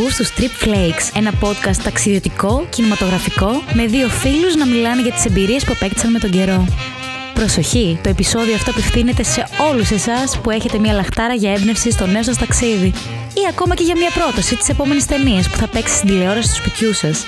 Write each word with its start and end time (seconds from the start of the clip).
Ακούς 0.00 0.16
τους 0.16 0.32
Trip 0.36 0.64
Flakes, 0.64 1.16
ένα 1.16 1.32
podcast 1.40 1.76
ταξιδιωτικό, 1.82 2.66
κινηματογραφικό, 2.70 3.62
με 3.72 3.86
δύο 3.86 4.08
φίλους 4.08 4.54
να 4.54 4.66
μιλάνε 4.66 5.02
για 5.02 5.12
τις 5.12 5.24
εμπειρίες 5.24 5.64
που 5.64 5.72
απέκτησαν 5.76 6.10
με 6.10 6.18
τον 6.18 6.30
καιρό. 6.30 6.66
Προσοχή, 7.34 7.98
το 8.02 8.08
επεισόδιο 8.08 8.54
αυτό 8.54 8.70
απευθύνεται 8.70 9.22
σε 9.22 9.46
όλους 9.70 9.90
εσάς 9.90 10.38
που 10.38 10.50
έχετε 10.50 10.78
μια 10.78 10.92
λαχτάρα 10.92 11.34
για 11.34 11.52
έμπνευση 11.52 11.90
στο 11.90 12.06
νέο 12.06 12.22
σας 12.22 12.38
ταξίδι 12.38 12.92
ή 13.34 13.40
ακόμα 13.48 13.74
και 13.74 13.82
για 13.82 13.96
μια 13.96 14.10
πρόταση 14.10 14.56
της 14.56 14.68
επόμενης 14.68 15.06
ταινίας 15.06 15.48
που 15.48 15.56
θα 15.56 15.66
παίξει 15.68 15.94
στην 15.94 16.08
τηλεόραση 16.08 16.48
του 16.48 16.54
σπιτιού 16.54 16.92
σας. 16.92 17.26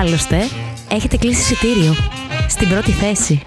Άλλωστε, 0.00 0.48
έχετε 0.90 1.16
κλείσει 1.16 1.40
εισιτήριο. 1.40 1.96
Στην 2.48 2.68
πρώτη 2.68 2.90
θέση. 2.90 3.42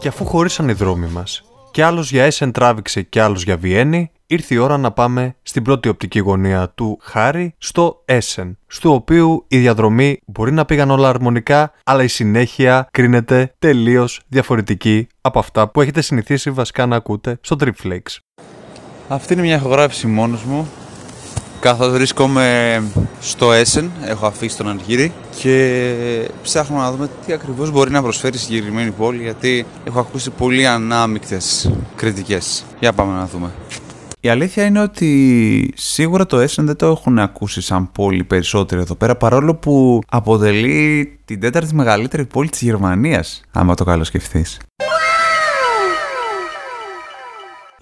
Και 0.00 0.08
αφού 0.08 0.24
χωρίσαν 0.24 0.68
οι 0.68 0.72
δρόμοι 0.72 1.06
μας, 1.06 1.42
και 1.70 1.84
άλλος 1.84 2.10
για 2.10 2.24
Έσεν 2.24 2.52
τράβηξε 2.52 3.02
και 3.02 3.20
άλλος 3.20 3.42
για 3.42 3.56
Βιέννη, 3.56 4.10
ήρθε 4.26 4.54
η 4.54 4.56
ώρα 4.56 4.76
να 4.76 4.90
πάμε 4.92 5.36
στην 5.42 5.62
πρώτη 5.62 5.88
οπτική 5.88 6.18
γωνία 6.18 6.68
του 6.74 6.98
Χάρη, 7.00 7.54
στο 7.58 8.02
Έσεν, 8.04 8.58
στο 8.66 8.94
οποίο 8.94 9.44
η 9.48 9.58
διαδρομή 9.58 10.20
μπορεί 10.26 10.52
να 10.52 10.64
πήγαν 10.64 10.90
όλα 10.90 11.08
αρμονικά, 11.08 11.72
αλλά 11.84 12.02
η 12.02 12.08
συνέχεια 12.08 12.88
κρίνεται 12.90 13.54
τελείως 13.58 14.20
διαφορετική 14.28 15.06
από 15.20 15.38
αυτά 15.38 15.68
που 15.68 15.80
έχετε 15.80 16.00
συνηθίσει 16.00 16.50
βασικά 16.50 16.86
να 16.86 16.96
ακούτε 16.96 17.38
στο 17.40 17.56
Tripflakes. 17.60 18.16
Αυτή 19.08 19.32
είναι 19.32 19.42
μια 19.42 19.56
ηχογράφηση 19.56 20.06
μόνος 20.06 20.42
μου 20.44 20.68
καθώς 21.60 21.92
βρίσκομαι 21.92 22.82
στο 23.20 23.52
Έσεν, 23.52 23.90
έχω 24.04 24.26
αφήσει 24.26 24.56
τον 24.56 24.68
Αργύρι 24.68 25.12
και 25.36 26.28
ψάχνουμε 26.42 26.82
να 26.82 26.90
δούμε 26.90 27.08
τι 27.26 27.32
ακριβώς 27.32 27.70
μπορεί 27.70 27.90
να 27.90 28.02
προσφέρει 28.02 28.36
η 28.36 28.38
συγκεκριμένη 28.38 28.90
πόλη 28.90 29.22
γιατί 29.22 29.66
έχω 29.84 30.00
ακούσει 30.00 30.30
πολύ 30.30 30.66
ανάμεικτες 30.66 31.70
κριτικές. 31.96 32.64
Για 32.80 32.92
πάμε 32.92 33.12
να 33.12 33.26
δούμε. 33.26 33.50
Η 34.20 34.28
αλήθεια 34.28 34.64
είναι 34.64 34.80
ότι 34.80 35.72
σίγουρα 35.76 36.26
το 36.26 36.42
Essen 36.42 36.62
δεν 36.62 36.76
το 36.76 36.86
έχουν 36.86 37.18
ακούσει 37.18 37.60
σαν 37.60 37.92
πόλη 37.92 38.24
περισσότερο 38.24 38.80
εδώ 38.80 38.94
πέρα 38.94 39.16
παρόλο 39.16 39.54
που 39.54 40.00
αποτελεί 40.08 41.18
την 41.24 41.40
τέταρτη 41.40 41.74
μεγαλύτερη 41.74 42.24
πόλη 42.24 42.48
της 42.48 42.62
Γερμανίας 42.62 43.42
άμα 43.50 43.74
το 43.74 43.84
καλοσκεφτείς. 43.84 44.58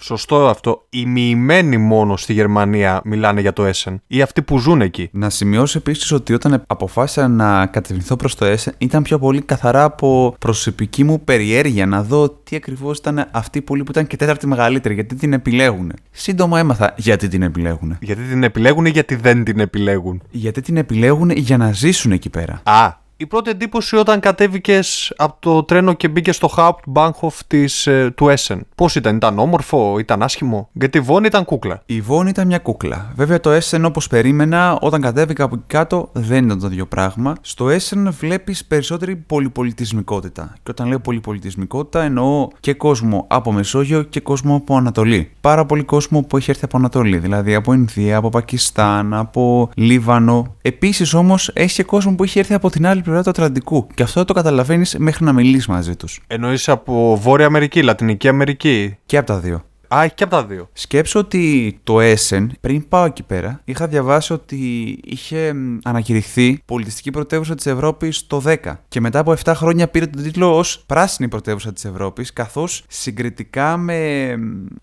Σωστό 0.08 0.48
αυτό. 0.48 0.86
Οι 0.90 1.06
μοιημένοι 1.06 1.76
μόνο 1.76 2.16
στη 2.16 2.32
Γερμανία 2.32 3.00
μιλάνε 3.04 3.40
για 3.40 3.52
το 3.52 3.64
Essen 3.66 3.94
ή 4.06 4.22
αυτοί 4.22 4.42
που 4.42 4.58
ζουν 4.58 4.80
εκεί. 4.80 5.08
Να 5.12 5.30
σημειώσω 5.30 5.78
επίσης 5.78 6.12
ότι 6.12 6.34
όταν 6.34 6.62
αποφάσισα 6.66 7.28
να 7.28 7.66
κατευθυνθώ 7.66 8.16
προς 8.16 8.34
το 8.34 8.46
Essen 8.46 8.72
ήταν 8.78 9.02
πιο 9.02 9.18
πολύ 9.18 9.40
καθαρά 9.40 9.84
από 9.84 10.36
προσωπική 10.38 11.04
μου 11.04 11.20
περιέργεια 11.20 11.86
να 11.86 12.02
δω 12.02 12.28
τι 12.28 12.56
ακριβώς 12.56 12.98
ήταν 12.98 13.28
αυτή 13.30 13.58
η 13.58 13.62
πόλη 13.62 13.82
που 13.82 13.90
ήταν 13.90 14.06
και 14.06 14.16
τέταρτη 14.16 14.46
μεγαλύτερη, 14.46 14.94
γιατί 14.94 15.14
την 15.14 15.32
επιλέγουν. 15.32 15.92
Σύντομα 16.10 16.58
έμαθα 16.58 16.94
γιατί 16.96 17.28
την 17.28 17.42
επιλέγουν. 17.42 17.96
Γιατί 18.00 18.22
την 18.22 18.42
επιλέγουν 18.42 18.86
ή 18.86 18.90
γιατί 18.90 19.14
δεν 19.14 19.44
την 19.44 19.60
επιλέγουν. 19.60 20.22
Γιατί 20.30 20.60
την 20.60 20.76
επιλέγουν 20.76 21.30
για 21.30 21.56
να 21.56 21.72
ζήσουν 21.72 22.12
εκεί 22.12 22.30
πέρα. 22.30 22.60
Α, 22.62 22.92
η 23.20 23.26
πρώτη 23.26 23.50
εντύπωση 23.50 23.96
όταν 23.96 24.20
κατέβηκες 24.20 25.12
από 25.16 25.36
το 25.38 25.62
τρένο 25.62 25.92
και 25.92 26.08
μπήκες 26.08 26.36
στο 26.36 26.50
Hauptbahnhof 26.56 27.32
της, 27.46 27.86
ε, 27.86 28.12
του 28.16 28.34
Essen. 28.36 28.58
Πώς 28.74 28.94
ήταν, 28.94 29.16
ήταν 29.16 29.38
όμορφο, 29.38 29.98
ήταν 29.98 30.22
άσχημο; 30.22 30.68
Γιατί 30.72 30.98
η 30.98 31.00
Βόν 31.00 31.24
ήταν 31.24 31.44
κούκλα. 31.44 31.82
Η 31.86 32.00
Βόν 32.00 32.26
ήταν 32.26 32.46
μια 32.46 32.58
κούκλα. 32.58 33.12
Βέβαια 33.16 33.40
το 33.40 33.50
Essen 33.56 33.82
όπως 33.84 34.06
περίμενα, 34.06 34.78
όταν 34.80 35.00
κατέβηκα 35.00 35.44
από 35.44 35.54
εκεί 35.54 35.64
κάτω 35.66 36.08
δεν 36.12 36.44
ήταν 36.44 36.60
το 36.60 36.66
ίδιο 36.66 36.86
πράγμα. 36.86 37.34
Στο 37.40 37.66
Essen 37.66 38.08
βλέπεις 38.18 38.64
περισσότερη 38.64 39.16
πολυπολιτισμικότητα. 39.16 40.52
Και 40.62 40.70
όταν 40.70 40.88
λέω 40.88 41.00
πολυπολιτισμικότητα 41.00 42.02
εννοώ 42.02 42.48
και 42.60 42.74
κόσμο 42.74 43.26
από 43.28 43.52
Μεσόγειο 43.52 44.02
και 44.02 44.20
κόσμο 44.20 44.54
από 44.54 44.76
Ανατολή. 44.76 45.30
Πάρα 45.40 45.66
πολύ 45.66 45.82
κόσμο 45.82 46.22
που 46.22 46.36
έχει 46.36 46.50
έρθει 46.50 46.64
από 46.64 46.76
Ανατολή, 46.76 47.18
δηλαδή 47.18 47.54
από 47.54 47.72
Ινδία, 47.72 48.16
από 48.16 48.28
Πακιστάν, 48.28 49.14
από 49.14 49.70
Λίβανο. 49.74 50.54
Επίσης 50.62 51.14
όμως 51.14 51.50
έχει 51.54 51.74
και 51.74 51.82
κόσμο 51.82 52.14
που 52.14 52.22
έχει 52.22 52.38
έρθει 52.38 52.54
από 52.54 52.70
την 52.70 52.86
άλλη 52.86 53.02
πλευρά 53.10 53.22
του 53.22 53.30
Ατλαντικού. 53.30 53.86
Και 53.94 54.02
αυτό 54.02 54.24
το 54.24 54.32
καταλαβαίνεις 54.32 54.96
μέχρι 54.98 55.24
να 55.24 55.32
μιλήσει 55.32 55.70
μαζί 55.70 55.96
τους. 55.96 56.20
Εννοείς 56.26 56.68
από 56.68 57.18
Βόρεια 57.22 57.46
Αμερική, 57.46 57.82
Λατινική 57.82 58.28
Αμερική; 58.28 58.96
Και 59.06 59.16
από 59.16 59.26
τα 59.26 59.38
δύο. 59.38 59.62
Α, 59.94 60.02
έχει 60.02 60.14
και 60.14 60.24
από 60.24 60.34
τα 60.34 60.44
δύο. 60.44 60.68
Σκέψω 60.72 61.18
ότι 61.18 61.78
το 61.84 61.96
Essen, 62.00 62.46
πριν 62.60 62.88
πάω 62.88 63.04
εκεί 63.04 63.22
πέρα, 63.22 63.60
είχα 63.64 63.86
διαβάσει 63.86 64.32
ότι 64.32 64.56
είχε 65.04 65.52
μ, 65.52 65.78
ανακηρυχθεί 65.84 66.62
πολιτιστική 66.64 67.10
πρωτεύουσα 67.10 67.54
της 67.54 67.66
Ευρώπης 67.66 68.26
το 68.26 68.42
10. 68.46 68.54
Και 68.88 69.00
μετά 69.00 69.18
από 69.18 69.34
7 69.44 69.52
χρόνια 69.54 69.88
πήρε 69.88 70.06
τον 70.06 70.22
τίτλο 70.22 70.56
ως 70.56 70.82
πράσινη 70.86 71.28
πρωτεύουσα 71.28 71.72
της 71.72 71.84
Ευρώπης, 71.84 72.32
καθώς 72.32 72.84
συγκριτικά 72.88 73.76
με 73.76 74.28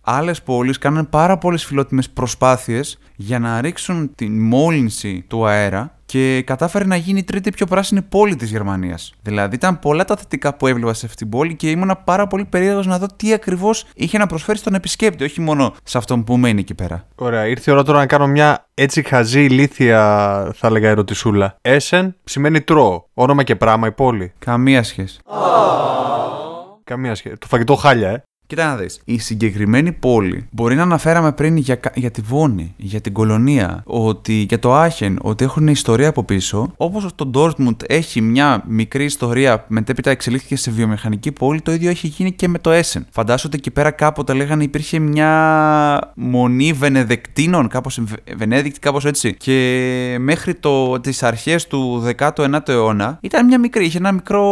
άλλες 0.02 0.42
πόλεις 0.42 0.78
κάναν 0.78 1.10
πάρα 1.10 1.38
πολλές 1.38 1.66
φιλότιμες 1.66 2.10
προσπάθειες 2.10 3.00
για 3.16 3.40
να 3.40 3.62
ρίξουν 3.62 4.16
την 4.16 4.40
μόλυνση 4.42 5.26
του 5.28 5.46
αέρα 5.46 5.98
και 6.06 6.42
κατάφερε 6.46 6.86
να 6.86 6.96
γίνει 6.96 7.20
η 7.20 7.24
τρίτη 7.24 7.50
πιο 7.50 7.66
πράσινη 7.66 8.02
πόλη 8.02 8.36
της 8.36 8.50
Γερμανίας. 8.50 9.14
Δηλαδή 9.22 9.56
ήταν 9.56 9.80
πολλά 9.80 10.06
τα 10.06 10.16
θετικά 10.16 10.56
που 10.56 10.68
έβλεπα 10.68 10.94
σε 10.94 11.06
αυτήν 11.06 11.30
την 11.30 11.38
πόλη 11.38 11.56
και 11.56 11.70
ήμουνα 11.70 11.96
πάρα 11.96 12.28
πολύ 12.28 12.46
περίεργος 12.46 12.86
να 12.86 12.98
δω 13.00 13.06
τι 13.16 13.34
ακριβώς 13.34 13.86
είχε 13.96 14.18
να 14.18 14.28
προσφέρει 14.28 14.58
στον 14.58 14.74
επισκέπτη, 14.74 15.24
όχι 15.24 15.42
μόνο 15.42 15.76
σε 15.84 15.98
αυτόν 15.98 16.24
που 16.24 16.38
μένει 16.38 16.60
εκεί 16.60 16.74
πέρα. 16.74 17.08
Ωραία, 17.16 17.48
ήρθε 17.48 17.72
η 17.72 17.74
ώρα 17.74 17.84
τώρα 17.84 17.98
να 17.98 18.06
κάνω 18.06 18.28
μια 18.28 18.68
έτσι 18.74 19.04
χαζή 19.04 19.44
ηλίθια, 19.44 20.00
θα 20.56 20.68
έλεγα, 20.68 20.90
ερωτησούλα. 20.90 21.56
Έσεν 21.62 22.16
σημαίνει 22.24 22.62
τρώω. 22.62 23.04
Όνομα 23.14 23.44
και 23.44 23.56
πράγμα 23.56 23.88
η 23.88 23.92
πόλη. 23.92 24.34
Καμία 24.40 24.84
σχέση. 24.84 25.20
Καμία 26.84 27.16
σχέση. 27.16 27.38
Το 27.38 27.48
φαγητό 27.48 27.76
χάλια, 27.76 28.10
ε. 28.10 28.24
Κοίτα 28.48 28.66
να 28.66 28.76
δεις, 28.76 29.02
η 29.06 29.18
συγκεκριμένη 29.20 29.92
πόλη 29.92 30.48
μπορεί 30.52 30.76
να 30.76 30.82
αναφέραμε 30.82 31.32
πριν 31.32 31.58
για, 31.58 31.76
κα- 31.76 31.92
για 31.96 32.12
τη 32.12 32.22
Βόνη, 32.22 32.74
για 32.78 33.02
την 33.02 33.14
Κολονία, 33.14 33.82
ότι, 33.86 34.34
για 34.34 34.60
το 34.60 34.74
Άχεν, 34.76 35.20
ότι 35.22 35.44
έχουν 35.44 35.68
ιστορία 35.68 36.10
από 36.10 36.24
πίσω. 36.24 36.72
Όπως 36.78 37.08
το 37.16 37.26
Ντόρτμουντ 37.26 37.82
έχει 37.88 38.22
μια 38.22 38.64
μικρή 38.68 39.04
ιστορία, 39.04 39.66
μετέπειτα 39.68 40.10
εξελίχθηκε 40.10 40.56
σε 40.56 40.72
βιομηχανική 40.72 41.32
πόλη, 41.32 41.62
το 41.62 41.72
ίδιο 41.72 41.90
έχει 41.90 42.08
γίνει 42.08 42.32
και 42.32 42.48
με 42.48 42.60
το 42.60 42.72
Έσεν. 42.72 43.06
Φαντάσου 43.12 43.44
ότι 43.48 43.58
εκεί 43.58 43.72
πέρα 43.72 43.92
κάποτε 43.92 44.34
λέγανε 44.34 44.64
υπήρχε 44.64 45.00
μια 45.00 45.32
μονή 46.16 46.74
Βενεδεκτίνων, 46.74 47.68
κάπως 47.68 48.00
Βε- 48.04 48.36
Βενέδικτη, 48.38 48.80
κάπως 48.80 49.06
έτσι. 49.06 49.36
Και 49.36 50.18
μέχρι 50.20 50.54
το, 50.56 51.00
τις 51.00 51.24
αρχές 51.24 51.68
του 51.68 52.04
19ου 52.18 52.60
αιώνα 52.70 53.18
ήταν 53.22 53.46
μια 53.46 53.60
μικρή, 53.60 53.86
είχε 53.86 53.98
ένα 53.98 54.12
μικρό 54.12 54.44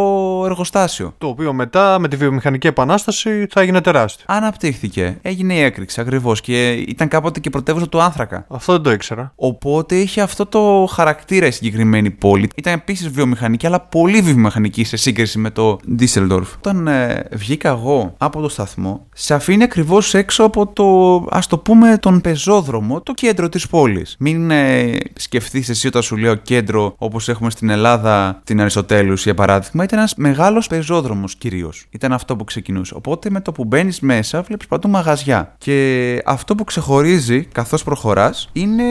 εργοστάσιο. 0.44 1.14
Το 1.18 1.26
οποίο 1.26 1.52
μετά 1.52 1.98
με 1.98 2.08
τη 2.08 2.16
βιομηχανική 2.16 2.66
επανάσταση 2.66 3.46
θα 3.50 3.60
έγινε 3.60 3.80
τεράστιο. 3.84 4.24
Αναπτύχθηκε. 4.28 5.18
Έγινε 5.22 5.54
η 5.54 5.60
έκρηξη 5.60 6.00
ακριβώς 6.00 6.40
και 6.40 6.72
ήταν 6.72 7.08
κάποτε 7.08 7.40
και 7.40 7.50
πρωτεύουσα 7.50 7.88
του 7.88 8.02
άνθρακα. 8.02 8.46
Αυτό 8.48 8.72
δεν 8.72 8.82
το 8.82 8.90
ήξερα. 8.90 9.32
Οπότε 9.36 9.96
είχε 9.96 10.20
αυτό 10.20 10.46
το 10.46 10.88
χαρακτήρα 10.92 11.46
η 11.46 11.50
συγκεκριμένη 11.50 12.10
πόλη. 12.10 12.48
Ήταν 12.54 12.72
επίσης 12.72 13.08
βιομηχανική, 13.08 13.66
αλλά 13.66 13.80
πολύ 13.80 14.20
βιομηχανική 14.20 14.84
σε 14.84 14.96
σύγκριση 14.96 15.38
με 15.38 15.50
το 15.50 15.78
Düsseldorf. 15.98 16.46
Όταν 16.56 16.86
ε, 16.86 17.28
βγήκα 17.32 17.68
εγώ 17.68 18.14
από 18.18 18.40
το 18.40 18.48
σταθμό, 18.48 19.06
σε 19.14 19.34
αφήνει 19.34 19.62
ακριβώς 19.62 20.14
έξω 20.14 20.44
από 20.44 20.66
το, 20.66 21.16
ας 21.30 21.46
το 21.46 21.58
πούμε, 21.58 21.98
τον 21.98 22.20
πεζόδρομο, 22.20 23.00
το 23.00 23.12
κέντρο 23.12 23.48
της 23.48 23.66
πόλης. 23.66 24.16
Μην 24.18 24.50
ε, 24.50 24.96
σκεφτείς 25.14 25.68
εσύ 25.68 25.86
όταν 25.86 26.02
σου 26.02 26.16
λέω 26.16 26.34
κέντρο 26.34 26.94
όπως 26.98 27.28
έχουμε 27.28 27.50
στην 27.50 27.70
Ελλάδα, 27.70 28.40
την 28.44 28.60
Αριστοτέλους 28.60 29.24
για 29.24 29.34
παράδειγμα, 29.34 29.84
ήταν 29.84 29.98
ένας 29.98 30.14
μεγάλος 30.16 30.66
πεζόδρομος 30.66 31.36
κυρίως. 31.36 31.86
Ήταν 31.90 32.12
αυτό 32.12 32.36
που 32.36 32.44
ξεκινούσε. 32.44 32.94
Οπότε 32.96 33.30
με 33.30 33.40
το 33.40 33.52
που 33.52 33.64
μπαίνεις 33.74 34.00
μέσα, 34.00 34.42
βλέπεις 34.42 34.66
παντού 34.66 34.88
μαγαζιά. 34.88 35.54
Και 35.58 36.22
αυτό 36.24 36.54
που 36.54 36.64
ξεχωρίζει 36.64 37.44
καθώς 37.44 37.84
προχωράς 37.84 38.48
είναι 38.52 38.84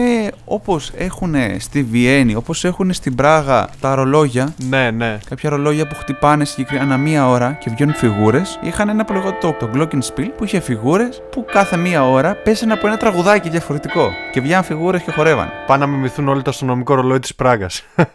όπως 0.44 0.92
έχουν 0.96 1.34
στη 1.58 1.82
Βιέννη, 1.82 2.34
όπως 2.34 2.64
έχουν 2.64 2.92
στην 2.92 3.14
Πράγα 3.14 3.68
τα 3.80 3.94
ρολόγια. 3.94 4.54
Ναι, 4.68 4.90
ναι. 4.90 5.18
Κάποια 5.28 5.50
ρολόγια 5.50 5.86
που 5.86 5.94
χτυπάνε 5.94 6.44
συγκεκριμένα 6.44 6.94
ανά 6.94 7.02
μία 7.02 7.28
ώρα 7.28 7.52
και 7.52 7.70
βγαίνουν 7.70 7.94
φιγούρες. 7.94 8.58
Είχαν 8.62 8.88
ένα 8.88 9.04
που 9.04 9.12
λεγόταν 9.12 9.38
το, 9.40 9.52
το 9.58 9.70
Glockenspiel 9.74 10.28
που 10.36 10.44
είχε 10.44 10.60
φιγούρες 10.60 11.22
που 11.30 11.44
κάθε 11.52 11.76
μία 11.76 12.08
ώρα 12.08 12.34
πέσανε 12.34 12.72
από 12.72 12.86
ένα 12.86 12.96
τραγουδάκι 12.96 13.48
διαφορετικό. 13.48 14.10
Και 14.32 14.40
βγαίναν 14.40 14.64
φιγούρες 14.64 15.02
και 15.02 15.10
χορεύαν. 15.10 15.48
Πάνε 15.66 15.84
να 15.86 15.90
μιμηθούν 15.90 16.28
όλοι 16.28 16.42
το 16.42 16.50
αστυνομικό 16.50 16.94
ρολόι 16.94 17.18
της 17.18 17.34
Πράγας. 17.34 17.84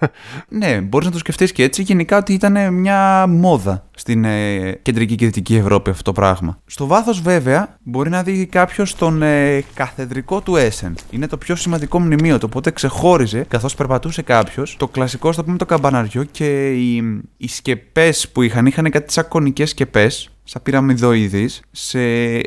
Ναι, 0.50 0.81
μπορείς 0.81 1.07
να 1.07 1.13
το 1.13 1.18
σκεφτείς 1.18 1.51
και 1.51 1.63
έτσι. 1.63 1.81
Γενικά 1.81 2.18
ότι 2.18 2.33
ήταν 2.33 2.74
μια 2.74 3.25
μόδα 3.27 3.83
στην 4.00 4.25
ε, 4.25 4.72
κεντρική 4.81 5.15
και 5.15 5.25
δυτική 5.25 5.56
Ευρώπη 5.56 5.89
αυτό 5.89 6.04
το 6.04 6.12
πράγμα. 6.12 6.58
Στο 6.65 6.85
βάθος, 6.85 7.21
βέβαια, 7.21 7.77
μπορεί 7.83 8.09
να 8.09 8.23
δει 8.23 8.45
κάποιος 8.45 8.95
τον 8.95 9.21
ε, 9.21 9.63
καθεδρικό 9.73 10.41
του 10.41 10.56
Έσεν. 10.56 10.95
Είναι 11.09 11.27
το 11.27 11.38
πιο 11.38 11.56
σημαντικό 11.56 12.00
μνημείο 12.00 12.38
του, 12.38 12.47
οπότε 12.50 12.71
ξεχώριζε 12.71 13.44
καθώς 13.47 13.75
περπατούσε 13.75 14.21
κάποιος 14.21 14.75
το 14.79 14.88
κλασικό, 14.88 15.31
στο 15.31 15.44
πούμε, 15.44 15.57
το 15.57 15.65
καμπαναριό 15.65 16.23
και 16.23 16.71
οι, 16.71 17.21
οι 17.38 17.47
σκεπές 17.47 18.29
που 18.29 18.41
είχαν, 18.41 18.65
είχαν 18.65 18.89
κάτι 18.89 19.13
σαν 19.13 19.27
κονικέ 19.27 19.65
σκεπές 19.65 20.29
σαν 20.50 20.62
πυραμιδοειδή, 20.63 21.50
σε 21.72 22.00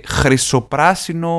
χρυσοπράσινο 0.06 1.32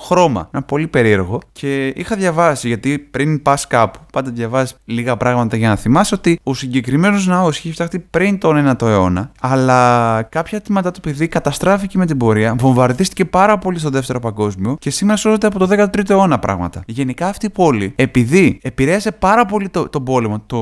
χρώμα. 0.00 0.48
Ένα 0.52 0.62
πολύ 0.62 0.86
περίεργο. 0.86 1.40
Και 1.52 1.86
είχα 1.86 2.16
διαβάσει, 2.16 2.68
γιατί 2.68 2.98
πριν 2.98 3.42
πας 3.42 3.66
κάπου, 3.66 3.98
πάντα 4.12 4.30
διαβάζεις 4.30 4.76
λίγα 4.84 5.16
πράγματα 5.16 5.56
για 5.56 5.68
να 5.68 5.76
θυμάσαι 5.76 6.14
ότι 6.14 6.40
ο 6.42 6.54
συγκεκριμένος 6.54 7.26
ναός 7.26 7.58
είχε 7.58 7.72
φτιαχτεί 7.72 7.98
πριν 7.98 8.38
τον 8.38 8.76
9ο 8.78 8.86
αιώνα, 8.86 9.30
αλλά 9.40 10.22
κάποια 10.22 10.60
τμήματα 10.60 10.90
του 10.90 11.00
παιδί 11.00 11.28
καταστράφηκε 11.28 11.98
με 11.98 12.06
την 12.06 12.16
πορεία, 12.16 12.54
βομβαρδίστηκε 12.58 13.24
πάρα 13.24 13.58
πολύ 13.58 13.78
στο 13.78 13.90
δεύτερο 13.90 14.20
παγκόσμιο 14.20 14.76
και 14.78 14.90
σήμερα 14.90 15.16
σώζεται 15.16 15.46
από 15.46 15.58
το 15.58 15.68
13ο 15.70 16.10
αιώνα 16.10 16.38
πράγματα. 16.38 16.82
Γενικά 16.86 17.28
αυτή 17.28 17.46
η 17.46 17.50
πόλη, 17.50 17.92
επειδή 17.96 18.58
επηρέασε 18.62 19.12
πάρα 19.12 19.46
πολύ 19.46 19.68
το, 19.68 19.88
τον 19.88 20.04
πόλεμο, 20.04 20.42
το 20.46 20.58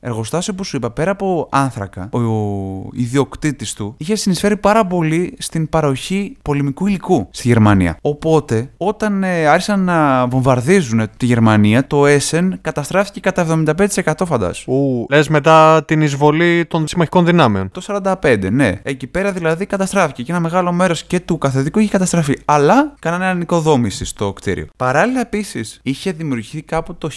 εργοστάσιο 0.00 0.54
που 0.54 0.64
σου 0.64 0.76
είπα, 0.76 0.90
πέρα 0.90 1.10
από 1.10 1.48
άνθρακα, 1.50 2.08
ο, 2.12 2.18
ο 2.18 2.88
ιδιοκτήτης 2.92 3.72
του 3.72 3.94
είχε 3.98 4.14
συνεισφέρει 4.14 4.56
πάρα 4.56 4.71
πολύ 4.80 5.34
στην 5.38 5.68
παροχή 5.68 6.36
πολεμικού 6.42 6.86
υλικού 6.86 7.28
στη 7.30 7.48
Γερμανία. 7.48 7.96
Οπότε, 8.00 8.70
όταν 8.76 9.24
ε, 9.24 9.46
άρχισαν 9.46 9.80
να 9.80 10.26
βομβαρδίζουν 10.26 11.08
τη 11.16 11.26
Γερμανία, 11.26 11.86
το 11.86 12.02
Essen 12.06 12.48
καταστράφηκε 12.60 13.20
κατά 13.20 13.62
75% 13.66 14.12
φαντάσου. 14.26 14.72
Ου, 14.72 15.06
λες 15.10 15.28
μετά 15.28 15.84
την 15.84 16.02
εισβολή 16.02 16.64
των 16.66 16.86
συμμαχικών 16.86 17.24
δυνάμεων. 17.24 17.70
Το 17.70 18.02
45, 18.22 18.48
ναι. 18.52 18.80
Εκεί 18.82 19.06
πέρα 19.06 19.32
δηλαδή 19.32 19.66
καταστράφηκε 19.66 20.22
και 20.22 20.32
ένα 20.32 20.40
μεγάλο 20.40 20.72
μέρος 20.72 21.04
και 21.04 21.20
του 21.20 21.38
καθεδικού 21.38 21.78
είχε 21.78 21.90
καταστραφεί. 21.90 22.38
Αλλά 22.44 22.94
κάνανε 22.98 23.26
ανοικοδόμηση 23.26 24.04
στο 24.04 24.32
κτίριο. 24.32 24.66
Παράλληλα, 24.76 25.20
επίσης, 25.20 25.80
είχε 25.82 26.12
δημιουργηθεί 26.12 26.62
κάπου 26.62 26.94
το 26.94 27.08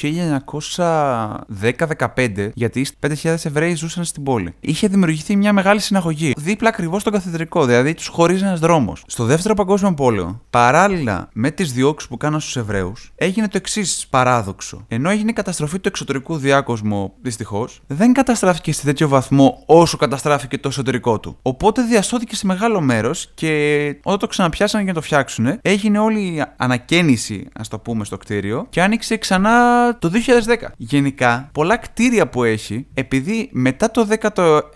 1910-15, 1.62 2.50
γιατί 2.54 2.86
5.000 3.00 3.36
Εβραίοι 3.44 3.76
ζούσαν 3.76 4.04
στην 4.04 4.24
πόλη. 4.24 4.54
Είχε 4.60 4.88
δημιουργηθεί 4.88 5.36
μια 5.36 5.54
μεγάλη 5.54 5.80
συναγωγή. 5.80 6.34
Δίπλα 6.38 6.70
ακριβώς 6.70 7.02
στο 7.02 7.10
καθεδρικό, 7.10 7.45
δηλαδή 7.54 7.94
τους 7.94 8.08
χωρίζει 8.08 8.44
ένας 8.44 8.60
δρόμος. 8.60 9.04
Στο 9.08 9.24
δεύτερο 9.24 9.54
Παγκόσμιο 9.54 9.94
Πόλεμο, 9.94 10.42
παράλληλα 10.50 11.30
με 11.34 11.52
τις 11.52 11.74
διώξεις 11.74 12.10
που 12.10 12.18
κάναν 12.18 12.40
στους 12.40 12.56
Εβραίους, 12.56 13.12
έγινε 13.16 13.48
το 13.48 13.58
εξής 13.58 14.08
παράδοξο. 14.10 14.86
Ενώ 14.88 15.10
έγινε 15.10 15.30
η 15.30 15.34
καταστροφή 15.34 15.80
του 15.80 15.88
εξωτερικού 15.88 16.38
διάκοσμου, 16.38 17.14
δυστυχώς, 17.22 17.82
δεν 17.88 18.14
καταστράφηκε 18.14 18.74
σε 18.74 18.86
τέτοιο 18.86 19.08
βαθμό 19.08 19.64
όσο 19.66 19.98
καταστράφηκε 19.98 20.58
το 20.58 20.68
εσωτερικό 20.68 21.20
του. 21.20 21.38
Οπότε 21.42 21.82
διασώθηκε 21.82 22.36
σε 22.36 22.46
μεγάλο 22.46 22.82
μέρος 22.82 23.32
και 23.34 23.88
όταν 24.04 24.20
το 24.20 24.28
ξαναπιάσανε 24.28 24.84
για 24.84 24.94
να 24.94 25.00
το 25.00 25.06
φτιάξουν, 25.06 25.60
έγινε 25.62 26.00
όλη 26.00 26.20
η 26.20 26.44
ανακαίνιση, 26.58 27.48
ας 27.54 27.68
το 27.68 27.80
πούμε, 27.80 28.06
στο 28.06 28.18
κτίριο 28.18 28.66
και 28.70 28.82
άνοιξε 28.82 29.18
ξανά 29.18 29.52
το 30.00 30.10
2010. 30.10 30.72
Γενικά, 30.78 31.50
πολλά 31.52 31.78
κτίρια 31.78 32.28
που 32.28 32.44
έχει, 32.44 32.88
επειδή 32.94 33.50
μετά 33.52 33.92
το 33.92 34.08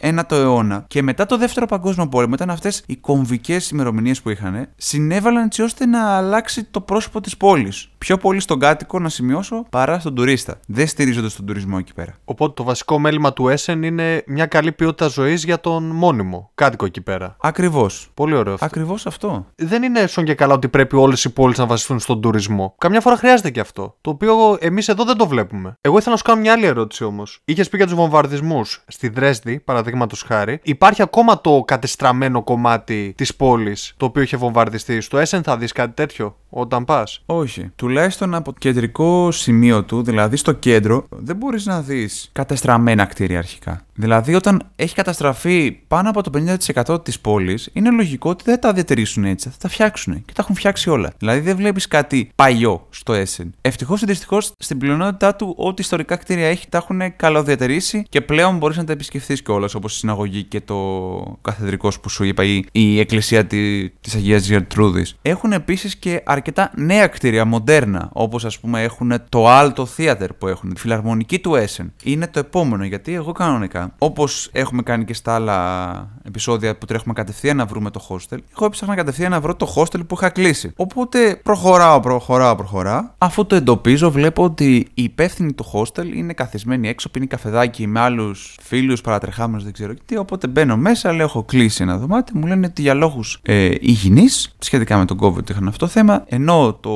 19ο 0.01 0.31
αιώνα 0.31 0.86
και 0.88 1.01
μετά 1.01 1.25
το 1.25 1.38
δεύτερο 1.38 1.66
Παγκόσμιο 1.66 2.07
Πόλεμο 2.07 2.33
ήταν 2.33 2.50
αυτές 2.60 2.84
οι 2.86 2.96
κομβικές 2.96 3.70
ημερομηνίες 3.70 4.22
που 4.22 4.30
είχαν, 4.30 4.68
συνέβαλαν 4.76 5.46
έτσι 5.46 5.62
ώστε 5.62 5.86
να 5.86 6.18
αλλάξει 6.18 6.64
το 6.64 6.82
πρόσωπο 6.82 7.22
της 7.22 7.38
πόλης. 7.38 7.90
Πιο 7.98 8.18
πολύ 8.18 8.40
στον 8.40 8.60
κάτοικο, 8.60 9.00
να 9.00 9.10
σημειώσω, 9.10 9.66
παρά 9.70 10.00
στον 10.00 10.16
τουρίστα. 10.16 10.60
Δεν 10.68 10.88
στηρίζονται 10.88 11.30
στον 11.30 11.46
τουρισμό 11.46 11.78
εκεί 11.80 11.94
πέρα. 11.94 12.16
Οπότε 12.26 12.54
το 12.54 12.64
βασικό 12.64 13.00
μέλημα 13.00 13.34
του 13.34 13.54
Essen 13.56 13.80
είναι 13.84 14.24
μια 14.28 14.46
καλή 14.46 14.72
ποιότητα 14.72 15.08
ζωής 15.08 15.44
για 15.44 15.60
τον 15.60 15.84
μόνιμο 15.84 16.52
κάτοικο 16.56 16.86
εκεί 16.86 17.02
πέρα. 17.02 17.36
Ακριβώς. 17.42 18.10
Πολύ 18.14 18.36
ωραίο 18.36 18.54
αυτό. 18.54 18.66
Ακριβώς 18.66 19.06
αυτό. 19.06 19.46
Δεν 19.56 19.84
είναι 19.84 20.08
σον 20.08 20.26
και 20.26 20.34
καλά 20.34 20.54
ότι 20.54 20.68
πρέπει 20.68 20.96
όλες 20.96 21.24
οι 21.24 21.30
πόλεις 21.30 21.58
να 21.58 21.66
βασιστούν 21.66 22.00
στον 22.00 22.22
τουρισμό. 22.22 22.76
Καμιά 22.78 23.02
φορά 23.02 23.16
χρειάζεται 23.16 23.50
και 23.50 23.60
αυτό. 23.60 23.96
Το 24.02 24.10
οποίο 24.10 24.58
εμείς 24.60 24.88
εδώ 24.88 25.04
δεν 25.04 25.18
το 25.18 25.28
βλέπουμε. 25.28 25.74
Εγώ 25.82 25.98
ήθελα 25.98 26.12
να 26.12 26.18
σου 26.18 26.24
κάνω 26.24 26.42
μια 26.42 26.54
άλλη 26.54 26.66
ερώτηση 26.66 27.04
όμως. 27.04 27.42
Είχες 27.46 27.70
πει 27.70 27.78
για 27.78 27.86
τους 27.86 27.96
βομβαρδισμούς 27.96 28.84
στη 28.88 29.10
Δρέσδη, 29.10 29.60
παραδείγματος 29.60 30.22
χάρη. 30.22 30.60
Υπάρχει 30.64 31.02
ακόμα 31.02 31.42
το 31.42 31.64
κατεστραμμένο 31.68 32.39
κομμάτι 32.44 33.14
της 33.18 33.36
πόλης 33.36 33.94
το 33.98 34.06
οποίο 34.06 34.22
είχε 34.22 34.38
βομβαρδιστεί. 34.38 35.02
Στο 35.02 35.18
Essen 35.18 35.40
θα 35.44 35.58
δεις 35.58 35.72
κάτι 35.72 35.94
τέτοιο 35.94 36.38
όταν 36.50 36.86
πας. 36.86 37.22
Όχι. 37.25 37.72
Τουλάχιστον 37.75 38.36
από 38.36 38.54
το 38.54 38.60
κεντρικό 38.60 39.31
σημείο 39.31 39.84
του, 39.84 40.04
δηλαδή 40.04 40.36
στο 40.36 40.51
κέντρο, 40.51 41.06
δεν 41.10 41.36
μπορείς 41.36 41.66
να 41.66 41.81
δεις 41.81 42.30
κατεστραμμένα 42.31 43.06
κτίρια 43.06 43.38
αρχικά. 43.38 43.84
Δηλαδή, 43.94 44.36
όταν 44.36 44.62
έχει 44.75 44.96
καταστραφεί 44.96 45.72
πάνω 45.88 46.10
από 46.10 46.24
το 46.24 46.30
50% 46.30 47.04
της 47.04 47.19
πόλης, 47.19 47.69
είναι 47.74 47.92
λογικό 47.92 48.30
ότι 48.30 48.44
δεν 48.46 48.60
τα 48.60 48.74
διατηρήσουν 48.74 49.24
έτσι. 49.24 49.50
Θα 49.50 49.56
τα 49.60 49.69
φτιάξουν 49.69 50.13
και 50.13 50.34
τα 50.34 50.42
έχουν 50.42 50.56
φτιάξει 50.56 50.90
όλα. 50.90 51.13
Δηλαδή, 51.18 51.40
δεν 51.40 51.56
βλέπεις 51.56 51.88
κάτι 51.88 52.31
παλιό 52.36 52.88
στο 52.90 53.13
Essen. 53.13 53.50
Ευτυχώς 53.62 54.02
ή 54.02 54.06
δυστυχώς 54.06 54.52
στην 54.57 54.78
πλειονότητά 54.78 55.36
του, 55.36 55.54
ό,τι 55.57 55.81
ιστορικά 55.81 56.16
κτίρια 56.16 56.48
έχει, 56.48 56.69
τα 56.69 56.78
έχουν 56.78 57.16
καλοδιατηρήσει 57.16 58.06
και 58.10 58.22
πλέον 58.22 58.57
μπορείς 58.57 58.78
να 58.78 58.84
τα 58.84 58.92
επισκεφθείς 58.92 59.42
κιόλας, 59.42 59.75
όπως 59.75 59.95
η 59.95 59.98
συναγωγή 59.98 60.44
και 60.44 60.62
το 60.62 61.40
καθεδρικός 61.42 62.00
που 62.00 62.10
σου 62.10 62.24
είπα, 62.24 62.44
ή 62.44 62.63
η 62.72 63.00
εκκλησία 63.00 63.45
τη 63.45 63.90
Αγίας 64.16 64.48
Γερτρούδης. 64.48 65.16
Έχουν 65.22 65.52
επίσης 65.52 65.95
και 65.95 66.22
αρκετά 66.40 66.72
νέα 66.76 67.08
κτίρια, 67.08 67.46
μοντέρνα, 67.46 68.10
όπως 68.14 68.46
ας 68.46 68.60
πούμε 68.60 68.84
έχουν 68.84 69.14
το 69.30 69.46
Alto 69.48 69.84
Theater 69.98 70.28
που 70.38 70.48
έχουν, 70.48 70.74
τη 70.74 70.80
φιλαρμονική 70.80 71.40
του 71.40 71.52
Essen. 71.52 71.86
Είναι 72.04 72.28
το 72.28 72.40
επόμενο, 72.40 72.84
γιατί 72.84 73.14
εγώ 73.14 73.32
κανονικά, 73.32 73.94
όπως 73.98 74.50
έχουμε 74.52 74.82
κάνει 74.82 75.06
και 75.06 75.14
στα 75.14 75.36
άλλα 75.36 76.20
επεισόδια 76.24 76.78
που 76.78 76.86
τρέχουμε 76.86 77.14
κατευθείαν 77.14 77.58
να 77.58 77.66
βρούμε 77.66 77.90
το 77.90 78.08
hostel, 78.10 78.38
εγώ 78.52 78.66
έψαχνα 78.66 78.96
κατευθείαν 78.96 79.32
να 79.32 79.40
βρω 79.40 79.56
το 79.56 79.74
hostel 79.76 80.08
που 80.08 80.16
είχα 80.16 80.30
κλείσει. 80.30 80.72
Οπότε 80.76 81.40
προχωράω, 81.44 82.00
προχωράω, 82.00 82.56
προχωράω. 82.56 83.04
Αφού 83.18 83.46
το 83.46 83.56
εντοπίζω, 83.56 84.12
βλέπω 84.12 84.44
ότι 84.44 84.76
η 84.94 85.04
υπεύθυνη 85.04 85.54
του 85.54 85.66
hostel 85.74 86.06
είναι 86.16 86.34
καθισμένη 86.34 86.88
έξω, 86.88 87.10
πίνει 87.10 87.28
καφεδάκι 87.28 87.88
με 87.88 88.00
άλλους 88.00 88.58
φίλους 88.62 89.02
παρατρεχάμενους, 89.02 89.64
δεν 89.64 89.74
ξέρω 89.74 89.94
τι. 90.06 90.18
Οπότε 90.18 90.48
μπαίνω 90.48 90.78
μέσα, 90.78 91.14
λέω: 91.14 91.26
Έχω 91.26 91.44
κλείσει 91.44 91.84
ένα 91.84 91.98
δωμάτιο, 91.98 92.40
μου 92.40 92.48
λένε 92.48 92.66
ότι 92.66 92.82
για 92.82 92.94
λόγους 92.94 93.40
ε, 93.42 93.70
υγιεινής, 93.80 94.56
σχετικά 94.60 94.98
με 94.98 95.06
τον 95.06 95.20
COVID 95.22 95.50
είχαν 95.50 95.68
αυτό 95.68 95.86
το 95.86 95.92
θέμα, 95.92 96.24
ενώ 96.30 96.78
το 96.80 96.92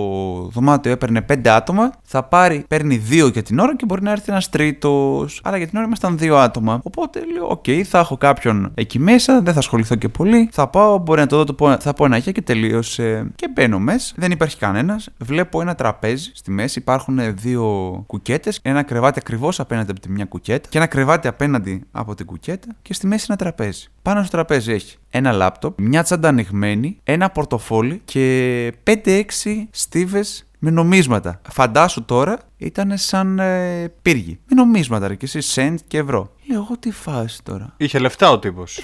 δωμάτιο 0.52 0.92
έπαιρνε 0.92 1.26
5 1.34 1.48
άτομα, 1.48 1.92
θα 2.04 2.24
πάρει, 2.24 2.66
παίρνει 2.68 3.02
2 3.10 3.32
για 3.32 3.44
την 3.44 3.60
ώρα 3.60 3.76
και 3.76 3.86
μπορεί 3.86 4.02
να 4.02 4.12
έρθει 4.12 4.32
ένας 4.32 4.50
τρίτος. 4.50 5.42
Άρα 5.44 5.58
για 5.58 5.68
την 5.68 5.78
ώρα 5.78 5.88
ήμασταν 5.88 6.18
2 6.22 6.30
άτομα. 6.30 6.80
Οπότε 6.84 7.20
λέω: 7.34 7.48
OK, 7.50 7.64
okay, 7.66 7.82
θα 7.82 8.00
έχω 8.00 8.18
κάποιον 8.18 8.72
εκεί 8.74 9.00
μέσα, 9.00 9.42
δεν 9.42 9.54
θα 9.54 9.60
ασχοληθώ 9.60 9.96
και 9.96 10.10
πολύ. 10.10 10.50
Θα 10.52 10.68
πάω, 10.68 10.98
μπορεί 10.98 11.20
να 11.20 11.28
το 11.28 11.38
δω, 11.38 11.44
το 11.44 11.54
πω, 11.54 11.78
θα 11.80 11.94
πω 11.94 12.06
ένα 12.06 12.20
και 12.20 12.42
τελείωσε. 12.42 13.32
Και 13.36 13.50
μπαίνω 13.54 13.80
μέσα, 13.80 14.14
δεν 14.18 14.32
υπάρχει 14.32 14.58
κανένας. 14.58 15.10
Βλέπω 15.18 15.62
ένα 15.62 15.76
τραπέζι 15.76 16.32
στη 16.34 16.52
μέση, 16.52 16.80
υπάρχουν 16.80 17.20
δύο 17.36 17.64
κουκέτες, 18.08 18.60
ένα 18.62 18.84
κρεβάτι 18.84 19.20
ακριβώς 19.20 19.60
απέναντι 19.60 19.92
από 19.92 20.00
τη 20.00 20.10
μια 20.10 20.26
κουκέτα 20.26 20.70
και 20.70 20.78
ένα 20.78 20.88
κρεβάτι 20.88 21.28
απέναντι 21.28 21.84
από 21.92 22.16
την 22.16 22.26
κουκέτα 22.26 22.68
και 22.82 22.94
στη 22.94 23.08
μέση 23.08 23.26
ένα 23.30 23.38
τραπέζι. 23.38 23.88
Πάνω 24.02 24.22
στο 24.22 24.32
τραπέζι 24.32 24.72
έχει 24.72 24.98
ένα 25.16 25.32
λάπτοπ, 25.32 25.80
μια 25.82 26.04
τσάντα 26.04 26.28
ανοιγμένη, 26.28 27.00
ένα 27.04 27.30
πορτοφόλι 27.30 28.02
και 28.06 28.74
5-6 28.84 29.24
στίβες 29.72 30.46
με 30.60 30.70
νομίσματα. 30.70 31.42
Φαντάσου 31.50 32.06
τώρα 32.06 32.40
ήταν 32.58 32.98
σαν 32.98 33.40
ε, 33.40 33.92
πύργη. 34.02 34.40
Με 34.46 34.56
νομίσματα, 34.56 35.08
ρε, 35.08 35.16
και 35.16 35.26
εσύ, 35.26 35.42
σεντ 35.42 35.80
και 35.88 35.98
ευρώ. 35.98 36.32
Λέω 36.50 36.62
εγώ 36.62 36.78
τι 36.78 36.92
φάση 36.92 37.44
τώρα. 37.44 37.74
Είχε 37.78 38.00
λεφτά 38.00 38.32
ο 38.32 38.40
τύπος. 38.40 38.83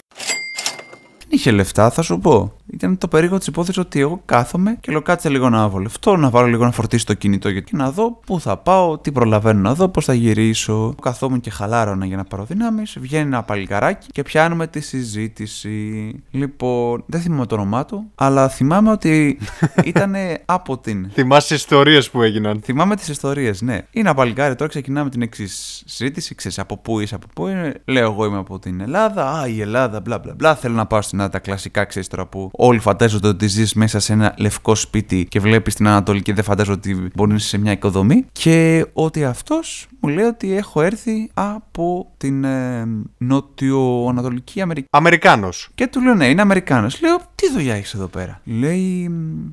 Δεν 1.29 1.37
είχε 1.37 1.51
λεφτά, 1.51 1.89
θα 1.89 2.01
σου 2.01 2.19
πω 2.19 2.53
ήταν 2.71 2.97
το 2.97 3.07
περίεργο 3.07 3.37
της 3.37 3.47
υπόθεσης 3.47 3.81
ότι 3.81 3.99
εγώ 3.99 4.21
κάθομαι 4.25 4.77
και 4.79 4.91
λέω 4.91 5.01
κάτσε 5.01 5.29
λίγο 5.29 5.49
να 5.49 5.69
βολευτώ, 5.69 6.15
να 6.15 6.29
βάλω 6.29 6.47
λίγο 6.47 6.63
να 6.63 6.71
φορτίσω 6.71 7.05
το 7.05 7.13
κινητό 7.13 7.49
γιατί 7.49 7.75
να 7.75 7.91
δω 7.91 8.19
πού 8.25 8.39
θα 8.39 8.57
πάω, 8.57 8.97
τι 8.97 9.11
προλαβαίνω 9.11 9.59
να 9.59 9.73
δω, 9.73 9.89
πώς 9.89 10.05
θα 10.05 10.13
γυρίσω. 10.13 10.95
Καθόμουν 11.01 11.39
και 11.39 11.49
χαλάρωνα 11.49 12.05
για 12.05 12.17
να 12.17 12.23
πάρω 12.23 12.43
δυνάμεις. 12.43 12.97
Βγαίνει 12.99 13.25
ένα 13.25 13.43
παλικαράκι 13.43 14.07
και 14.11 14.23
πιάνουμε 14.23 14.67
τη 14.67 14.79
συζήτηση. 14.79 16.13
Λοιπόν, 16.31 17.03
δεν 17.05 17.21
θυμάμαι 17.21 17.45
το 17.45 17.55
όνομά 17.55 17.85
του, 17.85 18.11
αλλά 18.15 18.49
θυμάμαι 18.49 18.91
ότι 18.91 19.39
ήταν 19.83 20.15
από 20.45 20.77
την. 20.77 21.09
Θυμάσαι 21.13 21.55
ιστορίες 21.55 22.09
που 22.09 22.21
έγιναν. 22.21 22.61
Θυμάμαι 22.63 22.95
τις 22.95 23.07
ιστορίες, 23.07 23.61
ναι. 23.61 23.73
Είναι 23.73 23.87
ένα 23.91 24.13
παλικάρι, 24.13 24.55
τώρα 24.55 24.69
ξεκινάμε 24.69 25.09
την 25.09 25.21
εξής 25.21 25.83
συζήτηση. 25.85 26.35
Ξέρεις 26.35 26.59
από 26.59 26.77
πού 26.77 26.99
είσαι, 26.99 27.15
από 27.15 27.27
πού 27.33 27.47
είναι. 27.47 27.81
Λέω 27.85 28.11
εγώ 28.11 28.25
είμαι 28.25 28.37
από 28.37 28.59
την 28.59 28.81
Ελλάδα. 28.81 29.39
Α, 29.39 29.47
η 29.47 29.61
Ελλάδα, 29.61 29.99
μπλα 29.99 30.19
μπλα 30.19 30.33
μπλα. 30.33 30.55
Θέλω 30.55 30.75
να 30.75 30.85
πάω 30.85 31.01
στην 31.01 31.18
Ελλάδα, 31.19 31.29
τα 31.29 31.39
κλασικά 31.39 31.85
ξέρεις 31.85 32.07
τώρα 32.07 32.25
που 32.25 32.49
όλοι 32.53 32.79
φαντάζονται 32.79 33.27
ότι 33.27 33.47
ζεις 33.47 33.73
μέσα 33.73 33.99
σε 33.99 34.13
ένα 34.13 34.33
λευκό 34.37 34.75
σπίτι 34.75 35.25
και 35.29 35.39
βλέπεις 35.39 35.75
την 35.75 35.87
Ανατολή 35.87 36.21
και 36.21 36.33
δεν 36.33 36.43
φαντάζονται 36.43 36.89
ότι 36.89 37.09
μπορεί 37.15 37.29
να 37.29 37.35
είσαι 37.35 37.47
σε 37.47 37.57
μια 37.57 37.71
οικοδομή. 37.71 38.25
Και 38.31 38.85
ότι 38.93 39.23
αυτός 39.23 39.87
μου 39.99 40.09
λέει 40.09 40.25
ότι 40.25 40.55
έχω 40.55 40.81
έρθει 40.81 41.29
από 41.33 42.11
την 42.17 42.43
ε, 42.43 42.87
νότιο-ανατολική 43.17 44.61
Αμερική. 44.61 44.87
Αμερικάνος. 44.89 45.69
Και 45.75 45.87
του 45.87 46.01
λέω 46.01 46.15
ναι, 46.15 46.27
είναι 46.27 46.41
Αμερικάνος. 46.41 47.01
Λέω 47.01 47.17
τι 47.35 47.51
δουλειά 47.51 47.75
έχεις 47.75 47.93
εδώ 47.93 48.07
πέρα; 48.07 48.41
Λέει 48.43 49.11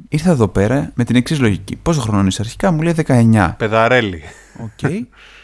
ήρθα 0.08 0.30
εδώ 0.30 0.48
πέρα 0.48 0.92
με 0.94 1.04
την 1.04 1.16
εξής 1.16 1.40
λογική. 1.40 1.76
Πόσο 1.76 2.00
χρόνο 2.00 2.26
είσαι 2.26 2.42
αρχικά, 2.42 2.70
μου 2.70 2.82
λέει 2.82 2.94
19. 3.06 3.54
Παιδαρέλι. 3.56 4.22
Οκ. 4.62 4.88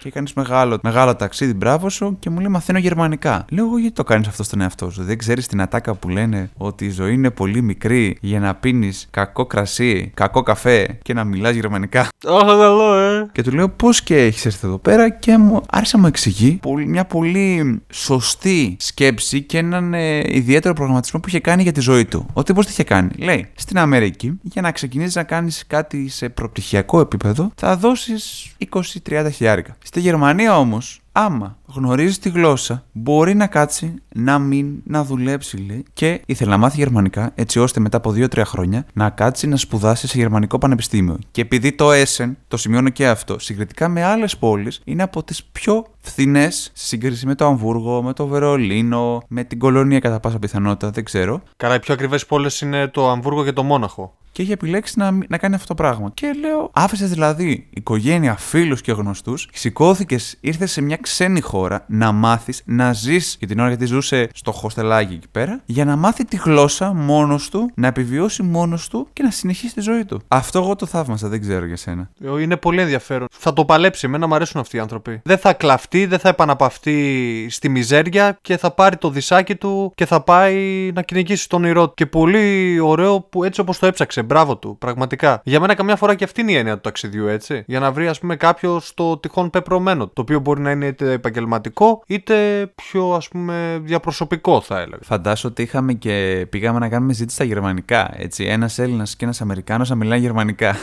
και 0.00 0.08
έκανε 0.08 0.28
μεγάλο, 0.34 0.78
μεγάλο 0.82 1.16
ταξίδι, 1.16 1.54
μπράβο 1.54 1.88
σου 1.88 2.16
και 2.18 2.30
μου 2.30 2.38
λέει 2.38 2.48
Μαθαίνω 2.48 2.78
γερμανικά. 2.78 3.44
Λέω 3.50 3.64
εγώ 3.64 3.78
γιατί 3.78 3.94
το 3.94 4.04
κάνεις 4.04 4.26
αυτό 4.28 4.42
στον 4.42 4.60
εαυτό 4.60 4.90
σου; 4.90 5.02
Δεν 5.04 5.18
ξέρεις 5.18 5.46
την 5.46 5.60
ατάκα 5.60 5.94
που 5.94 6.08
λένε 6.08 6.50
ότι 6.56 6.84
η 6.84 6.90
ζωή 6.90 7.12
είναι 7.14 7.30
πολύ 7.30 7.62
μικρή 7.62 8.16
για 8.20 8.40
να 8.40 8.54
πίνεις 8.54 9.06
κακό 9.10 9.46
κρασί, 9.46 10.10
κακό 10.14 10.42
καφέ 10.42 10.98
και 11.02 11.12
να 11.14 11.24
μιλάς 11.24 11.54
γερμανικά. 11.54 12.00
Αχ, 12.00 12.08
καλό, 12.46 12.94
ε. 12.94 13.28
Και 13.32 13.42
του 13.42 13.50
λέω 13.52 13.68
πώς 13.68 14.02
και 14.02 14.16
έχεις 14.16 14.46
έρθει 14.46 14.66
εδώ 14.66 14.78
πέρα 14.78 15.08
και 15.08 15.38
μου 15.38 15.62
άρχισε 15.70 15.96
να 15.96 16.02
μου 16.02 16.08
εξηγεί 16.08 16.58
πολύ- 16.62 16.86
μια 16.88 17.04
πολύ 17.04 17.80
σωστή 17.92 18.76
σκέψη 18.78 19.42
και 19.42 19.58
έναν 19.58 19.94
ε, 19.94 20.22
ιδιαίτερο 20.26 20.74
προγραμματισμό 20.74 21.20
που 21.20 21.28
είχε 21.28 21.40
κάνει 21.40 21.62
για 21.62 21.72
τη 21.72 21.80
ζωή 21.80 22.04
του. 22.04 22.26
Ο 22.32 22.42
τύπος 22.42 22.60
τι 22.60 22.70
είχε 22.70 22.84
κάνει. 22.84 23.10
Λέει, 23.18 23.46
στην 23.54 23.78
Αμερική 23.78 24.38
για 24.42 24.62
να 24.62 24.72
ξεκινήσεις 24.72 25.14
να 25.14 25.22
κάνεις 25.22 25.64
κάτι 25.66 26.08
σε 26.08 26.28
προπτυχιακό 26.28 27.00
επίπεδο 27.00 27.50
θα 27.54 27.76
δώσεις 27.76 28.50
20-30 29.08 29.28
χιλιάρικα. 29.32 29.76
Στη 29.84 30.00
Γερμανία 30.00 30.58
όμως, 30.58 31.00
άμα 31.12 31.58
γνωρίζεις 31.66 32.18
τη 32.18 32.28
γλώσσα, 32.28 32.84
μπορεί 32.92 33.34
να 33.34 33.46
κάτσει, 33.46 33.94
να 34.14 34.38
μην, 34.38 34.82
να 34.84 35.04
δουλέψει, 35.04 35.56
λέει. 35.56 35.84
Και 35.92 36.22
ήθελε 36.26 36.50
να 36.50 36.56
μάθει 36.56 36.76
γερμανικά, 36.76 37.32
έτσι 37.34 37.58
ώστε 37.58 37.80
μετά 37.80 37.96
από 37.96 38.14
2-3 38.16 38.42
χρόνια 38.44 38.86
να 38.92 39.10
κάτσει 39.10 39.46
να 39.46 39.56
σπουδάσει 39.56 40.08
σε 40.08 40.18
γερμανικό 40.18 40.58
πανεπιστήμιο. 40.58 41.18
Και 41.30 41.40
επειδή 41.40 41.72
το 41.72 41.90
Essen, 41.92 42.32
το 42.48 42.56
σημειώνω 42.56 42.88
και 42.88 43.08
αυτό, 43.08 43.38
συγκριτικά 43.38 43.88
με 43.88 44.04
άλλες 44.04 44.36
πόλεις, 44.36 44.80
είναι 44.84 45.02
από 45.02 45.22
τις 45.22 45.44
πιο 45.44 45.84
φθηνές 46.00 46.70
σε 46.74 46.86
σύγκριση 46.86 47.26
με 47.26 47.34
το 47.34 47.46
Αμβούργο, 47.46 48.02
με 48.02 48.12
το 48.12 48.26
Βερολίνο, 48.26 49.22
με 49.28 49.44
την 49.44 49.58
Κολονία 49.58 49.98
κατά 49.98 50.20
πάσα 50.20 50.38
πιθανότητα, 50.38 50.90
δεν 50.90 51.04
ξέρω. 51.04 51.42
Καλά, 51.56 51.74
οι 51.74 51.80
πιο 51.80 51.94
ακριβές 51.94 52.26
πόλεις 52.26 52.60
είναι 52.60 52.88
το 52.88 53.10
Αμβούργο 53.10 53.44
και 53.44 53.52
το 53.52 53.62
Μόναχο. 53.62 54.16
Και 54.32 54.42
είχε 54.42 54.52
επιλέξει 54.52 54.98
να, 54.98 55.10
να 55.28 55.38
κάνει 55.38 55.54
αυτό 55.54 55.66
το 55.66 55.74
πράγμα. 55.74 56.10
Και 56.14 56.32
λέω, 56.40 56.70
άφησες 56.72 57.10
δηλαδή 57.10 57.66
οικογένεια, 57.70 58.36
φίλους 58.36 58.80
και 58.80 58.92
γνωστούς, 58.92 59.48
σηκώθηκες, 59.52 60.36
ήρθες 60.40 60.72
σε 60.72 60.80
μια 60.80 60.96
ξένη 60.96 61.40
χώρα 61.40 61.84
να 61.88 62.12
μάθεις, 62.12 62.62
να 62.64 62.92
ζεις 62.92 63.36
για 63.38 63.48
την 63.48 63.58
ώρα 63.58 63.68
γιατί 63.68 63.84
ζούσε 63.84 64.28
στο 64.34 64.52
χωστελάκι 64.52 65.14
εκεί 65.14 65.28
πέρα, 65.30 65.60
για 65.64 65.84
να 65.84 65.96
μάθει 65.96 66.24
τη 66.24 66.36
γλώσσα 66.36 66.92
μόνος 66.92 67.48
του, 67.48 67.70
να 67.74 67.86
επιβιώσει 67.86 68.42
μόνος 68.42 68.88
του 68.88 69.08
και 69.12 69.22
να 69.22 69.30
συνεχίσει 69.30 69.74
τη 69.74 69.80
ζωή 69.80 70.04
του. 70.04 70.20
Αυτό 70.28 70.58
εγώ 70.58 70.76
το 70.76 70.86
θαύμασα, 70.86 71.28
δεν 71.28 71.40
ξέρω 71.40 71.66
για 71.66 71.76
σένα. 71.76 72.10
Ε, 72.24 72.42
Είναι 72.42 72.56
πολύ 72.56 72.80
ενδιαφέρον. 72.80 73.26
Θα 73.30 73.52
το 73.52 73.64
παλέψει. 73.64 74.06
Εμένα 74.06 74.26
μου 74.26 74.34
αρέσουν 74.34 74.60
αυτοί 74.60 74.76
οι 74.76 74.80
άνθρωποι. 74.80 75.20
Δεν 75.24 75.38
θα 75.38 75.52
κλαφτεί, 75.52 76.06
δεν 76.06 76.18
θα 76.18 76.28
επαναπαυτεί 76.28 77.46
στη 77.50 77.68
μιζέρια 77.68 78.38
και 78.40 78.56
θα 78.56 78.70
πάρει 78.70 78.96
το 78.96 79.10
δισάκι 79.10 79.54
του 79.54 79.92
και 79.94 80.06
θα 80.06 80.20
πάει 80.20 80.90
να 80.94 81.02
κυνηγήσει 81.02 81.48
τον 81.48 81.64
ηρώ 81.64 81.88
του. 81.88 81.94
Και 81.94 82.06
πολύ 82.06 82.78
ωραίο 82.80 83.20
που 83.20 83.44
έτσι 83.44 83.60
όπως 83.60 83.78
το 83.78 83.86
έψαξε. 83.86 84.21
Μπράβο 84.22 84.56
του, 84.56 84.76
πραγματικά. 84.78 85.40
Για 85.44 85.60
μένα 85.60 85.74
καμιά 85.74 85.96
φορά 85.96 86.14
και 86.14 86.24
αυτή 86.24 86.40
είναι 86.40 86.52
η 86.52 86.56
έννοια 86.56 86.74
του 86.74 86.80
ταξιδιού, 86.80 87.26
έτσι. 87.26 87.64
Για 87.66 87.80
να 87.80 87.92
βρει, 87.92 88.08
ας 88.08 88.18
πούμε, 88.18 88.36
κάποιο 88.36 88.80
το 88.94 89.18
τυχόν 89.18 89.50
πεπρωμένο. 89.50 90.06
Το 90.06 90.20
οποίο 90.20 90.40
μπορεί 90.40 90.60
να 90.60 90.70
είναι 90.70 90.86
είτε 90.86 91.12
επαγγελματικό 91.12 92.02
είτε 92.06 92.66
πιο, 92.74 93.12
ας 93.12 93.28
πούμε, 93.28 93.80
διαπροσωπικό, 93.82 94.60
θα 94.60 94.80
έλεγα. 94.80 95.02
Φαντάσου 95.02 95.48
ότι 95.48 95.62
είχαμε 95.62 95.92
και 95.92 96.46
πήγαμε 96.50 96.78
να 96.78 96.88
κάνουμε 96.88 97.12
ζήτηση 97.12 97.34
στα 97.34 97.44
γερμανικά. 97.44 98.10
Έτσι, 98.16 98.44
ένας 98.44 98.78
Έλληνας 98.78 99.16
και 99.16 99.24
ένας 99.24 99.40
Αμερικάνος 99.40 99.88
να 99.88 99.94
μιλάνε 99.94 100.20
γερμανικά. 100.20 100.76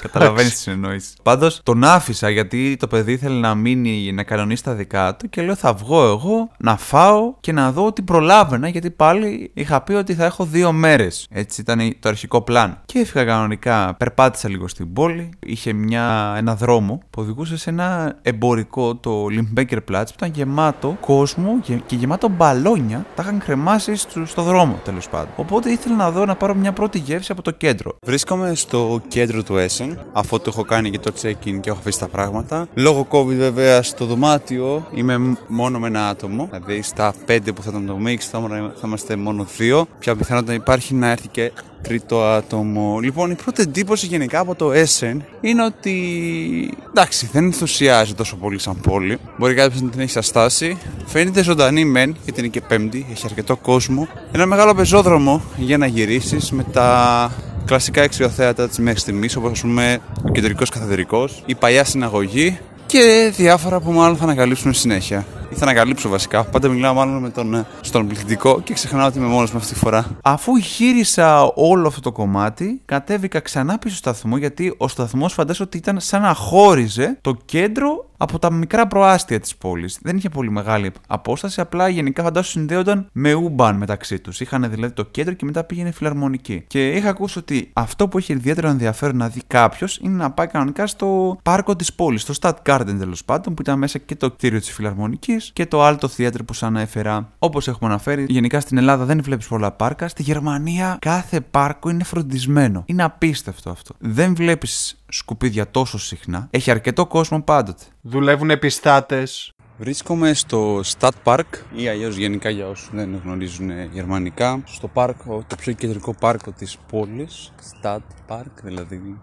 Καταλαβαίνεις 0.00 0.62
τι 0.62 0.70
εννοήσει. 0.70 1.08
Πάντως 1.22 1.60
τον 1.62 1.84
άφησα 1.84 2.30
γιατί 2.30 2.76
το 2.78 2.86
παιδί 2.86 3.12
ήθελε 3.12 3.40
να 3.40 3.54
μείνει 3.54 4.12
να 4.12 4.22
κανονίσει 4.22 4.62
τα 4.64 4.74
δικά 4.74 5.16
του 5.16 5.28
και 5.28 5.42
λέω 5.42 5.54
θα 5.54 5.74
βγω 5.74 6.04
εγώ 6.04 6.50
να 6.58 6.76
φάω 6.76 7.34
και 7.40 7.52
να 7.52 7.72
δω 7.72 7.86
ότι 7.86 8.02
προλάβαινα 8.02 8.68
γιατί 8.68 8.90
πάλι 8.90 9.50
είχα 9.54 9.80
πει 9.80 9.92
ότι 9.92 10.14
θα 10.14 10.24
έχω 10.24 10.44
δύο 10.44 10.72
μέρες. 10.72 11.26
Έτσι 11.30 11.60
ήταν 11.60 11.96
το 12.00 12.08
αρχικό 12.08 12.42
πλάν. 12.42 12.80
Και 12.84 12.98
έφυγα 12.98 13.24
κανονικά, 13.24 13.94
περπάτησα 13.98 14.48
λίγο 14.48 14.68
στην 14.68 14.92
πόλη. 14.92 15.28
Είχε 15.38 15.72
μια, 15.72 16.34
ένα 16.36 16.54
δρόμο 16.54 17.00
που 17.10 17.22
οδηγούσε 17.22 17.56
σε 17.56 17.70
ένα 17.70 18.18
εμπορικό, 18.22 18.96
το 18.96 19.26
Limbecker 19.30 19.78
Platz, 19.90 20.04
που 20.06 20.14
ήταν 20.16 20.30
γεμάτο 20.34 20.96
κόσμο 21.00 21.58
γε- 21.64 21.82
και 21.86 21.96
γεμάτο 21.96 22.28
μπαλόνια. 22.28 23.06
Τα 23.14 23.22
είχαν 23.22 23.38
κρεμάσει 23.38 23.96
στο, 23.96 24.26
στο 24.26 24.42
δρόμο 24.42 24.80
τέλος 24.84 25.08
πάντων. 25.08 25.28
Οπότε 25.36 25.70
ήθελα 25.70 25.94
να 25.96 26.10
δω 26.10 26.24
να 26.24 26.34
πάρω 26.34 26.54
μια 26.54 26.72
πρώτη 26.72 26.98
γεύση 26.98 27.32
από 27.32 27.42
το 27.42 27.50
κέντρο. 27.50 27.96
Βρίσκομαι 28.06 28.54
στο 28.54 29.00
κέντρο 29.08 29.42
του 29.42 29.56
Essen, 29.70 29.96
αφού 30.12 30.36
το 30.38 30.44
έχω 30.46 30.62
κάνει 30.64 30.90
και 30.90 30.98
το 30.98 31.12
check-in 31.22 31.60
και 31.60 31.70
έχω 31.70 31.78
αφήσει 31.78 31.98
τα 31.98 32.08
πράγματα. 32.08 32.68
Λόγω 32.74 33.06
COVID 33.10 33.34
βέβαια 33.36 33.82
στο 33.82 34.04
δωμάτιο 34.04 34.86
είμαι 34.94 35.18
μ- 35.18 35.36
μόνο 35.48 35.78
με 35.78 35.86
ένα 35.86 36.08
άτομο, 36.08 36.48
δηλαδή 36.52 36.82
στα 36.82 37.14
5 37.26 37.38
που 37.54 37.62
θα 37.62 37.70
ήταν 37.70 37.86
το 37.86 37.98
mix 38.06 38.16
θα, 38.18 38.38
ήμουν- 38.38 38.72
θα 38.74 38.82
είμαστε 38.84 39.16
μόνο 39.16 39.46
δύο. 39.56 39.86
Ποια 39.98 40.16
πιθανότητα 40.16 40.54
υπάρχει 40.54 40.94
να 40.94 41.10
έρθει 41.10 41.28
και 41.28 41.52
τρίτο 41.82 42.22
άτομο. 42.24 42.98
Λοιπόν, 43.02 43.30
η 43.30 43.34
πρώτη 43.34 43.62
εντύπωση 43.62 44.06
γενικά 44.06 44.38
από 44.38 44.54
το 44.54 44.70
Essen 44.72 45.16
είναι 45.40 45.64
ότι 45.64 46.74
εντάξει, 46.88 47.28
δεν 47.32 47.44
ενθουσιάζει 47.44 48.14
τόσο 48.14 48.36
πολύ 48.36 48.58
σαν 48.58 48.80
πόλη. 48.80 49.18
Μπορεί 49.38 49.54
κάποιος 49.54 49.80
να 49.80 49.88
την 49.90 50.00
έχει 50.00 50.18
αστάσει. 50.18 50.78
Φαίνεται 51.06 51.42
ζωντανή 51.42 51.84
μεν, 51.84 52.16
γιατί 52.24 52.40
είναι 52.40 52.48
και 52.48 52.60
πέμπτη, 52.60 53.06
έχει 53.12 53.22
αρκετό 53.26 53.56
κόσμο. 53.56 54.08
Ένα 54.32 54.46
μεγάλο 54.46 54.74
πεζόδρομο 54.74 55.42
για 55.56 55.78
να 55.78 55.86
γυρίσεις 55.86 56.50
με 56.50 56.62
τα 56.62 57.30
κλασικά 57.64 58.02
εξιοθέατα 58.02 58.68
της 58.68 58.78
μέχρι 58.78 59.00
στιγμής, 59.00 59.36
όπως 59.36 59.50
ας 59.50 59.60
πούμε 59.60 59.98
ο 60.28 60.30
κεντρικός 60.30 60.68
καθεδρικός, 60.68 61.42
η 61.46 61.54
παλιά 61.54 61.84
συναγωγή 61.84 62.58
και 62.90 63.32
διάφορα 63.36 63.80
που 63.80 63.92
μάλλον 63.92 64.16
θα 64.16 64.24
ανακαλύψουν 64.24 64.72
στη 64.72 64.80
συνέχεια. 64.80 65.26
Ή 65.50 65.54
θα 65.54 65.62
ανακαλύψω 65.62 66.08
βασικά. 66.08 66.44
Πάντα 66.44 66.68
μιλάω 66.68 66.94
μάλλον 66.94 67.22
με 67.22 67.30
τον, 67.30 67.54
ε, 67.54 67.66
στον 67.80 68.06
πληθυντικό 68.06 68.60
και 68.60 68.74
ξεχνάω 68.74 69.06
ότι 69.06 69.18
είμαι 69.18 69.26
μόνος 69.26 69.52
με 69.52 69.58
αυτή 69.58 69.72
τη 69.72 69.78
φορά. 69.78 70.06
Αφού 70.22 70.56
γύρισα 70.56 71.42
όλο 71.54 71.86
αυτό 71.86 72.00
το 72.00 72.12
κομμάτι, 72.12 72.80
κατέβηκα 72.84 73.40
ξανά 73.40 73.78
πίσω 73.78 73.96
στο 73.96 74.10
σταθμό 74.10 74.36
γιατί 74.36 74.74
ο 74.76 74.88
σταθμός 74.88 75.32
φαντάζομαι 75.32 75.68
ότι 75.68 75.76
ήταν 75.76 76.00
σαν 76.00 76.22
να 76.22 76.34
χώριζε 76.34 77.18
το 77.20 77.36
κέντρο 77.44 78.09
από 78.22 78.38
τα 78.38 78.52
μικρά 78.52 78.86
προάστια 78.86 79.40
της 79.40 79.56
πόλης. 79.56 79.98
Δεν 80.02 80.16
είχε 80.16 80.28
πολύ 80.28 80.50
μεγάλη 80.50 80.92
απόσταση, 81.08 81.60
απλά 81.60 81.88
γενικά 81.88 82.22
φαντάζομαι 82.22 82.48
συνδέονταν 82.50 83.08
με 83.12 83.34
ούμπαν 83.34 83.76
μεταξύ 83.76 84.18
τους. 84.18 84.40
Είχαν 84.40 84.70
δηλαδή 84.70 84.94
το 84.94 85.04
κέντρο 85.04 85.34
και 85.34 85.44
μετά 85.44 85.64
πήγαινε 85.64 85.90
φιλαρμονική. 85.90 86.64
Και 86.66 86.88
είχα 86.88 87.08
ακούσει 87.08 87.38
ότι 87.38 87.70
αυτό 87.72 88.08
που 88.08 88.18
έχει 88.18 88.32
ιδιαίτερο 88.32 88.68
ενδιαφέρον 88.68 89.16
να 89.16 89.28
δει 89.28 89.40
κάποιος 89.46 89.98
είναι 90.02 90.16
να 90.16 90.30
πάει 90.30 90.46
κανονικά 90.46 90.86
στο 90.86 91.38
πάρκο 91.42 91.76
της 91.76 91.92
πόλης, 91.92 92.22
στο 92.22 92.34
Stad 92.40 92.54
Garden 92.66 92.94
τέλος 92.98 93.24
πάντων, 93.24 93.54
που 93.54 93.62
ήταν 93.62 93.78
μέσα 93.78 93.98
και 93.98 94.16
το 94.16 94.30
κτίριο 94.30 94.58
της 94.58 94.72
φιλαρμονικής 94.72 95.50
και 95.52 95.66
το 95.66 95.88
Alto 95.88 96.06
Theater 96.16 96.44
που 96.44 96.52
σα 96.52 96.66
ανέφερα. 96.66 97.28
Όπως 97.38 97.68
έχουμε 97.68 97.90
αναφέρει, 97.90 98.26
γενικά 98.28 98.60
στην 98.60 98.78
Ελλάδα 98.78 99.04
δεν 99.04 99.22
βλέπεις 99.22 99.46
πολλά 99.46 99.72
πάρκα. 99.72 100.08
Στη 100.08 100.22
Γερμανία 100.22 100.96
κάθε 101.00 101.40
πάρκο 101.40 101.90
είναι 101.90 102.04
φροντισμένο. 102.04 102.82
Είναι 102.86 103.02
απίστευτο 103.02 103.70
αυτό. 103.70 103.94
Δεν 103.98 104.34
βλέπεις 104.34 104.99
σκουπίδια 105.10 105.70
τόσο 105.70 105.98
συχνά. 105.98 106.48
Έχει 106.50 106.70
αρκετό 106.70 107.06
κόσμο 107.06 107.42
πάντοτε. 107.42 107.84
Δουλεύουν 108.00 108.50
επιστάτες. 108.50 109.52
Βρίσκομαι 109.78 110.34
στο 110.34 110.80
Stadtpark 110.98 111.44
ή 111.74 111.88
αλλιώς 111.88 112.16
γενικά 112.16 112.50
για 112.50 112.68
όσους 112.68 112.90
δεν 112.92 113.20
γνωρίζουν 113.24 113.70
γερμανικά 113.92 114.62
στο 114.64 114.88
πάρκο, 114.88 115.44
το 115.46 115.56
πιο 115.56 115.72
κεντρικό 115.72 116.14
πάρκο 116.14 116.50
της 116.50 116.78
πόλης 116.90 117.52
Stadtpark 117.82 118.62
δηλαδή 118.62 119.20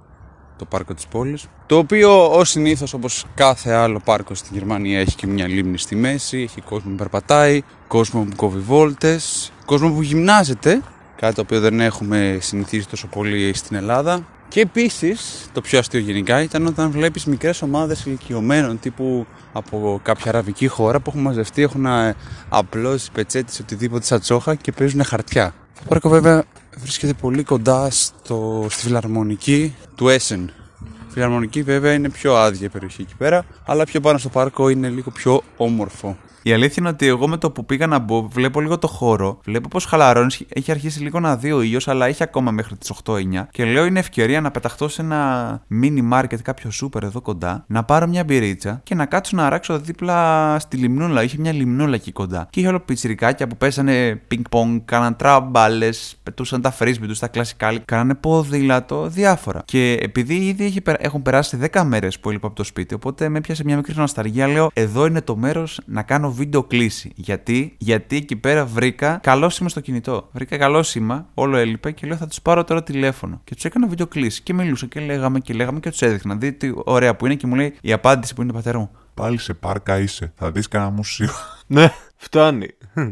το 0.58 0.66
πάρκο 0.66 0.94
της 0.94 1.08
πόλης 1.08 1.48
το 1.66 1.78
οποίο 1.78 2.32
ως 2.38 2.50
συνήθως 2.50 2.94
όπως 2.94 3.26
κάθε 3.36 3.72
άλλο 3.72 4.02
πάρκο 4.06 4.34
στη 4.34 4.50
Γερμανία 4.54 5.00
έχει 5.00 5.16
και 5.16 5.28
μια 5.28 5.48
λίμνη 5.48 5.78
στη 5.78 5.96
μέση 5.96 6.42
έχει 6.42 6.62
κόσμο 6.62 6.92
που 6.92 6.98
περπατάει, 6.98 7.62
κόσμο 7.88 8.24
που 8.24 8.36
κόβει 8.36 8.60
βόλτες 8.60 9.52
κόσμο 9.66 9.92
που 9.92 10.02
γυμνάζεται 10.02 10.82
κάτι 11.16 11.36
το 11.36 11.42
οποίο 11.42 11.60
δεν 11.60 11.80
έχουμε 11.80 12.38
συνηθίσει 12.42 12.88
τόσο 12.90 13.08
πολύ 13.08 13.54
στην 13.54 13.76
Ελλάδα 13.76 14.26
και 14.50 14.62
επίσης, 14.62 15.50
το 15.54 15.62
πιο 15.62 15.80
αστείο 15.80 16.00
γενικά 16.00 16.42
ήταν 16.42 16.66
όταν 16.66 16.92
βλέπεις 16.92 17.26
μικρές 17.26 17.62
ομάδες 17.62 18.06
ηλικιωμένων 18.06 18.80
τύπου 18.80 19.26
από 19.54 20.00
κάποια 20.04 20.32
αραβική 20.32 20.68
χώρα 20.68 21.00
που 21.00 21.10
έχουν 21.10 21.22
μαζευτεί, 21.22 21.62
έχουν 21.62 21.86
ε, 21.86 22.16
απλώσει 22.50 23.12
πετσέτες 23.12 23.60
οτιδήποτε 23.60 24.06
σαν 24.06 24.20
τσόχα 24.20 24.56
και 24.56 24.72
παίζουν 24.72 25.04
χαρτιά. 25.04 25.54
Το 25.76 25.82
πάρκο 25.88 26.10
βέβαια 26.10 26.44
βρίσκεται 26.78 27.14
πολύ 27.14 27.44
κοντά 27.44 27.90
στο, 27.90 28.68
στη 28.70 28.86
φιλαρμονική 28.86 29.76
του 29.96 30.06
Essen. 30.06 30.46
Η 30.82 31.12
φιλαρμονική 31.12 31.64
βέβαια 31.64 31.94
είναι 31.94 32.10
πιο 32.10 32.36
άδεια 32.36 32.66
η 32.66 32.70
περιοχή 32.70 33.02
εκεί 33.02 33.16
πέρα, 33.18 33.46
αλλά 33.66 33.84
πιο 33.84 34.00
πάνω 34.00 34.18
στο 34.18 34.30
πάρκο 34.30 34.70
είναι 34.70 34.90
λίγο 34.90 35.12
πιο 35.12 35.42
όμορφο. 35.58 36.18
Η 36.48 36.54
αλήθεια 36.54 36.76
είναι 36.80 36.90
ότι 36.90 37.06
εγώ 37.08 37.28
με 37.28 37.38
το 37.38 37.52
που 37.52 37.66
πήγα 37.66 37.88
να 37.88 38.00
μπω, 38.00 38.28
βλέπω 38.28 38.62
λίγο 38.62 38.78
το 38.78 38.88
χώρο, 38.88 39.40
βλέπω 39.46 39.68
πως 39.68 39.86
χαλαρώνεις. 39.86 40.46
Έχει 40.54 40.72
αρχίσει 40.72 41.00
λίγο 41.02 41.20
να 41.20 41.36
δει 41.38 41.52
ο 41.52 41.62
ήλιος, 41.62 41.88
αλλά 41.88 42.06
έχει 42.06 42.24
ακόμα 42.24 42.52
μέχρι 42.52 42.76
τις 42.78 42.92
8-9. 43.06 43.48
Και 43.52 43.66
λέω 43.66 43.86
είναι 43.86 44.00
ευκαιρία 44.00 44.42
να 44.42 44.52
πεταχτώ 44.52 44.88
σε 44.88 45.02
ένα 45.02 45.62
mini 45.82 46.14
market, 46.14 46.42
κάποιο 46.42 46.72
σούπερ 46.72 47.04
εδώ 47.04 47.22
κοντά, 47.22 47.64
να 47.68 47.84
πάρω 47.84 48.08
μια 48.08 48.24
μπυρίτσα 48.24 48.80
και 48.84 48.96
να 48.96 49.06
κάτσω 49.06 49.36
να 49.36 49.46
αράξω 49.46 49.80
δίπλα 49.80 50.56
στη 50.60 50.78
λιμνούλα. 50.78 51.24
Είχε 51.24 51.38
μια 51.40 51.52
λιμνούλα 51.52 51.96
εκεί 51.96 52.12
κοντά. 52.12 52.48
Και 52.50 52.60
είχε 52.60 52.70
όλο 52.70 52.80
πιτσιρικάκια 52.80 53.48
που 53.48 53.58
πέσανε 53.58 54.22
πινκ-πονγκ, 54.28 54.80
κάναν 54.86 55.16
τραμπάλες, 55.16 56.16
πετούσαν 56.24 56.62
τα 56.62 56.72
φρίσμπι 56.72 57.08
τους, 57.08 57.20
τα 57.20 57.28
κλασικά, 57.28 57.78
κάνανε 57.86 58.16
ποδήλατο, 58.16 59.08
διάφορα. 59.08 59.62
Και 59.66 59.98
επειδή 60.02 60.36
ήδη 60.36 60.66
έχει, 60.66 60.82
περα- 60.82 61.06
έχουν 61.06 61.22
περάσει 61.22 61.58
10 61.72 61.84
μέρες 61.84 62.20
που 62.20 62.30
έλειπα 62.30 62.48
από 62.48 62.56
το 62.56 62.64
σπίτι, 62.64 62.94
οπότε 62.94 63.30
με 63.30 63.42
πιάσε 63.42 63.64
μια 63.64 63.76
μικρή 63.76 63.94
νοσταργία, 63.96 64.48
λέω 64.48 64.70
εδώ 64.74 65.06
είναι 65.06 65.22
το 65.22 65.36
μέρος 65.36 65.80
να 65.86 66.02
κάνω 66.04 66.36
βίντεο 66.38 66.64
κλείσει. 66.64 67.12
Γιατί, 67.16 67.76
Γιατί 67.78 68.16
εκεί 68.16 68.36
πέρα 68.36 68.66
βρήκα 68.66 69.20
καλό 69.24 69.50
σήμα 69.50 69.70
στο 69.70 69.80
κινητό. 69.80 70.30
Βρήκα 70.32 70.58
καλό 70.58 70.84
σήμα, 70.84 71.30
όλο 71.34 71.58
έλειπε 71.58 71.92
και 71.92 72.08
λέω 72.08 72.18
θα 72.18 72.28
τους 72.28 72.42
πάρω 72.42 72.64
τώρα 72.64 72.84
τηλέφωνο. 72.84 73.42
Και 73.44 73.56
τους 73.56 73.66
έκανα 73.66 73.88
βίντεο 73.88 74.08
κλείσει 74.08 74.42
και 74.42 74.54
μιλούσα 74.54 74.86
και 74.86 75.00
λέγαμε 75.00 75.40
και 75.40 75.54
λέγαμε 75.54 75.80
και 75.80 75.90
τους 75.90 76.02
έδειχνα. 76.02 76.36
Δείτε 76.36 76.68
τι 76.68 76.82
ωραία 76.86 77.16
που 77.16 77.26
είναι 77.26 77.36
και 77.36 77.48
μου 77.48 77.56
λέει 77.56 77.74
η 77.82 77.92
απάντηση 77.92 78.34
που 78.34 78.42
είναι 78.42 78.52
το 78.52 78.58
πατέρα 78.58 78.80
μου. 78.80 78.92
Πάλι 79.14 79.38
σε 79.38 79.54
πάρκα 79.54 80.00
είσαι. 80.00 80.32
Θα 80.36 80.52
δεις 80.52 80.68
κανένα 80.68 80.92
μουσείο. 80.92 81.30
Ναι, 81.70 81.92
φτάνει. 82.16 82.68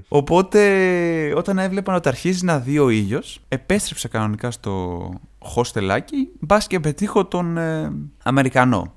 Οπότε 0.07 0.59
όταν 1.35 1.57
έβλεπα 1.57 1.95
ότι 1.95 2.07
αρχίζει 2.07 2.45
να 2.45 2.59
δει 2.59 2.79
ο 2.79 2.89
ήλιος, 2.89 3.41
επέστρεψα 3.47 4.07
κανονικά 4.07 4.51
στο 4.51 5.13
χωστελάκι, 5.39 6.29
μπας 6.39 6.67
και 6.67 6.79
πετύχω 6.79 7.25
τον 7.25 7.57
ε, 7.57 7.91
Αμερικανό. 8.23 8.93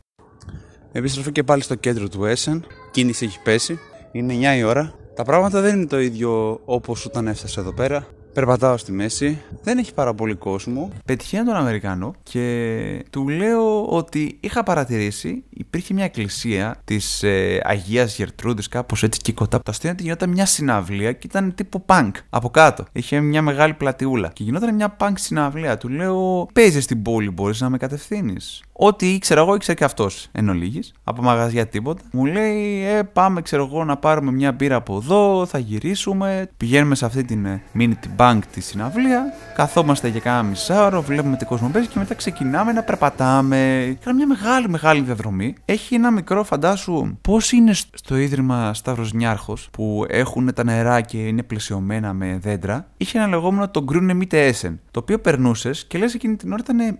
Επιστροφή 0.93 1.33
και 1.33 1.45
πάλι 1.45 1.63
στο 1.63 1.75
κέντρο 1.75 2.09
του 2.09 2.25
Έσεν. 2.25 2.65
Κίνηση 2.91 3.25
έχει 3.25 3.43
πέσει. 3.43 3.79
Είναι 4.13 4.55
9 4.55 4.59
η 4.59 4.63
ώρα. 4.63 4.93
Τα 5.15 5.25
πράγματα 5.25 5.61
δεν 5.61 5.77
είναι 5.77 5.87
το 5.87 6.01
ίδιο 6.01 6.61
όπως 6.65 7.05
όταν 7.05 7.27
έφτασες 7.27 7.57
εδώ 7.57 7.73
πέρα. 7.73 8.07
Περπατάω 8.33 8.77
στη 8.77 8.93
μέση. 8.93 9.43
Δεν 9.63 9.79
έχει 9.79 9.95
πάρα 9.95 10.15
πολύ 10.15 10.35
κόσμο. 10.35 10.91
Πετυχαίνω 11.05 11.45
τον 11.45 11.55
Αμερικανό 11.55 12.15
και 12.23 13.05
του 13.11 13.29
λέω 13.29 13.87
ότι 13.87 14.37
είχα 14.41 14.63
παρατηρήσει 14.63 15.45
υπήρχε 15.49 15.95
μια 15.95 16.05
εκκλησία 16.05 16.81
της 16.85 17.23
ε, 17.23 17.61
Αγίας 17.65 18.17
Γερτρούδης, 18.17 18.69
κάπως 18.69 19.03
έτσι 19.03 19.21
και 19.21 19.33
κοντά. 19.33 19.59
Το 19.59 19.71
αστείο 19.71 19.89
είναι 19.89 19.99
ότι 19.99 20.03
γινόταν 20.03 20.31
μια 20.31 20.47
συναυλία 20.47 21.13
και 21.13 21.27
ήταν 21.27 21.55
τύπου 21.55 21.85
punk 21.87 22.11
από 22.31 22.51
κάτω. 22.51 22.85
Είχε 22.93 23.21
μια 23.21 23.43
μεγάλη 23.43 23.75
πλατιούλα. 23.75 24.29
Και 24.33 24.43
γινόταν 24.43 24.75
μια 24.75 24.97
punk 25.01 25.13
συναυλία. 25.15 25.79
Του 25.79 25.89
λέω: 25.89 26.47
Παίζεις 26.53 26.85
στην 26.85 27.03
πόλη, 27.03 27.31
μπορείς 27.31 27.61
να 27.61 27.69
με 27.69 27.77
κατευθύνεις. 27.77 28.63
Ό,τι 28.81 29.13
ήξερα 29.13 29.41
εγώ, 29.41 29.55
ήξερε 29.55 29.77
και 29.77 29.85
αυτός 29.85 30.29
εν 30.33 30.49
ολίγης, 30.49 30.93
από 31.05 31.23
μαγαζιά 31.23 31.67
τίποτα. 31.67 32.03
Μου 32.13 32.25
λέει: 32.25 32.85
Ε, 32.85 33.03
πάμε, 33.03 33.43
ξέρω 33.43 33.69
εγώ, 33.71 33.85
να 33.85 33.97
πάρουμε 33.97 34.31
μια 34.31 34.53
μπύρα 34.53 34.77
από 34.77 34.97
εδώ, 34.97 35.47
θα 35.47 35.59
γυρίσουμε. 35.59 36.49
Πηγαίνουμε 36.57 36.95
σε 36.95 37.05
αυτή 37.05 37.25
την 37.25 37.47
ε, 37.47 37.63
mini 37.79 37.93
bank 38.17 38.39
της 38.53 38.67
συναυλία. 38.67 39.23
Καθόμαστε 39.55 40.09
για 40.09 40.21
κάνα 40.21 40.43
μισάωρο, 40.43 41.03
βλέπουμε 41.03 41.37
τι 41.37 41.45
κόσμο 41.45 41.69
παίζει 41.73 41.89
και 41.89 41.99
μετά 41.99 42.15
ξεκινάμε 42.15 42.73
να 42.73 42.83
περπατάμε. 42.83 43.97
Κάνα 44.05 44.17
μια 44.17 44.27
μεγάλη, 44.27 44.69
μεγάλη 44.69 45.01
διαδρομή. 45.01 45.55
Έχει 45.65 45.95
ένα 45.95 46.11
μικρό, 46.11 46.45
φαντάσου, 46.45 47.19
πώς 47.21 47.53
είναι 47.53 47.73
στο 47.73 48.17
ίδρυμα 48.17 48.75
Σταύρος 48.75 49.13
Νιάρχος 49.13 49.69
που 49.73 50.05
έχουν 50.09 50.55
τα 50.55 50.65
νερά 50.65 51.01
και 51.01 51.19
είναι 51.19 51.43
πλαισιωμένα 51.43 52.13
με 52.13 52.39
δέντρα. 52.43 52.87
Είχε 52.97 53.19
ένα 53.19 53.27
λεγόμενο 53.27 53.69
το 53.69 53.83
Γκρούνε 53.83 54.15
Μίτε 54.15 54.47
Έσεν. 54.47 54.81
Το 54.91 55.01
οποίο 55.01 55.19
περνούσες 55.19 55.85
και 55.87 55.99
λες 55.99 56.15
εκείνη 56.15 56.37
την 56.37 56.53
ώρα 56.53 56.63
ήταν 56.63 56.99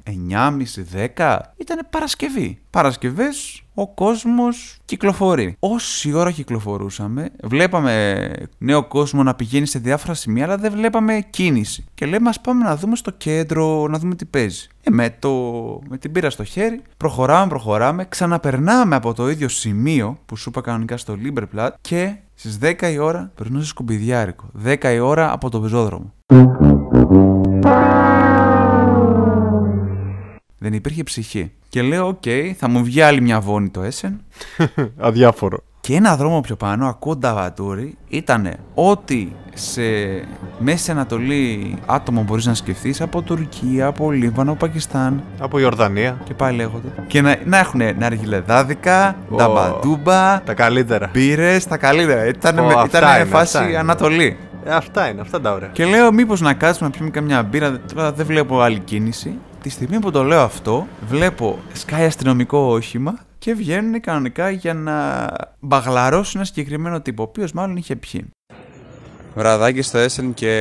9.30-10 1.17 1.39
ήταν 1.73 1.87
Παρασκευή. 1.91 2.59
Παρασκευές 2.71 3.63
ο 3.75 3.89
κόσμος 3.89 4.77
κυκλοφορεί. 4.85 5.57
Όση 5.59 6.13
ώρα 6.13 6.31
κυκλοφορούσαμε, 6.31 7.31
βλέπαμε 7.43 8.33
νέο 8.59 8.85
κόσμο 8.85 9.23
να 9.23 9.35
πηγαίνει 9.35 9.67
σε 9.67 9.79
διάφορα 9.79 10.15
σημεία, 10.15 10.45
αλλά 10.45 10.57
δεν 10.57 10.73
βλέπαμε 10.73 11.25
κίνηση. 11.31 11.85
Και 11.95 12.07
λέμε, 12.07 12.29
ας 12.29 12.41
πάμε 12.41 12.65
να 12.65 12.77
δούμε 12.77 12.97
στο 12.97 13.11
κέντρο, 13.11 13.87
να 13.89 13.99
δούμε 13.99 14.15
τι 14.15 14.25
παίζει. 14.25 14.67
Ε, 14.83 14.91
με, 14.91 15.17
το, 15.19 15.31
με 15.89 15.99
την 15.99 16.13
μπύρα 16.13 16.31
στο 16.31 16.45
χέρι, 16.45 16.83
προχωράμε, 16.97 17.49
προχωράμε, 17.49 18.05
ξαναπερνάμε 18.09 18.97
από 18.97 19.15
το 19.15 19.31
ίδιο 19.31 19.49
σημείο 19.49 20.19
που 20.27 20.37
σου 20.37 20.49
είπα 20.49 20.61
κανονικά 20.61 20.97
στο 20.97 21.15
Limbecker 21.15 21.53
Platz 21.53 21.75
και 21.81 22.15
στις 22.35 22.59
10 22.63 22.83
η 22.93 22.99
ώρα 22.99 23.33
περνούσε 23.35 23.67
σκουπιδιάρικο. 23.67 24.51
10 24.65 24.85
η 24.95 24.99
ώρα 24.99 25.33
από 25.33 25.51
το 25.51 25.61
πεζόδρομο. 25.61 26.13
Δεν 30.59 30.73
υπήρχε 30.73 31.03
ψυχή. 31.03 31.53
Και 31.69 31.83
λέω, 31.83 32.07
οκ, 32.07 32.23
θα 32.59 32.69
μου 32.69 32.85
βγει 32.85 33.01
άλλη 33.03 33.21
μια 33.21 33.41
Βόννη 33.41 33.69
το 33.69 33.83
Έσσεν. 33.83 34.21
Αδιάφορο. 34.99 35.59
Και 35.81 35.95
ένα 35.95 36.17
δρόμο 36.17 36.41
πιο 36.41 36.57
πάνω, 36.57 36.87
ακούω 36.89 37.17
νταβαντούρι, 37.17 37.97
ήταν 38.09 38.55
ότι 38.75 39.33
σε 39.55 39.83
Μέση 40.59 40.91
Ανατολή 40.91 41.75
άτομο 41.87 42.23
μπορείς 42.23 42.47
να 42.47 42.55
σκεφτείς 42.55 43.01
από 43.01 43.23
Τουρκία, 43.23 43.87
από 43.87 44.11
Λίβανο, 44.11 44.55
Πακιστάν 44.55 45.23
Από 45.41 45.59
Ιορδανία. 45.59 46.21
και 46.25 46.35
πάει 46.35 46.55
λέγοντας. 46.55 46.89
Και 47.07 47.21
να, 47.21 47.37
να 47.45 47.59
έχουν 47.59 47.81
ναργιλεδάδικα, 47.99 49.17
Ω. 49.31 49.37
νταμπαντούμπα, 49.37 50.43
Τα 50.43 50.55
καλύτερα. 50.55 51.11
μπύρες, 51.13 51.67
τα 51.67 51.77
καλύτερα. 51.77 52.27
Ήταν, 52.27 52.59
Ω, 52.59 52.65
ήταν 52.69 52.81
αυτά 52.81 53.17
είναι, 53.17 53.25
φάση 53.29 53.57
αυτά 53.57 53.69
είναι. 53.69 53.79
Ανατολή. 53.79 54.37
Ε, 54.65 54.71
αυτά 54.75 55.09
είναι, 55.11 55.21
αυτά 55.21 55.41
τα 55.41 55.53
ωραία. 55.53 55.69
Και 55.73 55.85
λέω, 55.85 56.13
μήπως 56.13 56.41
να 56.41 56.55
κάτσουμε 56.55 56.89
να 56.89 56.95
πιούμε 56.95 57.11
καμιά 57.11 57.43
μπύρα. 57.43 57.81
Τώρα 57.95 58.13
δεν 58.13 58.27
βλέπω 58.27 58.61
άλλη 58.61 58.79
κίνηση. 58.79 59.35
Τη 59.63 59.69
στιγμή 59.69 59.99
που 59.99 60.11
το 60.11 60.23
λέω 60.23 60.41
αυτό, 60.41 60.87
βλέπω 61.09 61.59
σκάει 61.73 62.05
αστυνομικό 62.05 62.59
όχημα 62.59 63.19
και 63.39 63.55
βγαίνουν 63.55 64.01
κανονικά 64.01 64.51
για 64.51 64.75
να 64.75 65.27
μπαγλαρώσουν 65.61 66.33
ένα 66.37 66.45
συγκεκριμένο 66.45 67.01
τύπο, 67.01 67.23
ο 67.23 67.27
οποίος 67.29 67.53
μάλλον 67.53 67.77
είχε 67.77 67.97
πιει. 67.97 68.31
Βραδάκι 69.35 69.83
στο 69.83 69.99
Έσεν 69.99 70.35
και 70.35 70.53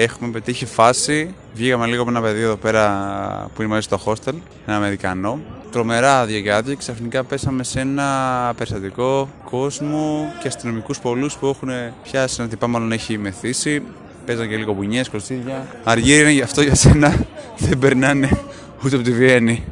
έχουμε 0.00 0.30
πετύχει 0.30 0.66
φάση. 0.66 1.34
Βγήκαμε 1.54 1.86
λίγο 1.86 2.04
με 2.04 2.10
ένα 2.10 2.20
παιδί 2.20 2.40
εδώ 2.40 2.56
πέρα 2.56 3.50
που 3.54 3.62
είναι 3.62 3.70
μαζί 3.70 3.82
στο 3.82 4.00
hostel, 4.04 4.34
ένα 4.66 4.76
Αμερικανό. 4.76 5.40
Τρομερά 5.70 6.20
άδεια 6.20 6.40
και 6.40 6.52
άδεια. 6.52 6.74
Ξαφνικά 6.74 7.24
πέσαμε 7.24 7.62
σε 7.62 7.80
ένα 7.80 8.52
περιστατικό 8.56 9.28
κόσμο 9.50 10.32
και 10.40 10.48
αστυνομικούς 10.48 10.98
πολλούς 11.00 11.36
που 11.36 11.46
έχουν 11.46 11.68
πιάσει 12.02 12.36
ένα 12.38 12.48
τυπά, 12.48 12.66
μάλλον 12.66 12.92
έχει 12.92 13.18
μεθύσει. 13.18 13.82
Παίζαν 14.26 14.48
και 14.48 14.56
λίγο 14.56 14.72
μπουνιές, 14.72 15.08
κοστίδια. 15.08 15.66
Αργύρι 15.84 16.20
είναι 16.20 16.30
γι' 16.30 16.42
αυτό 16.42 16.62
για 16.62 16.74
σένα. 16.74 17.26
Δεν 17.58 17.78
περνάνε 17.78 18.28
ούτε 18.84 18.94
από 18.94 19.04
τη 19.04 19.12
Βιέννη. 19.12 19.64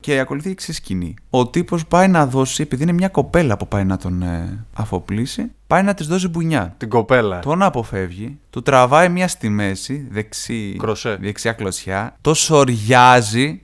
Και 0.00 0.18
ακολουθεί 0.18 0.48
η 0.48 0.50
εξής 0.50 0.76
σκηνή. 0.76 1.14
Ο 1.30 1.46
τύπος 1.48 1.86
πάει 1.86 2.08
να 2.08 2.26
δώσει, 2.26 2.62
επειδή 2.62 2.82
είναι 2.82 2.92
μια 2.92 3.08
κοπέλα 3.08 3.56
που 3.56 3.68
πάει 3.68 3.84
να 3.84 3.96
τον 3.96 4.22
ε, 4.22 4.64
αφοπλίσει, 4.72 5.50
πάει 5.66 5.82
να 5.82 5.94
της 5.94 6.06
δώσει 6.06 6.28
μπουνιά. 6.28 6.74
Την 6.76 6.88
κοπέλα. 6.88 7.38
Τον 7.38 7.62
αποφεύγει, 7.62 8.38
του 8.50 8.62
τραβάει 8.62 9.08
μια 9.08 9.28
στη 9.28 9.48
μέση, 9.48 10.06
δεξί, 10.10 10.76
Κροσέ. 10.78 11.16
δεξιά 11.20 11.52
κλωσιά, 11.52 12.16
το 12.20 12.34
σοριάζει. 12.34 13.60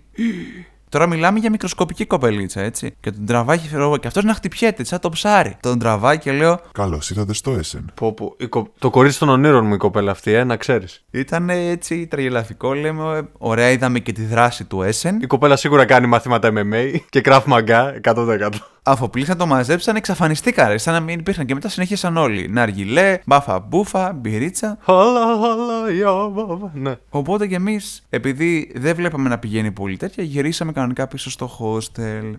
Τώρα 0.91 1.07
μιλάμε 1.07 1.39
για 1.39 1.51
μικροσκοπική 1.51 2.05
κοπελίτσα, 2.07 2.61
έτσι. 2.61 2.95
Και 3.01 3.11
τον 3.11 3.27
τραβάει 3.27 3.59
και 3.59 3.69
φερό, 3.69 3.97
και 3.97 4.07
αυτός 4.07 4.25
να 4.25 4.35
χτυπιέται, 4.35 4.85
σαν 4.85 5.01
το 5.01 5.09
ψάρι. 5.09 5.57
Τον 5.61 5.79
τραβάει 5.79 6.19
και 6.19 6.33
λέω, 6.33 6.61
Καλώς 6.73 7.11
ήρθατε 7.11 7.33
στο 7.35 7.51
Έσεν. 7.53 7.91
Πω, 7.95 8.13
πω. 8.13 8.35
Η 8.39 8.47
κο- 8.47 8.73
Το 8.79 8.91
κορίτσι 8.91 9.19
των 9.19 9.29
ονείρων 9.29 9.67
μου 9.67 9.75
η 9.75 9.77
κοπέλα 9.77 10.11
αυτή, 10.11 10.33
ε, 10.33 10.45
να 10.45 10.57
ξέρεις. 10.57 11.05
ήταν 11.11 11.51
έτσι 11.51 12.07
τραγελαφικό, 12.07 12.75
λέμε. 12.75 13.17
ε, 13.19 13.21
Ωραία, 13.39 13.71
είδαμε 13.71 13.99
και 13.99 14.13
τη 14.13 14.23
δράση 14.25 14.65
του 14.65 14.83
Έσεν. 14.83 15.21
Η 15.21 15.27
κοπέλα 15.27 15.57
σίγουρα 15.57 15.85
κάνει 15.85 16.07
μαθήματα 16.07 16.49
MMA 16.55 16.95
και 17.09 17.21
Krav 17.25 17.41
Maga 17.47 17.93
100%. 18.03 18.49
Αφοπλίσαν, 18.83 19.39
το 19.39 19.47
μαζέψαν, 19.47 19.97
εξαφανιστήκαν. 19.97 20.79
Σαν 20.79 20.95
να 20.95 21.01
μην 21.01 21.19
υπήρχαν 21.19 21.47
και 21.47 21.55
μετά 21.55 21.69
συνέχισαν 21.69 22.17
όλοι. 22.17 22.49
Ναργιλέ, 22.49 23.19
μπάφα 23.27 23.59
μπούφα, 23.61 24.13
μπυρίτσα. 24.13 24.79
Χαλα, 24.83 25.21
χαλα, 25.21 25.91
για, 25.91 26.13
βα, 26.13 26.71
Ναι. 26.75 26.97
Οπότε 27.11 27.47
και 27.47 27.55
εμείς, 27.55 28.07
επειδή 28.11 28.73
δεν 28.75 28.97
βλέπαμε 28.97 29.29
να 29.29 29.39
πηγαίνει 29.39 29.73
πολύ 29.73 29.97
τέτοια, 29.97 30.25
γυρίσαμε 30.25 30.73
κανονικά 30.73 31.07
πίσω 31.07 31.31
στο 31.31 31.51
hostel. 31.59 32.33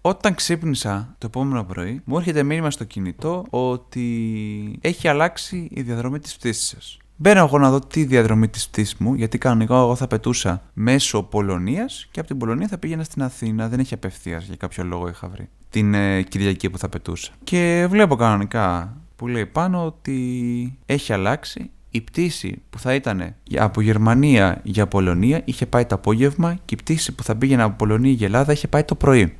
Όταν 0.00 0.34
ξύπνησα 0.34 1.14
το 1.18 1.26
επόμενο 1.26 1.64
πρωί, 1.64 2.00
μου 2.04 2.16
έρχεται 2.16 2.42
μήνυμα 2.42 2.70
στο 2.70 2.84
κινητό 2.84 3.44
ότι 3.50 4.78
έχει 4.80 5.08
αλλάξει 5.08 5.68
η 5.70 5.82
διαδρομή 5.82 6.18
της 6.18 6.36
πτήσης 6.36 6.66
σας. 6.66 6.98
Μπαίνω 7.18 7.40
εγώ 7.40 7.58
να 7.58 7.70
δω 7.70 7.80
τη 7.80 8.04
διαδρομή 8.04 8.48
της 8.48 8.68
πτήσης 8.68 8.96
μου, 8.96 9.14
γιατί 9.14 9.38
κανονικά 9.38 9.74
εγώ 9.74 9.94
θα 9.94 10.06
πετούσα 10.06 10.62
μέσω 10.74 11.22
Πολωνίας 11.22 12.08
και 12.10 12.18
από 12.20 12.28
την 12.28 12.38
Πολωνία 12.38 12.68
θα 12.68 12.78
πήγαινα 12.78 13.04
στην 13.04 13.22
Αθήνα. 13.22 13.68
Δεν 13.68 13.78
έχει 13.78 13.94
απευθείας, 13.94 14.44
για 14.46 14.56
κάποιο 14.56 14.84
λόγο 14.84 15.08
είχα 15.08 15.28
βρει. 15.28 15.48
Την 15.70 15.94
ε, 15.94 16.22
Κυριακή 16.22 16.70
που 16.70 16.78
θα 16.78 16.88
πετούσα. 16.88 17.32
Και 17.44 17.86
βλέπω 17.90 18.16
κανονικά 18.16 18.96
που 19.16 19.26
λέει 19.28 19.46
πάνω 19.46 19.84
ότι 19.84 20.78
έχει 20.86 21.12
αλλάξει 21.12 21.70
η 21.90 22.00
πτήση 22.00 22.62
που 22.70 22.78
θα 22.78 22.94
ήταν 22.94 23.34
για- 23.44 23.62
από 23.64 23.80
Γερμανία 23.80 24.60
για 24.62 24.86
Πολωνία 24.86 25.42
είχε 25.44 25.66
πάει 25.66 25.84
το 25.86 25.94
απόγευμα 25.94 26.54
και 26.64 26.74
η 26.74 26.76
πτήση 26.76 27.14
που 27.14 27.22
θα 27.22 27.36
πήγαινε 27.36 27.62
από 27.62 27.76
Πολωνία 27.76 28.12
για 28.12 28.26
Ελλάδα 28.26 28.52
είχε 28.52 28.68
πάει 28.68 28.84
το 28.84 28.94
πρωί. 28.94 29.36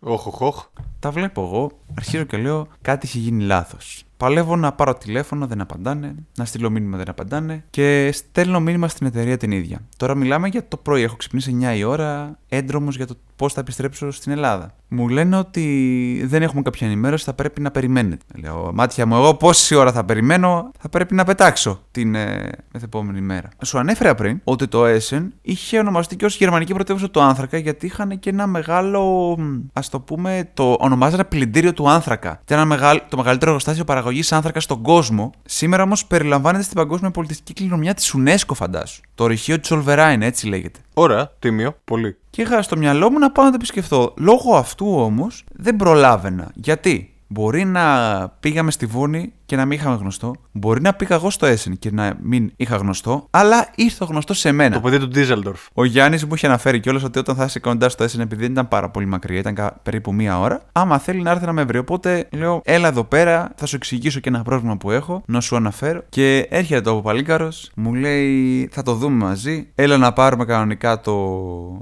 Όχ, 0.00 0.26
όχ, 0.26 0.40
όχ. 0.40 0.64
Τα 0.98 1.10
βλέπω 1.10 1.42
εγώ, 1.42 1.70
αρχίζω 1.98 2.24
και 2.24 2.36
λέω 2.36 2.66
κάτι 2.82 3.06
έχει 3.06 3.18
γίνει 3.18 3.42
λάθος. 3.42 4.04
Παλεύω 4.22 4.56
να 4.56 4.72
πάρω 4.72 4.94
τηλέφωνο, 4.94 5.46
δεν 5.46 5.60
απαντάνε. 5.60 6.14
Να 6.36 6.44
στείλω 6.44 6.70
μήνυμα, 6.70 6.96
δεν 6.96 7.08
απαντάνε. 7.08 7.64
Και 7.70 8.10
στέλνω 8.12 8.60
μήνυμα 8.60 8.88
στην 8.88 9.06
εταιρεία 9.06 9.36
την 9.36 9.50
ίδια. 9.50 9.80
Τώρα 9.96 10.14
μιλάμε 10.14 10.48
για 10.48 10.68
το 10.68 10.76
πρωί. 10.76 11.02
Έχω 11.02 11.16
ξυπνήσει 11.16 11.58
9 11.60 11.76
η 11.76 11.84
ώρα, 11.84 12.38
έντρομος 12.52 12.96
για 12.96 13.06
το 13.06 13.16
πώς 13.36 13.52
θα 13.52 13.60
επιστρέψω 13.60 14.10
στην 14.10 14.32
Ελλάδα. 14.32 14.74
Μου 14.88 15.08
λένε 15.08 15.36
ότι 15.36 16.22
δεν 16.24 16.42
έχουμε 16.42 16.62
κάποια 16.62 16.86
ενημέρωση, 16.86 17.24
θα 17.24 17.34
πρέπει 17.34 17.60
να 17.60 17.70
περιμένετε. 17.70 18.24
Λέω, 18.42 18.70
μάτια 18.74 19.06
μου, 19.06 19.14
εγώ 19.14 19.34
πόση 19.34 19.74
ώρα 19.74 19.92
θα 19.92 20.04
περιμένω, 20.04 20.70
θα 20.78 20.88
πρέπει 20.88 21.14
να 21.14 21.24
πετάξω 21.24 21.80
την 21.90 22.14
ε, 22.14 22.50
μεθεπόμενη 22.72 23.20
μέρα. 23.20 23.48
Σου 23.64 23.78
ανέφερα 23.78 24.14
πριν 24.14 24.40
ότι 24.44 24.68
το 24.68 24.82
Essen 24.84 25.26
είχε 25.42 25.78
ονομαστεί 25.78 26.16
και 26.16 26.24
ως 26.24 26.36
γερμανική 26.36 26.74
πρωτεύουσα 26.74 27.10
του 27.10 27.20
άνθρακα 27.20 27.58
γιατί 27.58 27.86
είχαν 27.86 28.18
και 28.18 28.30
ένα 28.30 28.46
μεγάλο, 28.46 29.36
ας 29.72 29.88
το 29.88 30.00
πούμε, 30.00 30.50
το 30.54 30.76
ονομάζανε 30.78 31.24
πλυντήριο 31.24 31.72
του 31.72 31.88
άνθρακα. 31.88 32.40
Ήταν 32.42 32.58
ένα 32.58 32.66
μεγάλο, 32.66 33.00
το 33.08 33.16
μεγαλύτερο 33.16 33.50
εργοστάσιο 33.50 33.84
παραγωγής 33.84 34.32
άνθρακα 34.32 34.60
στον 34.60 34.82
κόσμο. 34.82 35.30
Σήμερα 35.44 35.82
όμως 35.82 36.06
περιλαμβάνεται 36.06 36.64
στην 36.64 36.76
παγκόσμια 36.76 37.10
πολιτιστική 37.10 37.52
κληρονομιά 37.52 37.94
της 37.94 38.14
UNESCO, 38.18 38.54
φαντάσου. 38.54 39.00
Το 39.14 39.26
ρηχείο 39.26 39.60
τη 39.60 39.74
Ολβεράιν, 39.74 40.22
έτσι 40.22 40.46
λέγεται. 40.46 40.80
Ωραία, 40.94 41.30
τίμιο, 41.38 41.76
πολύ. 41.84 42.16
Και 42.32 42.42
είχα 42.42 42.62
στο 42.62 42.76
μυαλό 42.76 43.10
μου 43.10 43.18
να 43.18 43.30
πάω 43.30 43.44
να 43.44 43.50
το 43.50 43.56
επισκεφθώ. 43.60 44.14
Λόγω 44.16 44.56
αυτού 44.56 44.94
όμως 44.94 45.44
δεν 45.52 45.76
προλάβαινα. 45.76 46.50
Γιατί; 46.54 47.12
Μπορεί 47.32 47.64
να 47.64 48.28
πήγαμε 48.40 48.70
στη 48.70 48.86
Βόνη 48.86 49.32
και 49.52 49.58
να 49.58 49.64
μην 49.64 49.78
είχαμε 49.78 49.96
γνωστό. 49.96 50.34
Μπορεί 50.52 50.80
να 50.80 50.94
πήγα 50.94 51.14
εγώ 51.14 51.30
στο 51.30 51.46
Essen 51.46 51.72
και 51.78 51.90
να 51.90 52.14
μην 52.22 52.52
είχα 52.56 52.76
γνωστό. 52.76 53.26
Αλλά 53.30 53.68
ήρθε 53.74 54.04
ο 54.04 54.06
γνωστός 54.06 54.38
σε 54.38 54.52
μένα. 54.52 54.74
Το 54.74 54.80
παιδί 54.80 54.98
του 54.98 55.08
Ντίζελντορφ. 55.08 55.60
Ο 55.72 55.84
Γιάννης 55.84 56.24
μου 56.24 56.34
είχε 56.34 56.46
αναφέρει 56.46 56.80
κιόλας 56.80 57.02
ότι 57.02 57.18
όταν 57.18 57.36
θα 57.36 57.44
είσαι 57.44 57.58
κοντά 57.60 57.88
στο 57.88 58.04
Essen, 58.04 58.18
επειδή 58.18 58.42
δεν 58.42 58.50
ήταν 58.52 58.68
πάρα 58.68 58.90
πολύ 58.90 59.06
μακριά, 59.06 59.38
ήταν 59.38 59.54
κα- 59.54 59.80
περίπου 59.82 60.14
μία 60.14 60.40
ώρα, 60.40 60.62
άμα 60.72 60.98
θέλει 60.98 61.22
να 61.22 61.30
έρθει 61.30 61.46
να 61.46 61.52
με 61.52 61.64
βρει. 61.64 61.78
Οπότε 61.78 62.28
λέω, 62.32 62.60
έλα 62.64 62.88
εδώ 62.88 63.04
πέρα, 63.04 63.52
θα 63.56 63.66
σου 63.66 63.76
εξηγήσω 63.76 64.20
και 64.20 64.28
ένα 64.28 64.42
πρόβλημα 64.42 64.76
που 64.76 64.90
έχω, 64.90 65.22
να 65.26 65.40
σου 65.40 65.56
αναφέρω. 65.56 66.02
Και 66.08 66.46
έρχεται 66.50 66.80
το 66.80 66.94
Παπαλίκαρος, 66.94 67.70
μου 67.74 67.94
λέει, 67.94 68.68
θα 68.72 68.82
το 68.82 68.94
δούμε 68.94 69.24
μαζί. 69.24 69.68
Έλα 69.74 69.96
να 69.96 70.12
πάρουμε 70.12 70.44
κανονικά 70.44 71.00
το 71.00 71.12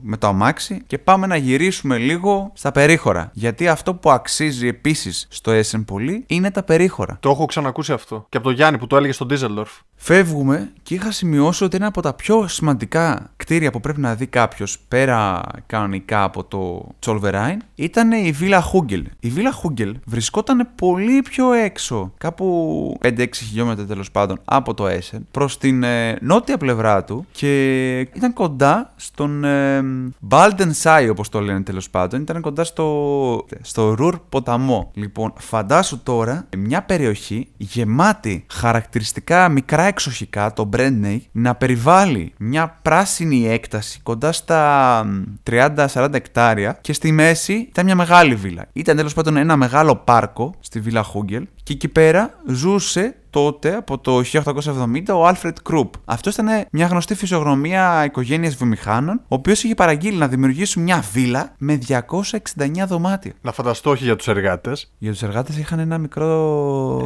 με 0.02 0.16
το 0.16 0.26
αμάξι 0.26 0.82
και 0.86 0.98
πάμε 0.98 1.26
να 1.26 1.36
γυρίσουμε 1.36 1.96
λίγο 1.98 2.50
στα 2.54 2.72
περίχωρα. 2.72 3.30
Γιατί 3.32 3.68
αυτό 3.68 3.94
που 3.94 4.10
αξίζει 4.10 4.66
επίσης 4.68 5.26
στο 5.30 5.52
Essen 5.52 5.82
πολύ 5.86 6.24
είναι 6.26 6.50
τα 6.50 6.62
περίχωρα. 6.62 7.16
Το 7.20 7.30
έχω 7.30 7.46
ξανακούσει 7.60 7.92
αυτό. 7.92 8.26
Και 8.28 8.36
από 8.36 8.46
τον 8.46 8.54
Γιάννη 8.54 8.78
που 8.78 8.86
το 8.86 8.96
έλεγε 8.96 9.12
στον 9.12 9.26
Ντίζελντορφ. 9.26 9.70
Φεύγουμε 9.94 10.72
και 10.82 10.94
είχα 10.94 11.10
σημειώσει 11.10 11.64
ότι 11.64 11.76
ένα 11.76 11.86
από 11.86 12.02
τα 12.02 12.14
πιο 12.14 12.48
σημαντικά 12.48 13.30
κτίρια 13.36 13.70
που 13.70 13.80
πρέπει 13.80 14.00
να 14.00 14.14
δει 14.14 14.26
κάποιος 14.26 14.78
πέρα 14.88 15.40
κανονικά 15.66 16.22
από 16.22 16.44
το 16.44 16.86
Τσολβεράιν 16.98 17.60
ήταν 17.74 18.12
η 18.12 18.32
Βίλα 18.32 18.60
Χούγκελ. 18.60 19.06
Η 19.20 19.28
Βίλα 19.28 19.52
Χούγκελ 19.52 19.96
βρισκόταν 20.04 20.68
πολύ 20.74 21.22
πιο 21.22 21.52
έξω, 21.52 22.12
κάπου 22.18 22.98
5-6 23.02 23.26
χιλιόμετρα 23.34 23.84
τέλος 23.84 24.10
πάντων 24.10 24.40
από 24.44 24.74
το 24.74 24.86
Έσεν, 24.86 25.26
προς 25.30 25.58
την 25.58 25.82
ε, 25.82 26.18
νότια 26.20 26.56
πλευρά 26.56 27.04
του 27.04 27.26
και 27.32 27.98
ήταν 28.00 28.32
κοντά 28.32 28.92
στον 28.96 29.44
ε, 29.44 29.82
Balden 30.30 30.70
Sai, 30.82 31.08
όπως 31.10 31.28
το 31.28 31.40
λένε 31.40 31.62
τέλος 31.62 31.90
πάντων. 31.90 32.20
Ήταν 32.20 32.40
κοντά 32.40 32.64
στο, 32.64 33.46
στο 33.60 33.94
Ρουρ 33.94 34.18
ποταμό. 34.28 34.90
Λοιπόν, 34.94 35.32
φαντάσου 35.36 36.02
τώρα 36.02 36.46
μια 36.56 36.82
περιοχή 36.82 37.39
γεμάτη 37.56 38.46
χαρακτηριστικά 38.52 39.48
μικρά 39.48 39.82
εξοχικά, 39.82 40.52
το 40.52 40.68
Brandney, 40.76 41.18
να 41.32 41.54
περιβάλλει 41.54 42.32
μια 42.38 42.78
πράσινη 42.82 43.48
έκταση 43.48 44.00
κοντά 44.02 44.32
στα 44.32 45.02
μ, 45.06 45.22
30-40 45.50 46.08
εκτάρια 46.12 46.78
και 46.80 46.92
στη 46.92 47.12
μέση 47.12 47.52
ήταν 47.52 47.84
μια 47.84 47.94
μεγάλη 47.94 48.34
βίλα. 48.34 48.66
Ήταν 48.72 48.96
τέλος 48.96 49.14
πάντων 49.14 49.36
ένα 49.36 49.56
μεγάλο 49.56 49.96
πάρκο 49.96 50.54
στη 50.60 50.80
Βίλα 50.80 51.02
Χούγκελ 51.02 51.46
και 51.62 51.72
εκεί 51.72 51.88
πέρα 51.88 52.30
ζούσε 52.46 53.14
τότε 53.30 53.74
από 53.74 53.98
το 53.98 54.22
1870 54.32 55.02
ο 55.14 55.26
Άλφρετ 55.26 55.56
Κρουπ. 55.62 55.94
Αυτός 56.04 56.34
ήταν 56.34 56.66
μια 56.70 56.86
γνωστή 56.86 57.14
φυσιογνωμία 57.14 58.04
οικογένειας 58.04 58.54
βιομηχάνων, 58.54 59.20
ο 59.22 59.34
οποίος 59.34 59.62
είχε 59.62 59.74
παραγγείλει 59.74 60.16
να 60.16 60.28
δημιουργήσουν 60.28 60.82
μια 60.82 61.04
βίλα 61.12 61.54
με 61.58 61.78
269 61.88 62.86
δωμάτια. 62.86 63.32
Να 63.40 63.52
φανταστώ 63.52 63.90
όχι 63.90 64.04
για 64.04 64.16
τους 64.16 64.28
εργάτες. 64.28 64.92
Για 64.98 65.10
τους 65.10 65.22
εργάτες 65.22 65.58
είχαν 65.58 65.78
ένα 65.78 65.98
μικρό. 65.98 66.28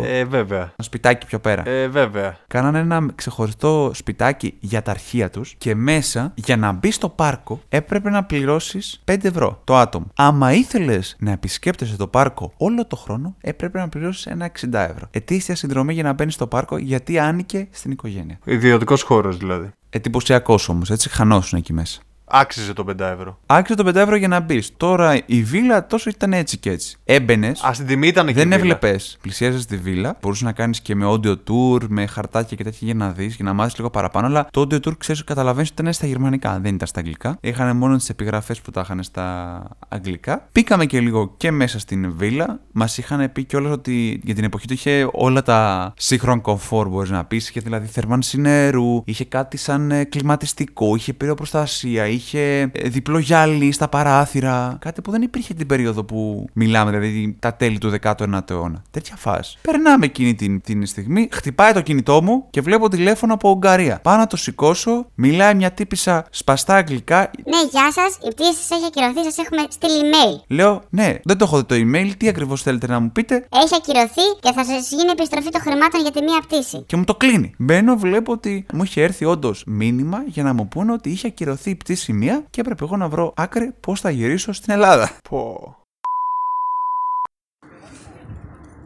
Ε, 0.04 0.24
βέβαια. 0.24 0.58
Ένα 0.58 0.72
σπιτάκι 0.78 1.26
πιο 1.26 1.38
πέρα. 1.38 1.68
Ε, 1.68 1.88
βέβαια. 1.88 2.36
Κάνανε 2.46 2.78
ένα 2.78 3.06
ξεχωριστό 3.14 3.90
σπιτάκι 3.94 4.54
για 4.60 4.82
τα 4.82 4.90
αρχεία 4.90 5.30
τους 5.30 5.54
και 5.58 5.74
μέσα 5.74 6.32
για 6.34 6.56
να 6.56 6.72
μπει 6.72 6.90
στο 6.90 7.08
πάρκο 7.08 7.60
έπρεπε 7.68 8.10
να 8.10 8.24
πληρώσεις 8.24 9.02
5 9.04 9.24
ευρώ 9.24 9.60
το 9.64 9.76
άτομο. 9.76 10.06
Άμα 10.16 10.52
ήθελες 10.52 11.16
να 11.18 11.30
επισκέπτεσαι 11.30 11.96
το 11.96 12.06
πάρκο 12.06 12.52
όλο 12.56 12.86
το 12.86 12.96
χρόνο, 12.96 13.36
έπρεπε 13.40 13.78
να 13.78 13.88
πληρώσεις 13.88 14.26
ένα 14.26 14.50
60 14.60 14.72
ευρώ. 14.72 15.06
Ετήσια 15.10 15.56
συνδρομή 15.56 15.92
για 15.92 16.02
να 16.02 16.13
μπαίνει 16.14 16.30
στο 16.30 16.46
πάρκο 16.46 16.76
γιατί 16.76 17.18
άνοικε 17.18 17.68
στην 17.70 17.90
οικογένεια. 17.90 18.38
Ιδιωτικός 18.44 19.02
χώρος 19.02 19.36
δηλαδή. 19.36 19.70
Εντυπωσιακός 19.90 20.68
όμως, 20.68 20.90
έτσι 20.90 21.08
χανόσουν 21.08 21.58
εκεί 21.58 21.72
μέσα. 21.72 22.00
Άξιζε 22.26 22.72
το 22.72 22.84
5 22.88 23.00
ευρώ. 23.00 23.38
Άξιζε 23.46 23.82
το 23.82 23.88
5 23.88 23.94
ευρώ 23.94 24.16
για 24.16 24.28
να 24.28 24.40
μπεις. 24.40 24.72
Τώρα 24.76 25.20
η 25.26 25.42
βίλα 25.42 25.86
τόσο 25.86 26.10
ήταν 26.10 26.32
έτσι 26.32 26.58
και 26.58 26.70
έτσι. 26.70 26.96
Έμπαινες. 27.04 27.62
Α, 27.62 27.72
στην 27.72 27.86
τιμή 27.86 28.06
ήταν 28.06 28.28
εκεί. 28.28 28.38
Δεν 28.38 28.46
η 28.46 28.50
βίλα. 28.50 28.60
έβλεπες. 28.74 29.18
Πλησίαζες 29.20 29.66
τη 29.66 29.76
βίλα. 29.76 30.16
Μπορούσες 30.22 30.42
να 30.44 30.52
κάνεις 30.52 30.80
και 30.80 30.94
με 30.94 31.06
audio 31.08 31.34
tour, 31.48 31.82
με 31.88 32.06
χαρτάκια 32.06 32.56
και 32.56 32.64
τέτοια 32.64 32.80
για 32.80 32.94
να 32.94 33.10
δεις 33.10 33.36
και 33.36 33.42
να 33.42 33.52
μάθεις 33.52 33.76
λίγο 33.76 33.90
παραπάνω. 33.90 34.26
Αλλά 34.26 34.46
το 34.50 34.60
audio 34.60 34.74
tour 34.74 34.96
ξέρεις, 34.98 35.24
καταλαβαίνεις 35.24 35.70
ότι 35.70 35.80
ήταν 35.80 35.92
στα 35.92 36.06
γερμανικά, 36.06 36.58
δεν 36.62 36.74
ήταν 36.74 36.88
στα 36.88 36.98
αγγλικά. 37.00 37.36
Είχαν 37.40 37.76
μόνο 37.76 37.96
τις 37.96 38.08
επιγραφές 38.08 38.60
που 38.60 38.70
τα 38.70 38.80
είχαν 38.80 39.02
στα 39.02 39.62
αγγλικά. 39.88 40.48
Πήκαμε 40.52 40.86
και 40.86 41.00
λίγο 41.00 41.34
και 41.36 41.50
μέσα 41.50 41.78
στην 41.78 42.12
βίλα. 42.16 42.60
Μας 42.72 42.98
είχαν 42.98 43.32
πει 43.32 43.44
κιόλας 43.44 43.72
ότι 43.72 44.20
για 44.24 44.34
την 44.34 44.44
εποχή 44.44 44.66
του 44.66 44.72
είχε 44.72 45.08
όλα 45.12 45.42
τα 45.42 45.92
σύγχρονα 45.96 46.40
κομφόρ, 46.40 46.88
μπορείς 46.88 47.10
να 47.10 47.24
πεις. 47.24 47.48
Είχε 47.48 47.60
δηλαδή 47.60 47.86
θερμάνση 47.86 48.40
νερού, 48.40 49.02
είχε 49.04 49.24
κάτι 49.24 49.56
σαν 49.56 49.90
ε, 49.90 50.04
κλιματιστικό, 50.04 50.94
είχε 50.94 51.12
πυροπροστασία, 51.12 52.06
είχε 52.14 52.70
ε, 52.72 52.88
διπλό 52.88 53.18
γυάλι 53.18 53.72
στα 53.72 53.88
παράθυρα. 53.88 54.76
Κάτι 54.80 55.00
που 55.00 55.10
δεν 55.10 55.22
υπήρχε 55.22 55.54
την 55.54 55.66
περίοδο 55.66 56.04
που 56.04 56.46
μιλάμε, 56.52 56.90
δηλαδή 56.90 57.36
τα 57.38 57.54
τέλη 57.54 57.78
του 57.78 57.94
19ου 58.02 58.50
αιώνα. 58.50 58.82
Τέτοια 58.90 59.16
φάση. 59.16 59.58
Περνάμε 59.62 60.04
εκείνη 60.04 60.34
την, 60.34 60.60
την 60.60 60.86
στιγμή, 60.86 61.28
χτυπάει 61.32 61.72
το 61.72 61.80
κινητό 61.80 62.22
μου 62.22 62.46
και 62.50 62.60
βλέπω 62.60 62.88
τηλέφωνο 62.88 63.34
από 63.34 63.50
Ουγγαρία. 63.50 64.00
Πάω 64.02 64.16
να 64.16 64.26
το 64.26 64.36
σηκώσω, 64.36 65.06
μιλάει 65.14 65.54
μια 65.54 65.70
τύπησα 65.70 66.26
σπαστά 66.30 66.74
αγγλικά. 66.74 67.30
Ναι, 67.44 67.68
γεια 67.70 67.92
σας. 67.92 68.18
Η 68.26 68.28
πτήση 68.34 68.52
σας 68.52 68.70
έχει 68.70 68.84
ακυρωθεί, 68.86 69.30
σας 69.30 69.38
έχουμε 69.38 69.62
στείλει 69.68 69.92
email. 70.02 70.44
Λέω, 70.46 70.82
ναι, 70.90 71.14
δεν 71.24 71.38
το 71.38 71.44
έχω 71.44 71.56
δει 71.56 71.64
το 71.64 71.74
email, 71.74 72.10
τι 72.16 72.28
ακριβώς 72.28 72.62
θέλετε 72.62 72.86
να 72.86 73.00
μου 73.00 73.12
πείτε; 73.12 73.46
Έχει 73.62 73.74
ακυρωθεί 73.74 74.26
και 74.40 74.52
θα 74.52 74.64
σας 74.64 74.90
γίνει 74.90 75.10
επιστροφή 75.10 75.48
των 75.48 75.60
χρημάτων 75.60 76.00
για 76.00 76.10
τη 76.10 76.22
μία 76.22 76.40
πτήση. 76.40 76.82
Και 76.86 76.96
μου 76.96 77.04
το 77.04 77.14
κλείνει. 77.14 77.54
Μπαίνω, 77.58 77.96
βλέπω 77.96 78.32
ότι 78.32 78.66
μου 78.72 78.82
είχε 78.82 79.02
έρθει 79.02 79.24
όντως 79.24 79.64
μήνυμα 79.66 80.22
για 80.26 80.42
να 80.42 80.52
μου 80.52 80.68
πούνε 80.68 80.92
ότι 80.92 81.10
είχε 81.10 81.26
ακυρωθεί 81.26 81.70
η 81.70 81.74
πτήση 81.74 82.03
μία 82.12 82.44
και 82.50 82.60
έπρεπε 82.60 82.84
εγώ 82.84 82.96
να 82.96 83.08
βρω 83.08 83.32
άκρη 83.36 83.74
πώς 83.80 84.00
θα 84.00 84.10
γυρίσω 84.10 84.52
στην 84.52 84.72
Ελλάδα. 84.72 85.10
Πω. 85.28 85.76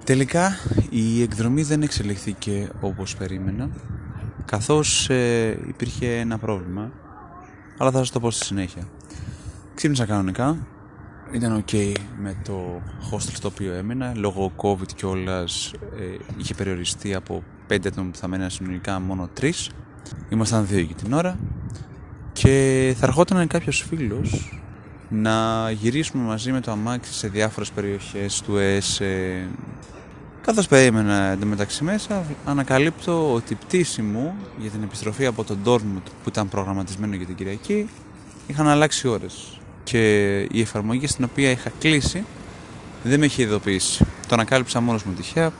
Τελικά 0.04 0.56
η 0.90 1.22
εκδρομή 1.22 1.62
δεν 1.62 1.82
εξελιχθήκε 1.82 2.70
όπως 2.80 3.16
περίμενα 3.16 3.70
καθώς 4.44 5.10
ε, 5.10 5.58
υπήρχε 5.66 6.18
ένα 6.18 6.38
πρόβλημα 6.38 6.92
αλλά 7.78 7.90
θα 7.90 7.98
σας 7.98 8.10
το 8.10 8.20
πω 8.20 8.30
στη 8.30 8.44
συνέχεια. 8.44 8.88
Ξύπνησα 9.74 10.04
κανονικά, 10.04 10.66
ήταν 11.32 11.64
ok 11.64 11.92
με 12.18 12.36
το 12.44 12.82
hostel 13.10 13.32
στο 13.32 13.48
οποίο 13.48 13.72
έμενα 13.72 14.12
λόγω 14.16 14.52
covid 14.56 14.92
κιόλας 14.96 15.72
ε, 15.98 16.16
είχε 16.36 16.54
περιοριστεί 16.54 17.14
από 17.14 17.42
5 17.68 17.86
άτομα 17.86 18.10
που 18.10 18.16
θα 18.16 18.28
μέναν 18.28 18.50
συνολικά 18.50 19.00
μόνο 19.00 19.28
3 19.40 19.50
ήμασταν 20.28 20.66
δύο 20.66 20.80
για 20.80 20.94
την 20.94 21.12
ώρα 21.12 21.38
και 22.42 22.94
θα 22.98 23.06
ερχόταν 23.06 23.46
κάποιος 23.46 23.84
φίλος 23.88 24.52
να 25.08 25.70
γυρίσουμε 25.70 26.22
μαζί 26.22 26.52
με 26.52 26.60
το 26.60 26.70
αμάξι 26.70 27.12
σε 27.12 27.28
διάφορες 27.28 27.70
περιοχές 27.70 28.40
του 28.40 28.56
ΕΣ 28.56 29.00
ε, 29.00 29.48
Καθώς 30.42 30.66
περίμενα 30.66 31.14
εντωμεταξύ 31.14 31.84
μέσα, 31.84 32.24
ανακαλύπτω 32.44 33.32
ότι 33.32 33.52
η 33.52 33.56
πτήση 33.56 34.02
μου 34.02 34.34
για 34.58 34.70
την 34.70 34.82
επιστροφή 34.82 35.26
από 35.26 35.44
τον 35.44 35.58
Dortmund 35.64 36.02
που 36.22 36.28
ήταν 36.28 36.48
προγραμματισμένο 36.48 37.14
για 37.14 37.26
την 37.26 37.34
Κυριακή 37.34 37.88
είχαν 38.46 38.68
αλλάξει 38.68 39.08
ώρες. 39.08 39.60
Και 39.84 40.38
η 40.40 40.60
εφαρμογή 40.60 41.06
στην 41.06 41.24
οποία 41.24 41.50
είχα 41.50 41.70
κλείσει 41.78 42.24
δεν 43.02 43.18
με 43.18 43.26
είχε 43.26 43.42
ειδοποιήσει. 43.42 44.04
Το 44.04 44.34
ανακάλυψα 44.34 44.80
μόνος 44.80 45.02
μου 45.02 45.12
τυχαία 45.12 45.52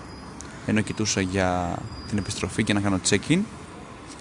ενώ 0.67 0.81
κοιτούσα 0.81 1.21
για 1.21 1.79
την 2.09 2.19
επιστροφή 2.19 2.65
και 2.65 2.73
να 2.73 2.81
κάνω 2.81 3.01
check-in 3.09 3.39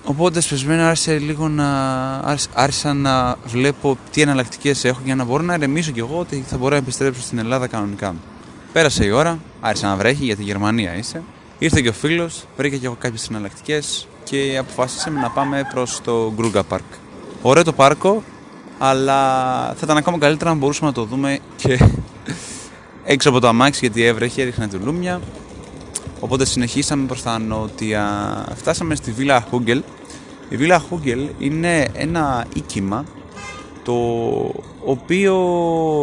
Οπότε 0.10 0.40
σπεσμένα 0.40 0.88
άρχισε 0.90 1.18
λίγο 1.18 1.48
να... 1.48 1.70
άρχισα- 2.16 2.50
άρχισα 2.54 2.94
να 2.94 3.36
βλέπω 3.46 3.98
τι 4.12 4.22
εναλλακτικές 4.22 4.86
έχω 4.86 5.00
για 5.06 5.16
να 5.16 5.24
μπορώ 5.24 5.44
να 5.44 5.54
ερεμήσω 5.54 5.92
κι 5.92 6.00
εγώ 6.00 6.20
ότι 6.20 6.44
θα 6.48 6.58
μπορώ 6.58 6.72
να 6.72 6.78
επιστρέψω 6.78 7.22
στην 7.22 7.38
Ελλάδα 7.38 7.68
κανονικά. 7.68 8.16
Πέρασε 8.74 9.06
η 9.06 9.10
ώρα, 9.10 9.40
άρχισε 9.62 9.86
να 9.86 9.96
βρέχει 9.96 10.26
γιατί 10.26 10.44
Γερμανία 10.44 10.96
είσαι. 10.98 11.24
Ήρθε 11.60 11.82
και 11.82 11.90
ο 11.90 11.94
φίλος, 11.94 12.46
βρήκε 12.58 12.78
και 12.78 12.86
εγώ 12.86 12.96
κάποιες 13.00 13.28
εναλλακτικές 13.30 14.08
και 14.24 14.56
αποφάσισαμε 14.60 15.20
να 15.20 15.30
πάμε 15.30 15.68
προς 15.74 16.02
το 16.04 16.34
Γκρούγκα 16.36 16.64
Park. 16.70 16.98
Ωραίο 17.42 17.64
το 17.64 17.74
πάρκο, 17.74 18.24
αλλά 18.78 19.24
θα 19.66 19.80
ήταν 19.84 19.98
ακόμα 19.98 20.18
καλύτερα 20.18 20.50
αν 20.50 20.58
μπορούσαμε 20.58 20.88
να 20.88 20.94
το 20.96 21.04
δούμε 21.04 21.40
και 21.56 21.80
έξω 23.14 23.30
από 23.30 23.40
το 23.40 23.48
αμάξι 23.48 23.80
γιατί 23.80 24.04
έβρεχε, 24.04 24.42
έριχνε 24.42 24.68
τουλούμια. 24.68 25.22
Οπότε 26.20 26.46
συνεχίσαμε 26.46 27.06
προς 27.06 27.24
τα 27.24 27.40
νότια. 27.40 28.06
Φτάσαμε 28.56 28.96
στη 28.96 29.12
Βίλα 29.12 29.46
Χούγκελ. 29.50 29.84
Η 30.50 30.58
Βίλα 30.58 30.80
Χούγκελ 30.80 31.30
είναι 31.38 31.88
ένα 31.94 32.46
οίκημα 32.54 33.06
το 33.84 33.94
οποίο 34.86 35.36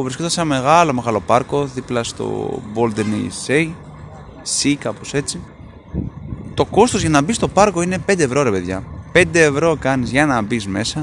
βρισκόταν 0.02 0.30
σε 0.30 0.40
ένα 0.40 0.48
μεγάλο 0.48 0.92
μεγάλο 0.92 1.20
πάρκο 1.20 1.64
δίπλα 1.64 2.02
στο 2.02 2.58
Bolden 2.74 3.46
Sea, 3.46 3.68
Sea 4.58 4.74
κάπως 4.78 5.14
έτσι. 5.14 5.40
Το 6.54 6.64
κόστος 6.64 7.00
για 7.00 7.10
να 7.10 7.22
μπεις 7.22 7.36
στο 7.36 7.48
πάρκο 7.48 7.82
είναι 7.82 7.98
5 8.06 8.18
ευρώ 8.18 8.42
ρε 8.42 8.50
παιδιά. 8.50 8.84
5 9.12 9.24
ευρώ 9.32 9.76
κάνεις 9.76 10.10
για 10.10 10.26
να 10.26 10.42
μπεις 10.42 10.66
μέσα, 10.66 11.00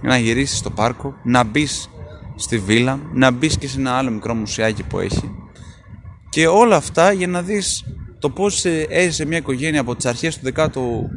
για 0.00 0.08
να 0.08 0.18
γυρίσεις 0.18 0.58
στο 0.58 0.70
πάρκο, 0.70 1.14
να 1.22 1.44
μπεις 1.44 1.90
στη 2.34 2.58
βίλα, 2.58 3.00
να 3.12 3.30
μπεις 3.30 3.58
και 3.58 3.68
σε 3.68 3.78
ένα 3.78 3.92
άλλο 3.92 4.10
μικρό 4.10 4.34
μουσιάκι 4.34 4.82
που 4.82 4.98
έχει. 4.98 5.34
Και 6.28 6.46
όλα 6.46 6.76
αυτά 6.76 7.12
για 7.12 7.26
να 7.26 7.42
δεις 7.42 7.84
το 8.18 8.30
πώς 8.30 8.64
ε, 8.64 8.86
έζησε 8.88 9.26
μια 9.26 9.38
οικογένεια 9.38 9.80
από 9.80 9.96
τις 9.96 10.06
αρχές 10.06 10.38
του 10.38 11.10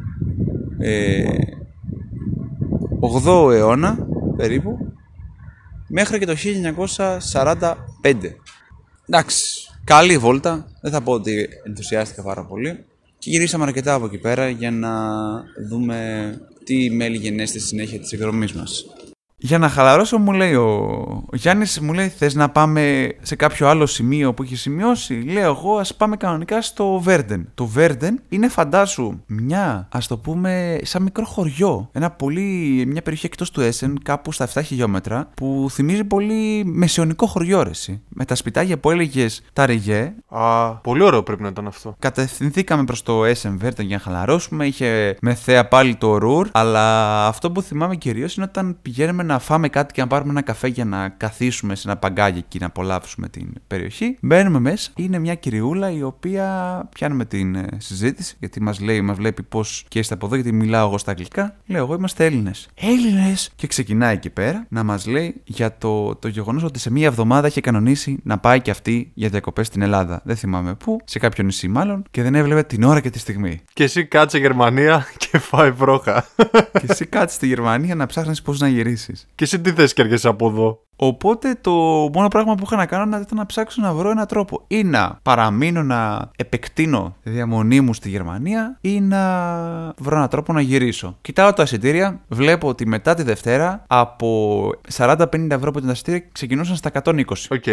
18ου 0.84 0.86
ε, 0.86 1.24
8ου 3.24 3.52
αιώνα 3.52 4.06
περίπου 4.36 4.92
μέχρι 5.88 6.18
και 6.18 6.26
το 6.26 6.34
1945. 8.02 8.14
Εντάξει, 9.08 9.44
καλή 9.84 10.18
βόλτα. 10.18 10.66
Δεν 10.80 10.92
θα 10.92 11.00
πω 11.00 11.12
ότι 11.12 11.48
ενθουσιάστηκα 11.66 12.22
πάρα 12.22 12.44
πολύ. 12.44 12.84
Και 13.18 13.30
γυρίσαμε 13.30 13.64
αρκετά 13.64 13.94
από 13.94 14.06
εκεί 14.06 14.18
πέρα 14.18 14.48
για 14.48 14.70
να 14.70 14.92
δούμε 15.68 16.38
τι 16.64 16.90
μέλη 16.90 17.16
γενέστε 17.16 17.58
στη 17.58 17.68
συνέχεια 17.68 18.00
της 18.00 18.12
εκδρομής 18.12 18.52
μας. 18.52 18.84
Για 19.44 19.58
να 19.58 19.68
χαλαρώσω, 19.68 20.18
μου 20.18 20.32
λέει 20.32 20.54
ο, 20.54 20.66
ο 21.32 21.36
Γιάννης, 21.36 21.80
μου 21.80 21.92
λέει: 21.92 22.08
Θες 22.08 22.34
να 22.34 22.48
πάμε 22.48 23.08
σε 23.22 23.36
κάποιο 23.36 23.68
άλλο 23.68 23.86
σημείο 23.86 24.34
που 24.34 24.42
έχει 24.42 24.56
σημειώσει; 24.56 25.14
Λέω 25.14 25.50
εγώ, 25.50 25.76
ας 25.76 25.94
πάμε 25.94 26.16
κανονικά 26.16 26.62
στο 26.62 26.98
Βέρντεν. 26.98 27.48
Το 27.54 27.66
Βέρντεν 27.66 28.20
είναι 28.28 28.48
φαντάσου 28.48 29.20
μια, 29.26 29.88
ας 29.92 30.06
το 30.06 30.18
πούμε, 30.18 30.78
σαν 30.82 31.02
μικρό 31.02 31.24
χωριό. 31.24 31.88
Ένα 31.92 32.10
πολύ, 32.10 32.42
μια 32.86 33.02
περιοχή 33.02 33.26
εκτός 33.26 33.50
του 33.50 33.60
Έσεν, 33.60 33.98
κάπου 34.02 34.32
στα 34.32 34.48
7 34.54 34.60
χιλιόμετρα, 34.64 35.28
που 35.34 35.66
θυμίζει 35.70 36.04
πολύ 36.04 36.64
μεσαιωνικό 36.64 37.26
χωριό, 37.26 37.62
ρεση. 37.62 38.02
Με 38.08 38.24
τα 38.24 38.34
σπιτάκια 38.34 38.78
που 38.78 38.90
έλεγες 38.90 39.42
τα 39.52 39.66
ρεγέ. 39.66 40.14
Α, 40.28 40.70
πολύ 40.74 41.02
ωραίο 41.02 41.22
πρέπει 41.22 41.42
να 41.42 41.48
ήταν 41.48 41.66
αυτό. 41.66 41.96
Κατευθυνθήκαμε 41.98 42.84
προς 42.84 43.02
το 43.02 43.24
Έσεν 43.24 43.58
Βέρντεν 43.58 43.86
για 43.86 43.96
να 43.96 44.02
χαλαρώσουμε. 44.02 44.66
Είχε 44.66 45.16
με 45.20 45.34
θέα 45.34 45.68
πάλι 45.68 45.96
το 45.96 46.18
Ρούρ. 46.18 46.48
Αλλά 46.52 47.26
αυτό 47.26 47.50
που 47.50 47.62
θυμάμαι 47.62 47.96
κυρίως 47.96 48.36
είναι 48.36 48.46
όταν 48.48 48.76
πηγαίνουμε 48.82 49.22
να 49.22 49.33
φάμε 49.38 49.68
κάτι 49.68 49.92
και 49.92 50.00
να 50.00 50.06
πάρουμε 50.06 50.30
ένα 50.30 50.42
καφέ 50.42 50.68
για 50.68 50.84
να 50.84 51.08
καθίσουμε 51.08 51.74
σε 51.74 51.88
ένα 51.88 51.96
παγκάκι 51.96 52.44
και 52.48 52.58
να 52.60 52.66
απολαύσουμε 52.66 53.28
την 53.28 53.52
περιοχή. 53.66 54.16
Μπαίνουμε 54.20 54.58
μέσα. 54.58 54.90
Είναι 54.96 55.18
μια 55.18 55.34
κυριούλα 55.34 55.90
η 55.90 56.02
οποία 56.02 56.88
πιάνουμε 56.94 57.24
την 57.24 57.54
ε, 57.54 57.66
συζήτηση 57.78 58.36
γιατί 58.38 58.62
μας 58.62 58.80
λέει, 58.80 59.00
μας 59.00 59.16
βλέπει 59.16 59.42
πώς 59.42 59.84
και 59.88 59.98
είστε 59.98 60.14
από 60.14 60.26
εδώ, 60.26 60.34
γιατί 60.34 60.52
μιλάω 60.52 60.86
εγώ 60.86 60.98
στα 60.98 61.10
αγγλικά. 61.10 61.56
Λέω 61.66 61.82
εγώ 61.82 61.94
είμαστε 61.94 62.24
Έλληνες. 62.24 62.68
Έλληνες! 62.74 63.52
Και 63.56 63.66
ξεκινάει 63.66 64.14
εκεί 64.14 64.30
πέρα 64.30 64.66
να 64.68 64.82
μας 64.82 65.06
λέει 65.06 65.40
για 65.44 65.78
το, 65.78 66.14
το 66.14 66.28
γεγονός 66.28 66.62
ότι 66.62 66.78
σε 66.78 66.90
μία 66.90 67.06
εβδομάδα 67.06 67.46
είχε 67.46 67.60
κανονίσει 67.60 68.18
να 68.22 68.38
πάει 68.38 68.60
και 68.60 68.70
αυτή 68.70 69.10
για 69.14 69.28
διακοπές 69.28 69.66
στην 69.66 69.82
Ελλάδα. 69.82 70.20
Δεν 70.24 70.36
θυμάμαι 70.36 70.74
πού, 70.74 71.00
σε 71.04 71.18
κάποιο 71.18 71.44
νησί 71.44 71.68
μάλλον, 71.68 72.04
και 72.10 72.22
δεν 72.22 72.34
έβλεπε 72.34 72.62
την 72.62 72.82
ώρα 72.82 73.00
και 73.00 73.10
τη 73.10 73.18
στιγμή. 73.18 73.60
Και 73.72 73.82
εσύ 73.82 74.04
κάτσε 74.04 74.38
Γερμανία 74.38 75.06
και 75.30 75.38
φάει 75.38 75.70
βρόχα. 75.70 76.26
και 76.72 76.86
εσύ 76.88 77.06
κάτσε 77.06 77.34
στη 77.34 77.46
Γερμανία 77.46 77.94
να 77.94 78.06
ψάχνεις 78.06 78.42
πώς 78.42 78.60
να 78.60 78.68
γυρίσεις. 78.68 79.23
Και 79.34 79.44
εσύ 79.44 79.60
τι 79.60 79.72
θες 79.72 79.92
και 79.92 80.02
έρχεσαι 80.02 80.28
από 80.28 80.48
εδώ; 80.48 80.84
Οπότε 80.96 81.58
το 81.60 81.72
μόνο 82.12 82.28
πράγμα 82.28 82.54
που 82.54 82.62
είχα 82.64 82.76
να 82.76 82.86
κάνω 82.86 83.16
ήταν 83.16 83.38
να 83.38 83.46
ψάξω 83.46 83.82
να 83.82 83.92
βρω 83.92 84.10
έναν 84.10 84.26
τρόπο 84.26 84.64
ή 84.66 84.84
να 84.84 85.18
παραμείνω 85.22 85.82
να 85.82 86.30
επεκτείνω 86.36 87.16
τη 87.22 87.30
διαμονή 87.30 87.80
μου 87.80 87.94
στη 87.94 88.08
Γερμανία 88.08 88.78
ή 88.80 89.00
να 89.00 89.22
βρω 89.98 90.16
έναν 90.16 90.28
τρόπο 90.28 90.52
να 90.52 90.60
γυρίσω. 90.60 91.16
Κοιτάω 91.20 91.52
τα 91.52 91.62
εισιτήρια, 91.62 92.20
βλέπω 92.28 92.68
ότι 92.68 92.86
μετά 92.86 93.14
τη 93.14 93.22
Δευτέρα 93.22 93.84
από 93.86 94.70
40-50 94.96 95.50
ευρώ 95.50 95.70
που 95.70 95.78
ήταν 95.78 95.86
τα 95.86 95.92
εισιτήρια 95.92 96.24
ξεκινούσαν 96.32 96.76
στα 96.76 96.90
120. 97.04 97.22
Οκ. 97.48 97.64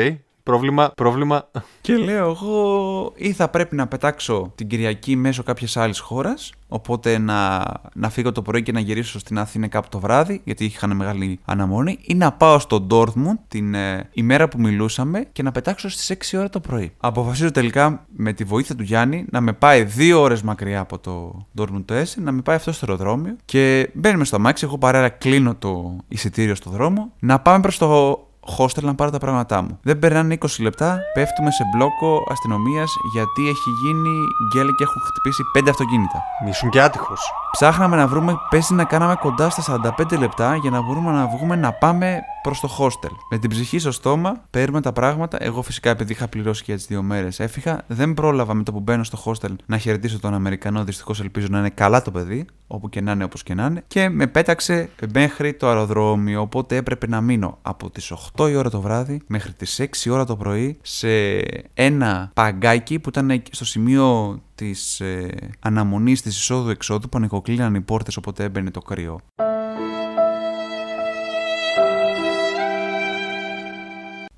Πρόβλημα, 0.44 0.92
πρόβλημα. 0.96 1.50
Και 1.82 1.96
λέω 1.96 2.30
εγώ 2.30 3.14
ή 3.16 3.32
θα 3.32 3.50
πρέπει 3.50 3.76
να 3.76 3.88
πετάξω 3.88 4.52
την 4.56 4.68
Κυριακή 4.68 5.16
μέσω 5.16 5.44
κάποιας 5.44 5.78
άλλης 5.78 6.00
χώρας, 6.00 6.52
οπότε 6.68 7.18
να, 7.18 7.64
να 7.94 8.10
φύγω 8.10 8.32
το 8.32 8.42
πρωί 8.42 8.64
και 8.64 8.72
να 8.72 8.80
γυρίσω 8.80 9.20
στην 9.20 9.40
Αθήνα 9.40 9.68
κάπου 9.68 9.88
το 9.90 10.00
βράδυ, 10.00 10.42
γιατί 10.44 10.66
είχαν 10.66 10.96
μεγάλη 10.96 11.40
αναμονή, 11.46 12.00
ή 12.02 12.14
να 12.14 12.32
πάω 12.32 12.60
στο 12.60 12.88
Dortmund 12.90 13.38
την 13.48 13.74
ε, 13.74 14.10
ημέρα 14.14 14.48
που 14.48 14.60
μιλούσαμε 14.60 15.28
και 15.32 15.44
να 15.44 15.52
πετάξω 15.52 15.90
στις 15.90 16.32
6 16.32 16.38
ώρα 16.38 16.50
το 16.50 16.60
πρωί. 16.60 16.92
Αποφασίζω 16.98 17.52
τελικά 17.52 18.06
με 18.16 18.34
τη 18.34 18.44
βοήθεια 18.44 18.76
του 18.76 18.84
Γιάννη 18.84 19.26
να 19.32 19.42
με 19.42 19.54
πάει 19.54 19.84
δύο 19.84 20.22
ώρες 20.22 20.42
μακριά 20.42 20.80
από 20.80 21.00
το 21.00 21.46
Dortmund 21.58 21.84
το 21.86 21.94
Essen, 21.96 22.22
να 22.22 22.32
με 22.32 22.42
πάει 22.42 22.56
αυτό 22.56 22.72
στο 22.72 22.86
αεροδρόμιο 22.90 23.36
και 23.46 23.90
μπαίνουμε 23.94 24.26
στο 24.26 24.36
αμάξι. 24.36 24.66
Εγώ 24.66 24.78
παρέρα 24.78 25.10
κλείνω 25.10 25.56
το 25.56 25.96
εισιτήριο 26.08 26.56
στο 26.56 26.70
δρόμο, 26.70 27.12
να 27.20 27.40
πάμε 27.40 27.60
προς 27.60 27.78
το 27.78 28.20
hostel 28.58 28.84
να 28.84 28.96
πάρω 28.96 29.12
τα 29.12 29.18
πράγματά 29.18 29.62
μου. 29.62 29.80
Δεν 29.82 30.00
περνάνε 30.00 30.38
20 30.40 30.48
λεπτά, 30.60 31.00
πέφτουμε 31.14 31.52
σε 31.52 31.64
μπλόκο 31.74 32.24
αστυνομίας 32.30 32.92
γιατί 33.14 33.42
έχει 33.50 33.70
γίνει 33.84 34.10
γκέλε 34.54 34.72
και 34.72 34.84
έχουν 34.84 35.02
χτυπήσει 35.02 35.44
5 35.58 35.70
αυτοκίνητα. 35.70 36.22
Ήσουν 36.50 36.70
και 36.70 36.82
άτυχος. 36.82 37.32
Ψάχναμε 37.52 37.96
να 37.96 38.08
βρούμε, 38.08 38.38
πέσει 38.50 38.74
να 38.74 38.84
κάναμε 38.84 39.16
κοντά 39.16 39.50
στα 39.50 39.82
45 40.00 40.18
λεπτά 40.20 40.56
για 40.56 40.70
να 40.70 40.82
μπορούμε 40.82 41.12
να 41.12 41.28
βγούμε 41.28 41.56
να 41.56 41.72
πάμε 41.74 42.22
προς 42.42 42.60
το 42.60 42.70
hostel. 42.80 43.16
Με 43.30 43.38
την 43.38 43.50
ψυχή 43.50 43.80
στο 43.80 43.92
στόμα, 43.92 44.42
παίρνουμε 44.50 44.82
τα 44.82 44.94
πράγματα. 44.94 45.38
Εγώ 45.40 45.62
φυσικά 45.62 45.90
επειδή 45.90 46.12
είχα 46.12 46.28
πληρώσει 46.28 46.60
και 46.60 46.66
για 46.68 46.76
τις 46.76 46.86
δύο 46.86 47.02
μέρες 47.02 47.40
έφυγα. 47.40 47.82
Δεν 47.88 48.14
πρόλαβα 48.14 48.54
με 48.54 48.64
το 48.64 48.72
που 48.72 48.80
μπαίνω 48.80 49.04
στο 49.04 49.18
hostel 49.26 49.56
να 49.66 49.78
χαιρετήσω 49.78 50.20
τον 50.20 50.34
Αμερικανό. 50.34 50.84
Δυστυχώς 50.84 51.20
ελπίζω 51.20 51.48
να 51.50 51.60
είναι 51.60 51.70
καλά 51.70 52.02
το 52.02 52.12
παιδί, 52.12 52.46
όπου 52.68 52.90
και 52.90 53.02
να 53.02 53.12
είναι 53.12 53.24
όπως 53.24 53.44
και 53.44 53.54
να 53.54 53.66
είναι. 53.66 53.84
Και 53.88 54.10
με 54.10 54.28
πέταξε 54.28 54.90
μέχρι 55.14 55.54
το 55.54 55.68
αεροδρόμιο. 55.68 56.42
Οπότε 56.42 56.76
έπρεπε 56.76 57.08
να 57.08 57.22
μείνω 57.22 57.58
από 57.62 57.90
τις 57.90 58.12
8 58.12 58.31
η 58.38 58.56
ώρα 58.56 58.70
το 58.70 58.82
βράδυ 58.82 59.22
μέχρι 59.28 59.54
τις 59.54 59.82
6 59.82 60.12
ώρα 60.12 60.26
το 60.26 60.36
πρωί 60.36 60.78
σε 60.82 61.38
ένα 61.74 62.32
παγκάκι 62.34 63.00
που 63.00 63.10
ήταν 63.10 63.44
στο 63.52 63.66
σημείο 63.66 64.40
της 64.56 65.00
ε, 65.00 65.30
αναμονής 65.60 66.22
της 66.22 66.38
εισόδου-εξόδου 66.38 67.10
που 67.10 67.18
ανοικοκλίναν 67.18 67.76
οι 67.76 67.82
πόρτες 67.82 68.18
οπότε 68.18 68.44
έμπαινε 68.44 68.72
το 68.72 68.82
κρύο. 68.82 69.20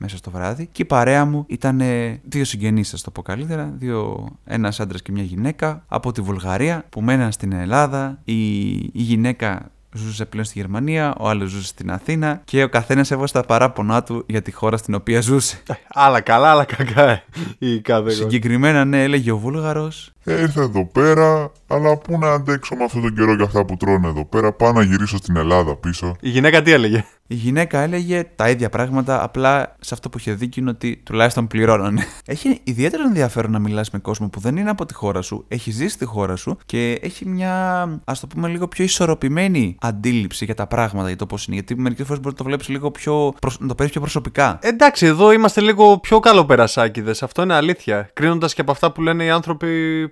μέσα 0.04 0.18
στο 0.18 0.32
βράδυ. 0.32 0.70
Και 0.72 0.82
η 0.82 0.86
παρέα 0.86 1.26
μου 1.26 1.46
ήταν 1.48 1.82
δύο 2.24 2.46
συγγενείς, 2.46 2.90
θα 2.90 2.98
το 3.04 3.12
πω 3.12 3.22
καλύτερα. 3.22 3.74
Δύο, 3.78 4.28
ένας 4.46 4.80
άντρας 4.80 5.02
και 5.02 5.12
μια 5.12 5.24
γυναίκα 5.24 5.84
από 5.88 6.12
τη 6.12 6.22
Βουλγαρία 6.22 6.86
που 6.90 7.02
μέναν 7.02 7.32
στην 7.32 7.52
Ελλάδα. 7.52 8.20
Η, 8.24 8.70
η 8.74 8.92
γυναίκα 8.94 9.72
ζούσε 9.94 10.26
πλέον 10.26 10.46
στη 10.46 10.60
Γερμανία, 10.60 11.16
ο 11.20 11.30
άλλος 11.30 11.50
ζούσε 11.50 11.68
στην 11.68 11.92
Αθήνα 11.92 12.42
και 12.46 12.64
ο 12.64 12.70
καθένας 12.70 13.12
έβγαζε 13.12 13.34
τα 13.34 13.44
παράπονά 13.44 14.04
του 14.04 14.24
για 14.28 14.42
τη 14.42 14.52
χώρα 14.52 14.78
στην 14.78 14.94
οποία 14.94 15.22
ζούσε. 15.22 15.64
Άλλα 15.88 16.22
καλά, 16.22 16.52
άλλα 16.52 16.66
κακά. 16.66 17.10
ε, 17.10 17.24
Η 17.58 17.82
κάθε 17.82 18.10
Συγκεκριμένα, 18.12 18.86
ναι, 18.86 19.04
έλεγε 19.04 19.32
ο 19.32 19.38
Βούλγαρος. 19.38 20.13
Ήρθα 20.26 20.62
εδώ 20.62 20.86
πέρα, 20.86 21.52
αλλά 21.68 21.98
πού 21.98 22.18
να 22.20 22.32
αντέξω 22.32 22.76
με 22.76 22.84
αυτόν 22.84 23.02
τον 23.02 23.16
καιρό 23.16 23.34
για 23.36 23.46
αυτά 23.46 23.66
που 23.66 23.78
τρώνε 23.78 24.08
εδώ 24.08 24.26
πέρα. 24.26 24.52
Πάω 24.54 24.72
να 24.72 24.84
γυρίσω 24.84 25.18
στην 25.18 25.36
Ελλάδα 25.38 25.76
πίσω. 25.76 26.16
Η 26.20 26.30
γυναίκα 26.30 26.62
τι 26.62 26.72
έλεγε; 26.72 27.06
Η 27.28 27.36
γυναίκα 27.36 27.80
έλεγε 27.80 28.24
τα 28.36 28.50
ίδια 28.50 28.70
πράγματα, 28.70 29.24
απλά 29.24 29.76
σε 29.80 29.94
αυτό 29.94 30.10
που 30.10 30.18
είχε 30.18 30.34
δίκιο 30.34 30.62
είναι 30.62 30.72
ότι 30.72 31.02
τουλάχιστον 31.06 31.48
πληρώνανε. 31.48 32.04
Έχει 32.26 32.60
ιδιαίτερο 32.64 33.04
ενδιαφέρον 33.04 33.52
να 33.52 33.60
μιλάς 33.60 33.90
με 33.92 34.00
κόσμο 34.00 34.30
που 34.30 34.40
δεν 34.40 34.58
είναι 34.58 34.70
από 34.70 34.86
τη 34.86 34.94
χώρα 34.94 35.22
σου, 35.22 35.46
έχει 35.48 35.72
ζήσει 35.72 35.90
στη 35.94 36.06
χώρα 36.06 36.36
σου 36.36 36.58
και 36.66 37.00
έχει 37.02 37.28
μια, 37.28 37.84
ας 38.06 38.20
το 38.20 38.28
πούμε, 38.28 38.48
λίγο 38.48 38.68
πιο 38.68 38.84
ισορροπημένη 38.84 39.76
αντίληψη 39.82 40.46
για 40.46 40.56
τα 40.56 40.68
πράγματα, 40.68 41.08
για 41.08 41.18
το 41.18 41.26
πώς 41.26 41.46
είναι. 41.46 41.56
Γιατί 41.56 41.78
μερικές 41.78 42.06
φορές 42.06 42.22
μπορεί 42.22 42.36
να 42.38 42.42
το 42.42 42.48
βλέπεις 42.50 42.68
λίγο 42.70 42.92
πιο. 42.92 43.34
προσ- 43.42 43.62
να 43.62 43.68
το 43.68 43.74
παίρνεις 43.76 43.92
πιο 43.92 44.02
προσωπικά. 44.02 44.60
Εντάξει, 44.62 45.06
εδώ 45.06 45.32
είμαστε 45.32 45.62
λίγο 45.62 45.98
πιο 46.00 46.20
καλοπερασάκιδε. 46.20 47.14
Αυτό 47.22 47.42
είναι 47.42 47.54
αλήθεια. 47.54 48.10
Κρίνοντας 48.14 48.54
και 48.54 48.62
από 48.62 48.72
αυτά 48.72 48.92
που 48.92 49.02
λένε 49.02 49.24
οι 49.24 49.30
άνθρωποι 49.30 49.68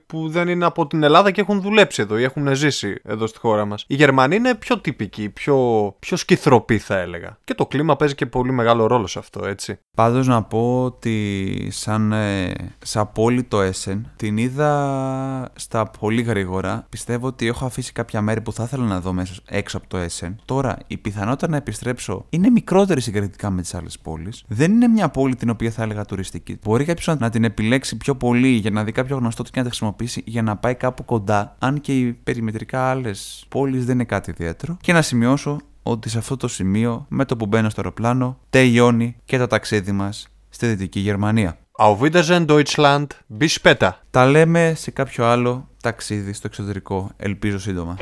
που 0.05 0.29
δεν 0.29 0.47
είναι 0.47 0.65
από 0.65 0.87
την 0.87 1.03
Ελλάδα 1.03 1.31
και 1.31 1.41
έχουν 1.41 1.61
δουλέψει 1.61 2.01
εδώ 2.01 2.17
ή 2.17 2.23
έχουν 2.23 2.55
ζήσει 2.55 2.95
εδώ 3.03 3.27
στη 3.27 3.39
χώρα 3.39 3.65
μας. 3.65 3.85
Οι 3.87 3.95
Γερμανοί 3.95 4.35
είναι 4.35 4.55
πιο 4.55 4.79
τυπικοί, 4.79 5.29
πιο, 5.29 5.57
πιο 5.99 6.17
σκυθροποί 6.17 6.77
θα 6.77 6.97
έλεγα. 6.97 7.37
Και 7.43 7.53
το 7.53 7.65
κλίμα 7.65 7.95
παίζει 7.95 8.15
και 8.15 8.25
πολύ 8.25 8.51
μεγάλο 8.51 8.87
ρόλο 8.87 9.07
σε 9.07 9.19
αυτό, 9.19 9.45
έτσι. 9.45 9.79
Πάντως 9.95 10.27
να 10.27 10.43
πω 10.43 10.83
ότι 10.83 11.67
σαν, 11.71 12.11
ε, 12.11 12.53
σαν 12.79 13.11
πόλη 13.11 13.43
το 13.43 13.57
Essen 13.61 14.01
την 14.15 14.37
είδα 14.37 15.51
στα 15.55 15.91
πολύ 15.99 16.21
γρήγορα. 16.21 16.85
Πιστεύω 16.89 17.27
ότι 17.27 17.47
έχω 17.47 17.65
αφήσει 17.65 17.91
κάποια 17.91 18.21
μέρη 18.21 18.41
που 18.41 18.53
θα 18.53 18.63
ήθελα 18.63 18.85
να 18.85 18.99
δω 18.99 19.13
μέσα 19.13 19.33
έξω 19.45 19.77
από 19.77 19.87
το 19.87 19.97
Essen. 19.97 20.35
Τώρα 20.45 20.77
η 20.87 20.97
πιθανότητα 20.97 21.47
να 21.47 21.57
επιστρέψω 21.57 22.25
είναι 22.29 22.49
μικρότερη 22.49 23.01
συγκριτικά 23.01 23.49
με 23.49 23.61
τις 23.61 23.73
άλλες 23.73 23.99
πόλεις. 23.99 24.43
Δεν 24.47 24.71
είναι 24.71 24.87
μια 24.87 25.09
πόλη 25.09 25.35
την 25.35 25.49
οποία 25.49 25.71
θα 25.71 25.83
έλεγα 25.83 26.05
τουριστική. 26.05 26.59
Μπορεί 26.63 26.85
κάποιος 26.85 27.17
να 27.19 27.29
την 27.29 27.43
επιλέξει 27.43 27.97
πιο 27.97 28.15
πολύ 28.15 28.47
για 28.47 28.71
να 28.71 28.83
δει 28.83 28.91
κάποιο 28.91 29.17
γνωστό 29.17 29.43
του 29.43 29.51
και 29.51 29.57
να 29.57 29.63
τη 29.63 29.69
χρησιμοποιήσει 29.69 29.90
για 30.25 30.41
να 30.41 30.57
πάει 30.57 30.75
κάπου 30.75 31.05
κοντά. 31.05 31.55
Αν 31.59 31.81
και 31.81 31.99
οι 31.99 32.13
περιμετρικά 32.13 32.89
άλλες 32.89 33.45
πόλεις 33.49 33.85
δεν 33.85 33.95
είναι 33.95 34.03
κάτι 34.03 34.29
ιδιαίτερο. 34.29 34.77
Και 34.81 34.93
να 34.93 35.01
σημειώσω 35.01 35.59
ότι 35.83 36.09
σε 36.09 36.17
αυτό 36.17 36.37
το 36.37 36.47
σημείο, 36.47 37.05
με 37.09 37.25
το 37.25 37.37
που 37.37 37.45
μπαίνω 37.45 37.69
στο 37.69 37.81
αεροπλάνο, 37.81 38.39
τελειώνει 38.49 39.15
και 39.25 39.37
το 39.37 39.47
ταξίδι 39.47 39.91
μας 39.91 40.27
στη 40.49 40.67
Δυτική 40.67 40.99
Γερμανία. 40.99 41.57
Auf 41.79 41.97
Wiedersehen 41.99 42.45
Deutschland, 42.45 43.07
bis 43.39 43.47
später. 43.61 43.89
Τα 44.11 44.25
λέμε 44.25 44.73
σε 44.75 44.91
κάποιο 44.91 45.25
άλλο 45.25 45.69
ταξίδι 45.81 46.33
στο 46.33 46.47
εξωτερικό, 46.47 47.09
ελπίζω 47.17 47.59
σύντομα. 47.59 47.97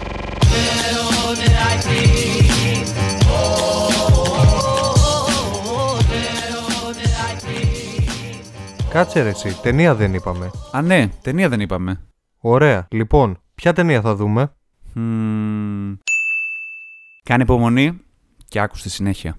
Κάτσε 8.90 9.22
ρε 9.22 9.30
εσύ, 9.30 9.62
ταινία 9.62 9.96
δεν 9.96 10.14
είπαμε. 10.14 10.52
Α, 10.72 10.82
ναι, 10.82 11.10
ταινία 11.22 11.50
δεν 11.50 11.60
είπαμε. 11.60 12.02
Ωραία. 12.40 12.88
Λοιπόν, 12.92 13.42
ποια 13.56 13.74
ταινία 13.74 14.02
θα 14.02 14.16
δούμε; 14.16 14.52
Μμμ. 14.94 15.96
Κάνε 17.24 17.44
υπομονή 17.44 18.00
και 18.48 18.60
άκου 18.60 18.78
στη 18.78 18.90
συνέχεια. 18.90 19.38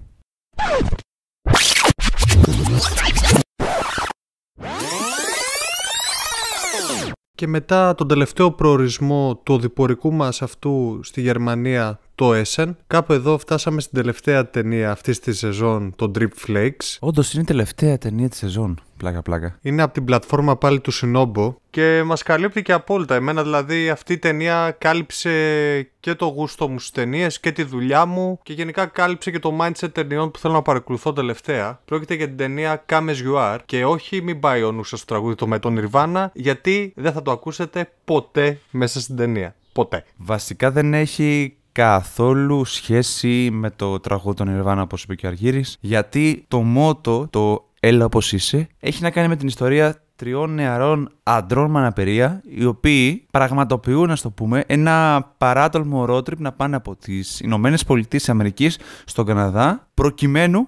και 7.41 7.47
μετά 7.47 7.95
τον 7.95 8.07
τελευταίο 8.07 8.51
προορισμό 8.51 9.35
του 9.35 9.53
οδηπορικού 9.53 10.13
μας 10.13 10.41
αυτού 10.41 10.99
στη 11.03 11.21
Γερμανία 11.21 11.99
το 12.15 12.31
Essen. 12.33 12.71
Κάπου 12.87 13.13
εδώ 13.13 13.37
φτάσαμε 13.37 13.81
στην 13.81 13.97
τελευταία 13.97 14.49
ταινία 14.49 14.91
αυτής 14.91 15.19
της 15.19 15.37
σεζόν, 15.37 15.93
το 15.95 16.11
Drip 16.15 16.47
Flakes. 16.47 16.97
Όντως 16.99 17.33
είναι 17.33 17.41
η 17.41 17.45
τελευταία 17.45 17.97
ταινία 17.97 18.29
της 18.29 18.37
σεζόν. 18.37 18.79
Πλάκα, 19.01 19.21
πλάκα. 19.21 19.57
Είναι 19.61 19.81
από 19.81 19.93
την 19.93 20.05
πλατφόρμα 20.05 20.57
πάλι 20.57 20.79
του 20.79 20.91
Sinobo 20.93 21.55
και 21.69 22.03
μας 22.05 22.23
καλύπτει 22.23 22.61
και 22.61 22.71
απόλυτα. 22.71 23.15
Εμένα 23.15 23.43
δηλαδή 23.43 23.89
αυτή 23.89 24.13
η 24.13 24.17
ταινία 24.17 24.75
κάλυψε 24.77 25.31
και 25.99 26.13
το 26.13 26.25
γούστο 26.25 26.69
μου 26.69 26.79
στις 26.79 26.91
ταινίες 26.91 27.39
και 27.39 27.51
τη 27.51 27.63
δουλειά 27.63 28.05
μου 28.05 28.39
και 28.43 28.53
γενικά 28.53 28.85
κάλυψε 28.85 29.31
και 29.31 29.39
το 29.39 29.57
mindset 29.61 29.91
ταινιών 29.91 30.31
που 30.31 30.39
θέλω 30.39 30.53
να 30.53 30.61
παρακολουθώ 30.61 31.13
τελευταία. 31.13 31.79
Πρόκειται 31.85 32.13
για 32.13 32.27
την 32.27 32.37
ταινία 32.37 32.85
Come 32.89 33.09
As 33.09 33.15
You 33.27 33.35
Are 33.35 33.57
και 33.65 33.85
όχι 33.85 34.21
μην 34.21 34.39
πάει 34.39 34.63
ο 34.63 34.71
νους 34.71 34.89
σας 34.89 34.99
στο 34.99 35.07
τραγούδι 35.07 35.35
το 35.35 35.47
με 35.47 35.59
τον 35.59 35.79
Nirvana 35.79 36.25
γιατί 36.33 36.93
δεν 36.95 37.13
θα 37.13 37.21
το 37.21 37.31
ακούσετε 37.31 37.91
ποτέ 38.05 38.59
μέσα 38.71 38.99
στην 38.99 39.15
ταινία. 39.15 39.55
Ποτέ. 39.73 40.03
Βασικά 40.17 40.71
δεν 40.71 40.93
έχει 40.93 41.55
καθόλου 41.71 42.65
σχέση 42.65 43.49
με 43.51 43.69
το 43.69 43.99
τραγούδι 43.99 44.35
των 44.35 44.55
Ιρβάνα 44.55 44.81
όπως 44.81 45.03
είπε 45.03 45.15
και 45.15 45.25
ο 45.25 45.29
Αργύρης 45.29 45.77
γιατί 45.79 46.45
το 46.47 46.59
μότο, 46.61 47.27
το 47.29 47.65
«Έλα 47.83 48.05
όπως 48.05 48.33
είσαι» 48.33 48.67
έχει 48.79 49.01
να 49.01 49.11
κάνει 49.11 49.27
με 49.27 49.35
την 49.35 49.47
ιστορία 49.47 50.03
τριών 50.15 50.53
νεαρών 50.53 51.11
αντρών 51.23 51.71
με 51.71 51.79
αναπηρία, 51.79 52.41
οι 52.45 52.65
οποίοι 52.65 53.25
πραγματοποιούν, 53.31 54.11
ας 54.11 54.21
το 54.21 54.29
πούμε, 54.29 54.63
ένα 54.67 55.25
παράτολμο 55.37 56.05
road 56.09 56.17
trip 56.17 56.37
να 56.37 56.51
πάνε 56.51 56.75
από 56.75 56.95
τις 56.95 57.39
Ηνωμένες 57.39 57.83
Πολιτείες 57.83 58.29
Αμερικής 58.29 58.79
στον 59.05 59.25
Καναδά, 59.25 59.87
προκειμένου 59.93 60.67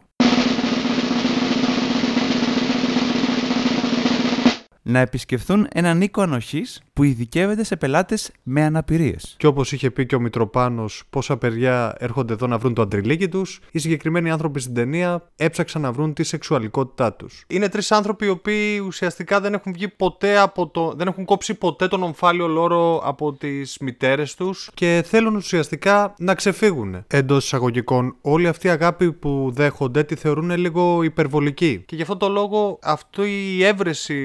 να 4.82 5.00
επισκεφθούν 5.00 5.68
έναν 5.74 6.02
οίκο 6.02 6.22
ανοχής 6.22 6.82
που 6.94 7.04
ειδικεύεται 7.04 7.64
σε 7.64 7.76
πελάτες 7.76 8.32
με 8.44 8.64
αναπηρίες. 8.64 9.36
Και 9.38 9.48
όπως 9.48 9.72
είχε 9.72 9.92
πει 9.92 10.06
και 10.06 10.16
ο 10.16 10.20
Μητροπάνος, 10.20 11.04
πόσα 11.10 11.38
παιδιά 11.38 11.96
έρχονται 11.98 12.34
εδώ 12.34 12.48
να 12.48 12.58
βρουν 12.58 12.74
το 12.74 12.82
αντριλίκι 12.82 13.28
τους, 13.28 13.60
οι 13.72 13.80
συγκεκριμένοι 13.80 14.32
άνθρωποι 14.32 14.60
στην 14.60 14.74
ταινία 14.74 15.30
έψαξαν 15.36 15.82
να 15.82 15.92
βρουν 15.92 16.14
τη 16.14 16.24
σεξουαλικότητά 16.24 17.14
τους. 17.14 17.44
Είναι 17.48 17.70
τρεις 17.70 17.92
άνθρωποι 17.92 18.26
οι 18.26 18.30
οποίοι 18.30 18.82
ουσιαστικά 18.86 19.40
δεν 19.40 19.54
έχουν 19.54 19.74
βγει 19.74 19.88
ποτέ 19.88 20.38
από 20.38 20.68
το. 20.68 20.94
δεν 20.98 21.08
έχουν 21.08 21.26
κόψει 21.26 21.54
ποτέ 21.54 21.88
τον 21.88 22.04
ομφάλιο 22.04 22.48
λόρο 22.48 23.02
από 23.04 23.34
τις 23.34 23.78
μητέρες 23.80 24.36
τους 24.36 24.70
και 24.74 25.04
θέλουν 25.06 25.36
ουσιαστικά 25.36 26.14
να 26.18 26.36
ξεφύγουν. 26.36 27.04
Εντός 27.08 27.46
εισαγωγικών, 27.46 28.16
όλη 28.22 28.48
αυτή 28.48 28.68
η 28.68 28.70
αγάπη 28.70 29.12
που 29.12 29.52
δέχονται 29.54 30.04
τη 30.04 30.16
θεωρούν 30.16 30.58
λίγο 30.58 31.04
υπερβολική. 31.04 31.84
Και 31.86 31.96
γι' 31.96 32.02
αυτό 32.02 32.18
το 32.18 32.30
λόγο 32.30 32.80
αυτή 32.82 33.56
η 33.58 33.64
έβρεση 33.64 34.16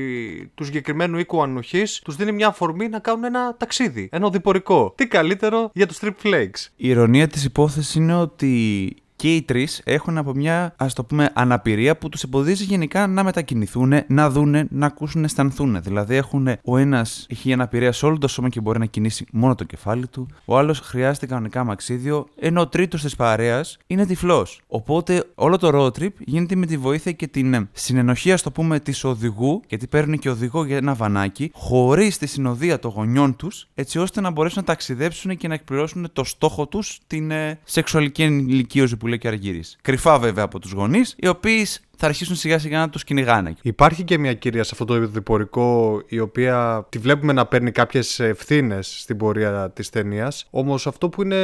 του 0.55 0.65
συγκεκριμένου 0.65 1.19
οίκου 1.19 1.43
ανοχής 1.43 2.01
τους 2.05 2.17
δίνει 2.17 2.33
μια 2.33 2.53
αφορμή 2.59 2.89
να 2.89 2.99
κάνουν 2.99 3.25
ένα 3.25 3.57
ταξίδι, 3.57 4.09
ένα 4.13 4.27
οδηπορικό. 4.27 4.93
Τι 4.97 5.07
καλύτερο 5.07 5.71
για 5.75 5.87
τους 5.87 5.99
Strip 6.03 6.15
Flakes. 6.23 6.67
Η 6.77 6.89
ηρωνία 6.89 7.29
της 7.29 7.45
υπόθεσης 7.45 7.95
είναι 7.95 8.15
ότι 8.15 8.97
και 9.19 9.35
οι 9.35 9.43
τρεις 9.43 9.81
έχουν 9.85 10.19
από 10.19 10.35
μια 10.35 10.75
ας 10.77 10.95
το 10.95 11.05
πούμε 11.05 11.31
αναπηρία 11.35 11.99
που 11.99 12.09
τους 12.09 12.23
εμποδίζει 12.23 12.65
γενικά 12.65 13.07
να 13.07 13.25
μετακινηθούν, 13.25 13.93
να 14.07 14.31
δούνε, 14.31 14.67
να 14.71 14.87
ακούσουν, 14.87 15.21
να 15.21 15.27
αισθανθούν. 15.27 15.83
Δηλαδή 15.83 16.15
έχουν 16.15 16.49
ο 16.63 16.77
ένας 16.77 17.27
έχει 17.31 17.53
αναπηρία 17.53 17.93
σε 17.93 18.07
όλο 18.07 18.19
το 18.19 18.29
σώμα 18.29 18.49
και 18.49 18.61
μπορεί 18.61 18.79
να 18.79 18.85
κινήσει 18.85 19.27
μόνο 19.33 19.55
το 19.55 19.65
κεφάλι 19.65 20.07
του, 20.07 20.29
ο 20.45 20.59
άλλος 20.59 20.81
χρειάζεται 20.81 21.27
κανονικά 21.27 21.65
μαξίδιο, 21.65 22.27
ενώ 22.41 22.61
ο 22.61 22.69
τρίτος 22.69 23.03
της 23.03 23.17
παρέας 23.17 23.79
είναι 23.87 24.07
τυφλός. 24.07 24.61
Οπότε 24.67 25.25
όλο 25.35 25.59
το 25.59 25.71
road 25.73 26.03
trip 26.03 26.13
γίνεται 26.19 26.55
με 26.55 26.67
τη 26.67 26.77
βοήθεια 26.77 27.13
και 27.13 27.27
την 27.27 27.69
συνενοχή, 27.73 28.33
ας 28.33 28.43
το 28.43 28.51
πούμε, 28.51 28.81
της 28.81 29.05
οδηγού, 29.05 29.63
γιατί 29.69 29.87
παίρνουν 29.87 30.19
και 30.19 30.31
οδηγό 30.31 30.65
για 30.65 30.77
ένα 30.77 30.95
βανάκι, 30.95 31.51
χωρίς 31.55 32.19
τη 32.19 32.27
συνοδεία 32.27 32.79
των 32.79 32.91
γονιών 32.91 33.37
τους, 33.37 33.69
έτσι 33.75 33.99
ώστε 33.99 34.21
να 34.21 34.31
μπορέσουν 34.31 34.59
να 34.61 34.67
ταξιδέψουν 34.67 35.37
και 35.37 35.49
να 35.49 35.55
εκπληρώσουν 35.55 36.09
το 36.13 36.25
στόχο 36.25 36.67
τους, 36.67 36.99
την 37.07 37.31
ε, 37.31 37.59
σεξουαλική 37.65 38.23
ενηλικίωση 38.23 38.97
που 38.97 39.08
λέει 39.09 39.19
και 39.19 39.29
Αργύρης. 39.29 39.77
Κρυφά 39.83 40.19
βέβαια 40.19 40.45
από 40.45 40.59
τους 40.59 40.73
γονείς, 40.73 41.15
οι 41.19 41.29
οποίοι 41.29 41.67
θα 42.01 42.07
αρχίσουν 42.07 42.37
σιγά 42.37 42.59
σιγά 42.59 42.79
να 42.79 42.91
του 42.91 42.99
κυνηγάνε. 42.99 43.55
Υπάρχει 43.63 44.05
και 44.05 44.19
μια 44.19 44.35
κυρία 44.35 44.65
σε 44.65 44.71
αυτό 44.73 44.85
το 44.85 45.07
διπορικό 45.07 46.03
η 46.07 46.19
οποία 46.19 46.87
τη 46.89 46.99
βλέπουμε 46.99 47.33
να 47.33 47.47
παίρνει 47.47 47.71
κάποιες 47.71 48.21
ευθύνες 48.21 49.01
στην 49.01 49.17
πορεία 49.17 49.71
της 49.71 49.91
ταινίας. 49.91 50.47
Όμως 50.51 50.87
αυτό 50.87 51.09
που 51.09 51.23
είναι 51.23 51.37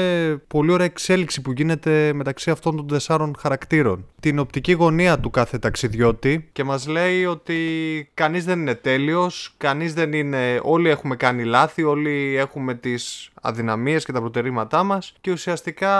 πολύ 0.46 0.72
ωραία 0.72 0.86
εξέλιξη 0.86 1.40
που 1.40 1.52
γίνεται 1.52 2.12
μεταξύ 2.12 2.50
αυτών 2.50 2.76
των 2.76 2.86
τεσσάρων 2.86 3.34
χαρακτήρων. 3.38 4.06
Την 4.20 4.38
οπτική 4.38 4.72
γωνία 4.72 5.20
του 5.20 5.30
κάθε 5.30 5.58
ταξιδιώτη 5.58 6.48
και 6.52 6.64
μας 6.64 6.86
λέει 6.86 7.24
ότι 7.24 7.58
κανείς 8.14 8.44
δεν 8.44 8.60
είναι 8.60 8.74
τέλειος, 8.74 9.54
κανείς 9.56 9.94
δεν 9.94 10.12
είναι. 10.12 10.60
Όλοι 10.62 10.88
έχουμε 10.88 11.16
κάνει 11.16 11.44
λάθη, 11.44 11.82
όλοι 11.82 12.36
έχουμε 12.36 12.74
τις 12.74 13.30
αδυναμίες 13.42 14.04
και 14.04 14.12
τα 14.12 14.20
προτερήματά 14.20 14.82
μας 14.82 15.12
και 15.20 15.30
ουσιαστικά 15.30 15.92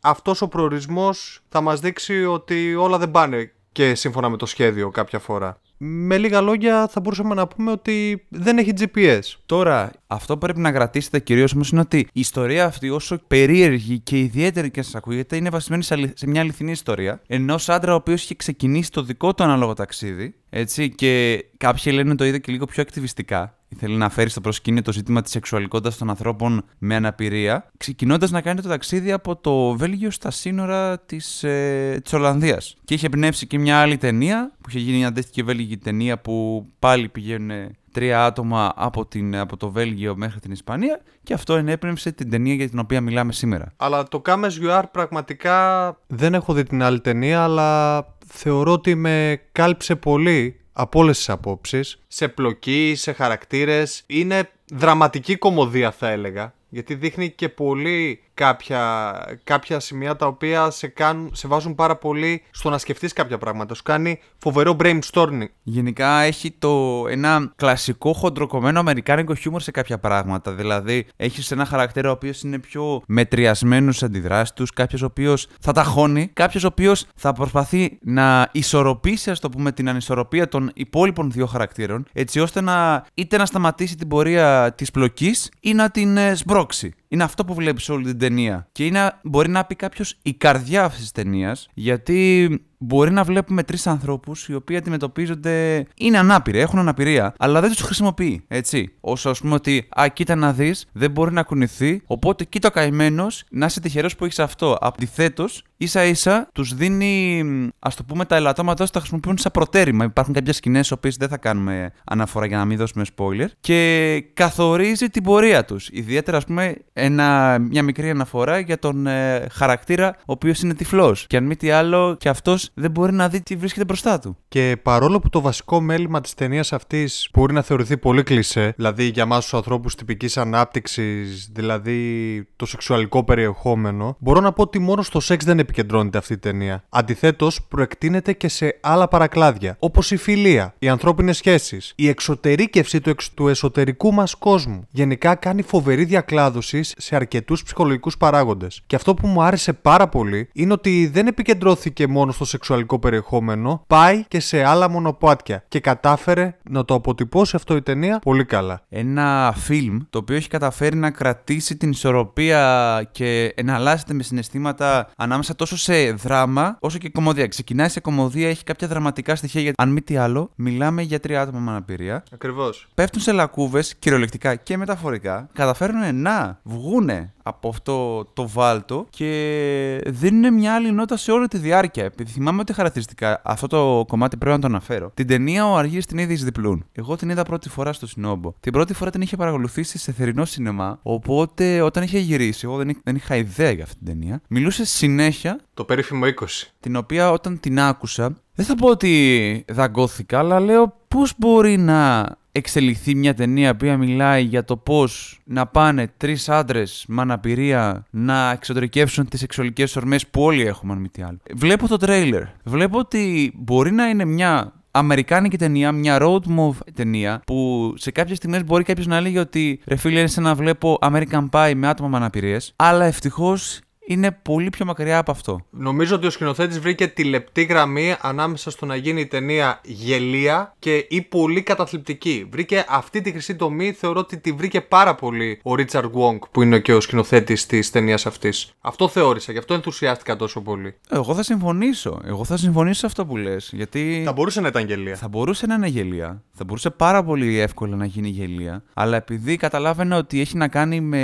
αυτός 0.00 0.42
ο 0.42 0.48
προορισμός 0.48 1.40
θα 1.48 1.60
μας 1.60 1.80
δείξει 1.80 2.24
ότι 2.24 2.74
όλα 2.74 2.98
δεν 2.98 3.10
πάνε 3.10 3.50
και 3.76 3.94
σύμφωνα 3.94 4.28
με 4.28 4.36
το 4.36 4.46
σχέδιο 4.46 4.90
κάποια 4.90 5.18
φορά. 5.18 5.60
Με 5.76 6.18
λίγα 6.18 6.40
λόγια 6.40 6.88
θα 6.88 7.00
μπορούσαμε 7.00 7.34
να 7.34 7.46
πούμε 7.46 7.70
ότι 7.70 8.26
δεν 8.28 8.58
έχει 8.58 8.72
GPS. 8.78 9.20
Τώρα, 9.46 9.90
αυτό 10.06 10.32
που 10.32 10.38
πρέπει 10.38 10.60
να 10.60 10.72
κρατήσετε 10.72 11.18
κυρίως 11.18 11.54
όμως 11.54 11.70
είναι 11.70 11.80
ότι 11.80 11.98
η 11.98 12.20
ιστορία 12.20 12.64
αυτή, 12.64 12.90
όσο 12.90 13.20
περίεργη 13.26 13.98
και 13.98 14.18
ιδιαίτερη 14.18 14.70
και 14.70 14.82
σας 14.82 14.94
ακούγεται, 14.94 15.36
είναι 15.36 15.48
βασισμένη 15.48 15.82
σε 16.14 16.26
μια 16.26 16.40
αληθινή 16.40 16.70
ιστορία. 16.70 17.20
Ενός 17.26 17.68
άντρα 17.68 17.92
ο 17.92 17.96
οποίος 17.96 18.22
είχε 18.22 18.34
ξεκινήσει 18.34 18.90
το 18.90 19.02
δικό 19.02 19.34
του 19.34 19.42
ανάλογο 19.42 19.72
ταξίδι, 19.72 20.34
έτσι, 20.50 20.90
και 20.90 21.44
κάποιοι 21.56 21.92
λένε 21.94 22.14
το 22.14 22.24
είδε 22.24 22.38
και 22.38 22.52
λίγο 22.52 22.64
πιο 22.64 22.82
ακτιβιστικά. 22.82 23.55
Θέλει 23.76 23.96
να 23.96 24.08
φέρει 24.08 24.28
στο 24.28 24.40
προσκήνιο 24.40 24.82
το 24.82 24.92
ζήτημα 24.92 25.22
της 25.22 25.32
σεξουαλικότητας 25.32 25.96
των 25.96 26.10
ανθρώπων 26.10 26.64
με 26.78 26.94
αναπηρία, 26.94 27.70
ξεκινώντας 27.76 28.30
να 28.30 28.40
κάνει 28.40 28.60
το 28.60 28.68
ταξίδι 28.68 29.12
από 29.12 29.36
το 29.36 29.76
Βέλγιο 29.76 30.10
στα 30.10 30.30
σύνορα 30.30 30.98
της 30.98 31.42
ε, 31.42 32.00
της 32.02 32.12
Ολλανδίας. 32.12 32.76
Και 32.84 32.94
είχε 32.94 33.06
εμπνεύσει 33.06 33.46
και 33.46 33.58
μια 33.58 33.80
άλλη 33.80 33.96
ταινία, 33.96 34.52
που 34.60 34.68
είχε 34.68 34.78
γίνει 34.78 34.96
μια 34.96 35.08
αντίστοιχη 35.08 35.42
βέλγικη 35.42 35.76
ταινία 35.76 36.18
που 36.18 36.66
πάλι 36.78 37.08
πηγαίνουν 37.08 37.76
τρία 37.96 38.24
άτομα 38.24 38.72
από, 38.76 39.06
την, 39.06 39.36
από 39.36 39.56
το 39.56 39.70
Βέλγιο 39.70 40.16
μέχρι 40.16 40.40
την 40.40 40.52
Ισπανία 40.52 41.00
και 41.22 41.34
αυτό 41.34 41.54
ενέπνευσε 41.54 42.12
την 42.12 42.30
ταινία 42.30 42.54
για 42.54 42.68
την 42.68 42.78
οποία 42.78 43.00
μιλάμε 43.00 43.32
σήμερα. 43.32 43.72
Αλλά 43.76 44.08
το 44.08 44.22
Come 44.24 44.44
As 44.44 44.64
You 44.64 44.80
Are 44.80 44.84
πραγματικά 44.92 45.96
δεν 46.06 46.34
έχω 46.34 46.52
δει 46.52 46.62
την 46.62 46.82
άλλη 46.82 47.00
ταινία, 47.00 47.42
αλλά 47.42 48.00
θεωρώ 48.26 48.72
ότι 48.72 48.94
με 48.94 49.40
κάλυψε 49.52 49.96
πολύ 49.96 50.60
από 50.78 50.98
όλες 50.98 51.16
τις 51.16 51.28
απόψεις. 51.28 52.02
Σε 52.08 52.28
πλοκή, 52.28 52.94
σε 52.96 53.12
χαρακτήρες. 53.12 54.02
Είναι 54.06 54.50
δραματική 54.72 55.36
κομμωδία, 55.36 55.90
θα 55.90 56.08
έλεγα. 56.08 56.54
Γιατί 56.68 56.94
δείχνει 56.94 57.30
και 57.30 57.48
πολύ 57.48 58.20
κάποια, 58.36 59.14
κάποια 59.44 59.80
σημεία 59.80 60.16
τα 60.16 60.26
οποία 60.26 60.70
σε, 60.70 60.86
κάνουν, 60.86 61.30
σε 61.32 61.48
βάζουν 61.48 61.74
πάρα 61.74 61.96
πολύ 61.96 62.42
στο 62.50 62.70
να 62.70 62.78
σκεφτείς 62.78 63.12
κάποια 63.12 63.38
πράγματα. 63.38 63.74
Σου 63.74 63.82
κάνει 63.82 64.20
φοβερό 64.38 64.76
brainstorming. 64.80 65.46
Γενικά 65.62 66.20
έχει 66.20 66.50
το, 66.50 67.04
ένα 67.08 67.52
κλασικό 67.56 68.12
χοντροκομμένο 68.12 68.78
αμερικάνικο 68.78 69.34
χιούμορ 69.34 69.60
σε 69.60 69.70
κάποια 69.70 69.98
πράγματα. 69.98 70.52
Δηλαδή 70.52 71.06
έχεις 71.16 71.50
ένα 71.50 71.64
χαρακτήρα 71.64 72.08
ο 72.08 72.12
οποίος 72.12 72.42
είναι 72.42 72.58
πιο 72.58 73.02
μετριασμένος 73.06 73.96
στι 73.96 74.04
αντιδράσεις 74.04 74.52
τους, 74.52 74.70
κάποιος 74.70 75.02
ο 75.02 75.06
οποίος 75.06 75.48
θα 75.60 75.72
ταχώνει, 75.72 76.26
κάποιος 76.26 76.64
ο 76.64 76.66
οποίος 76.66 77.04
θα 77.16 77.32
προσπαθεί 77.32 77.98
να 78.02 78.48
ισορροπήσει, 78.52 79.30
ας 79.30 79.40
το 79.40 79.48
πούμε, 79.48 79.72
την 79.72 79.88
ανισορροπία 79.88 80.48
των 80.48 80.70
υπόλοιπων 80.74 81.30
δύο 81.30 81.46
χαρακτήρων, 81.46 82.06
έτσι 82.12 82.40
ώστε 82.40 82.60
να 82.60 83.04
είτε 83.14 83.36
να 83.36 83.46
σταματήσει 83.46 83.96
την 83.96 84.08
πορεία 84.08 84.74
της 84.76 84.90
πλοκής 84.90 85.50
ή 85.60 85.74
να 85.74 85.90
την 85.90 86.16
ε, 86.16 86.34
σμπρώξει. 86.34 86.94
Είναι 87.08 87.24
αυτό 87.24 87.44
που 87.44 87.54
βλέπεις 87.54 87.88
όλη 87.88 88.04
την 88.04 88.18
ταινία. 88.18 88.68
Και 88.72 88.86
είναι, 88.86 89.12
μπορεί 89.22 89.48
να 89.48 89.64
πει 89.64 89.74
κάποιος 89.74 90.18
η 90.22 90.34
καρδιά 90.34 90.84
αυτής 90.84 91.00
της 91.00 91.12
ταινίας, 91.12 91.68
γιατί 91.74 92.48
μπορεί 92.78 93.10
να 93.10 93.24
βλέπουμε 93.24 93.62
τρεις 93.62 93.86
ανθρώπους 93.86 94.48
οι 94.48 94.54
οποίοι 94.54 94.76
αντιμετωπίζονται. 94.76 95.86
είναι 95.96 96.18
ανάπηροι, 96.18 96.58
έχουν 96.58 96.78
αναπηρία, 96.78 97.34
αλλά 97.38 97.60
δεν 97.60 97.70
τους 97.70 97.80
χρησιμοποιεί. 97.80 98.44
Έτσι. 98.48 98.92
Όσο 99.00 99.30
ας 99.30 99.40
πούμε 99.40 99.54
ότι, 99.54 99.88
α, 100.00 100.08
κοίτα 100.08 100.34
να 100.34 100.52
δεις, 100.52 100.86
δεν 100.92 101.10
μπορεί 101.10 101.32
να 101.32 101.42
κουνηθεί, 101.42 102.02
οπότε 102.06 102.44
κοίτα 102.44 102.68
ο 102.68 102.70
καημένος 102.70 103.44
να 103.50 103.66
είσαι 103.66 103.80
τυχερός 103.80 104.16
που 104.16 104.24
έχεις 104.24 104.38
αυτό. 104.38 104.76
Αντιθέτως, 104.80 105.62
ίσα 105.76 106.04
ίσα 106.04 106.48
τους 106.52 106.74
δίνει, 106.74 107.44
ας 107.78 107.94
το 107.94 108.04
πούμε, 108.04 108.24
τα 108.24 108.36
ελαττώματά 108.36 108.84
του 108.84 108.90
τα 108.90 108.98
χρησιμοποιούν 108.98 109.38
σαν 109.38 109.52
προτέρημα. 109.52 110.04
Υπάρχουν 110.04 110.34
κάποιες 110.34 110.56
σκηνές, 110.56 110.88
οι 110.88 110.92
οποίες 110.92 111.16
δεν 111.16 111.28
θα 111.28 111.36
κάνουμε 111.36 111.92
αναφορά 112.04 112.46
για 112.46 112.56
να 112.56 112.64
μην 112.64 112.78
δώσουμε 112.78 113.04
spoiler, 113.16 113.46
και 113.60 114.24
καθορίζει 114.34 115.08
την 115.08 115.22
πορεία 115.22 115.64
τους. 115.64 115.88
Ιδιαίτερα, 115.92 116.36
ας 116.36 116.44
πούμε, 116.44 116.74
ένα, 116.92 117.58
μια 117.58 117.82
μικρή 117.82 118.10
αναφορά 118.10 118.58
για 118.58 118.78
τον 118.78 119.06
ε, 119.06 119.46
χαρακτήρα 119.50 120.16
ο 120.18 120.32
οποίος 120.32 120.60
είναι 120.60 120.74
τυφλός. 120.74 121.26
Και 121.26 121.36
αν 121.36 121.44
μη 121.44 121.56
τι 121.56 121.70
άλλο, 121.70 122.16
και 122.20 122.28
αυτός 122.28 122.65
δεν 122.74 122.90
μπορεί 122.90 123.12
να 123.12 123.28
δει 123.28 123.40
τι 123.40 123.56
βρίσκεται 123.56 123.84
μπροστά 123.84 124.18
του. 124.18 124.36
Και 124.48 124.76
παρόλο 124.82 125.18
που 125.18 125.28
το 125.28 125.40
βασικό 125.40 125.80
μέλημα 125.80 126.20
της 126.20 126.34
ταινίας 126.34 126.72
αυτής 126.72 127.28
μπορεί 127.32 127.52
να 127.52 127.62
θεωρηθεί 127.62 127.96
πολύ 127.96 128.22
κλισέ, 128.22 128.72
δηλαδή 128.76 129.04
για 129.04 129.22
εμάς 129.22 129.42
τους 129.42 129.54
ανθρώπους 129.54 129.94
τυπικής 129.94 130.36
ανάπτυξης, 130.36 131.50
δηλαδή 131.52 132.48
το 132.56 132.66
σεξουαλικό 132.66 133.24
περιεχόμενο, 133.24 134.16
μπορώ 134.18 134.40
να 134.40 134.52
πω 134.52 134.62
ότι 134.62 134.78
μόνο 134.78 135.02
στο 135.02 135.20
σεξ 135.20 135.44
δεν 135.44 135.58
επικεντρώνεται 135.58 136.18
αυτή 136.18 136.32
η 136.32 136.38
ταινία. 136.38 136.84
Αντιθέτως, 136.88 137.62
προεκτείνεται 137.68 138.32
και 138.32 138.48
σε 138.48 138.78
άλλα 138.82 139.08
παρακλάδια, 139.08 139.76
όπως 139.78 140.10
η 140.10 140.16
φιλία, 140.16 140.74
οι 140.78 140.88
ανθρώπινες 140.88 141.36
σχέσεις, 141.36 141.92
η 141.96 142.08
εξωτερήκευση 142.08 143.00
του, 143.00 143.10
εξ- 143.10 143.34
του 143.34 143.48
εσωτερικού 143.48 144.12
μας 144.12 144.34
κόσμου. 144.34 144.86
Γενικά 144.90 145.34
κάνει 145.34 145.62
φοβερή 145.62 146.04
διακλάδωση 146.04 146.80
σε 146.82 147.16
αρκετούς 147.16 147.62
ψυχολογικούς 147.62 148.16
παράγοντες. 148.16 148.82
Και 148.86 148.96
αυτό 148.96 149.14
που 149.14 149.26
μου 149.26 149.42
άρεσε 149.42 149.72
πάρα 149.72 150.08
πολύ 150.08 150.48
είναι 150.52 150.72
ότι 150.72 151.06
δεν 151.12 151.26
επικεντρώθηκε 151.26 152.06
μόνο 152.06 152.32
στο 152.32 152.44
σεξουαλικό 152.56 152.98
περιεχόμενο, 152.98 153.84
πάει 153.86 154.24
και 154.28 154.40
σε 154.40 154.64
άλλα 154.64 154.90
μονοπάτια 154.90 155.64
και 155.68 155.80
κατάφερε 155.80 156.56
να 156.70 156.84
το 156.84 156.94
αποτυπώσει 156.94 157.56
αυτό 157.56 157.76
η 157.76 157.82
ταινία 157.82 158.18
πολύ 158.18 158.44
καλά. 158.44 158.80
Ένα 158.88 159.54
φιλμ 159.56 159.98
το 160.10 160.18
οποίο 160.18 160.36
έχει 160.36 160.48
καταφέρει 160.48 160.96
να 160.96 161.10
κρατήσει 161.10 161.76
την 161.76 161.90
ισορροπία 161.90 163.08
και 163.12 163.52
εναλλάσσεται 163.56 164.14
με 164.14 164.22
συναισθήματα 164.22 165.08
ανάμεσα 165.16 165.54
τόσο 165.54 165.76
σε 165.76 166.12
δράμα 166.12 166.76
όσο 166.80 166.98
και 166.98 167.08
κομμωδία. 167.08 167.46
Ξεκινάει 167.46 167.88
σε 167.88 168.00
κομμωδία, 168.00 168.48
έχει 168.48 168.64
κάποια 168.64 168.88
δραματικά 168.88 169.36
στοιχεία. 169.36 169.60
Γιατί, 169.60 169.82
αν 169.82 169.92
μη 169.92 170.02
τι 170.02 170.16
άλλο, 170.16 170.50
μιλάμε 170.54 171.02
για 171.02 171.20
τρία 171.20 171.40
άτομα 171.40 171.58
με 171.58 171.70
αναπηρία. 171.70 172.22
Ακριβώς. 172.32 172.88
Πέφτουν 172.94 173.22
σε 173.22 173.32
λακκούβες, 173.32 173.94
κυριολεκτικά 173.98 174.54
και 174.54 174.76
μεταφορικά. 174.76 175.48
Καταφέρουν 175.52 176.20
να 176.20 176.60
βγούνε 176.62 177.30
από 177.42 177.68
αυτό 177.68 178.24
το 178.32 178.48
βάλτο 178.48 179.06
και 179.10 180.00
δίνουν 180.06 180.54
μια 180.54 180.74
άλλη 180.74 180.92
νότα 180.92 181.16
σε 181.16 181.32
όλη 181.32 181.48
τη 181.48 181.58
διάρκεια. 181.58 182.04
Επειδή 182.04 182.30
θυμάμαι 182.46 182.64
ότι 182.64 182.72
χαρακτηριστικά 182.72 183.40
αυτό 183.44 183.66
το 183.66 184.04
κομμάτι 184.08 184.36
πρέπει 184.36 184.54
να 184.54 184.60
το 184.60 184.66
αναφέρω. 184.66 185.10
Την 185.14 185.26
ταινία 185.26 185.66
ο 185.70 185.76
Αργύρης 185.76 186.06
την 186.06 186.18
είδε 186.18 186.32
εις 186.32 186.44
διπλούν. 186.44 186.84
Εγώ 186.92 187.16
την 187.16 187.28
είδα 187.30 187.42
πρώτη 187.42 187.68
φορά 187.68 187.92
στο 187.92 188.06
Σινόμπο. 188.06 188.54
Την 188.60 188.72
πρώτη 188.72 188.94
φορά 188.94 189.10
την 189.10 189.20
είχε 189.20 189.36
παρακολουθήσει 189.36 189.98
σε 189.98 190.12
θερινό 190.12 190.44
σινεμά. 190.44 190.98
Οπότε 191.02 191.80
όταν 191.80 192.02
είχε 192.02 192.18
γυρίσει, 192.18 192.60
εγώ 192.64 192.76
δεν, 192.76 192.88
είχ- 192.88 192.98
δεν 193.04 193.16
είχα 193.16 193.36
ιδέα 193.36 193.70
για 193.70 193.84
αυτή 193.84 193.96
την 193.96 194.06
ταινία. 194.06 194.40
Μιλούσε 194.48 194.84
συνέχεια 194.84 195.60
Το 195.74 195.84
περίφημο 195.84 196.24
20. 196.40 196.44
την 196.80 196.96
οποία 196.96 197.30
όταν 197.30 197.60
την 197.60 197.80
άκουσα, 197.80 198.36
δεν 198.54 198.66
θα 198.66 198.74
πω 198.74 198.88
ότι 198.88 199.64
δαγκώθηκα, 199.68 200.38
αλλά 200.38 200.60
λέω 200.60 200.96
πώς 201.16 201.32
μπορεί 201.36 201.76
να 201.76 202.28
εξελιχθεί 202.52 203.14
μια 203.14 203.34
ταινία 203.34 203.76
που 203.76 203.96
μιλάει 203.98 204.42
για 204.42 204.64
το 204.64 204.76
πώς 204.76 205.40
να 205.44 205.66
πάνε 205.66 206.12
τρεις 206.16 206.48
άντρες 206.48 207.04
με 207.08 207.20
αναπηρία 207.20 208.06
να 208.10 208.50
εξωτερικεύσουν 208.50 209.28
τις 209.28 209.40
σεξουαλικές 209.40 209.96
ορμές 209.96 210.26
που 210.26 210.42
όλοι 210.42 210.62
έχουμε 210.62 210.92
αν 210.92 210.98
μη 210.98 211.08
τι 211.08 211.22
άλλο. 211.22 211.38
Βλέπω 211.54 211.88
το 211.88 211.96
τρέιλερ. 211.96 212.42
Βλέπω 212.64 212.98
ότι 212.98 213.52
μπορεί 213.56 213.92
να 213.92 214.08
είναι 214.08 214.24
μια 214.24 214.72
Αμερικάνικη 214.90 215.58
ταινία, 215.58 215.92
μια 215.92 216.18
road 216.20 216.40
move 216.58 216.76
ταινία, 216.94 217.40
που 217.46 217.92
σε 217.96 218.10
κάποιες 218.10 218.36
στιγμές 218.36 218.64
μπορεί 218.64 218.84
κάποιος 218.84 219.06
να 219.06 219.20
λέγει 219.20 219.38
ότι 219.38 219.80
ρε 219.86 219.96
φίλε, 219.96 220.18
είναι 220.18 220.28
σαν 220.28 220.42
να 220.42 220.54
βλέπω 220.54 220.98
American 221.00 221.48
Pie 221.50 221.72
με 221.76 221.88
άτομα 221.88 222.08
με 222.08 222.16
αναπηρίες. 222.16 222.72
Αλλά 222.76 223.04
ευτυχώς 223.04 223.80
είναι 224.06 224.38
πολύ 224.42 224.70
πιο 224.70 224.84
μακριά 224.84 225.18
από 225.18 225.30
αυτό. 225.30 225.60
Νομίζω 225.70 226.14
ότι 226.14 226.26
ο 226.26 226.30
σκηνοθέτης 226.30 226.78
βρήκε 226.80 227.06
τη 227.06 227.24
λεπτή 227.24 227.62
γραμμή 227.64 228.14
ανάμεσα 228.20 228.70
στο 228.70 228.86
να 228.86 228.96
γίνει 228.96 229.20
η 229.20 229.26
ταινία 229.26 229.80
γελία 229.84 230.74
και 230.78 231.06
ή 231.08 231.22
πολύ 231.22 231.62
καταθλιπτική. 231.62 232.46
Βρήκε 232.50 232.84
αυτή 232.88 233.20
τη 233.20 233.30
χρυσή 233.30 233.56
τομή, 233.56 233.92
θεωρώ 233.92 234.20
ότι 234.20 234.38
τη 234.38 234.52
βρήκε 234.52 234.80
πάρα 234.80 235.14
πολύ 235.14 235.60
ο 235.62 235.74
Ρίτσαρντ 235.74 236.12
Wong, 236.14 236.38
που 236.50 236.62
είναι 236.62 236.78
και 236.78 236.94
ο 236.94 237.00
σκηνοθέτης 237.00 237.66
της 237.66 237.90
ταινίας 237.90 238.26
αυτής. 238.26 238.72
Αυτό 238.80 239.08
θεώρησα, 239.08 239.52
γι' 239.52 239.58
αυτό 239.58 239.74
ενθουσιάστηκα 239.74 240.36
τόσο 240.36 240.60
πολύ. 240.60 240.94
Εγώ 241.10 241.34
θα 241.34 241.42
συμφωνήσω. 241.42 242.20
Εγώ 242.24 242.44
θα 242.44 242.56
συμφωνήσω 242.56 242.98
σε 243.00 243.06
αυτό 243.06 243.26
που 243.26 243.36
λες. 243.36 243.70
Γιατί 243.72 244.22
Θα 244.24 244.32
μπορούσε 244.32 244.60
να 244.60 244.68
ήταν 244.68 244.86
γελία. 244.86 245.16
θα 245.16 245.28
μπορούσε 245.28 245.66
να 245.66 245.74
είναι 245.74 245.86
γελία. 245.86 246.42
Θα 246.52 246.64
μπορούσε 246.64 246.90
πάρα 246.90 247.22
πολύ 247.24 247.58
εύκολα 247.58 247.96
να 247.96 248.04
γίνει 248.04 248.28
γελία. 248.28 248.82
Αλλά 248.94 249.16
επειδή 249.16 249.56
καταλάβαινα 249.56 250.16
ότι 250.16 250.40
έχει 250.40 250.56
να 250.56 250.68
κάνει 250.68 251.00
με, 251.00 251.16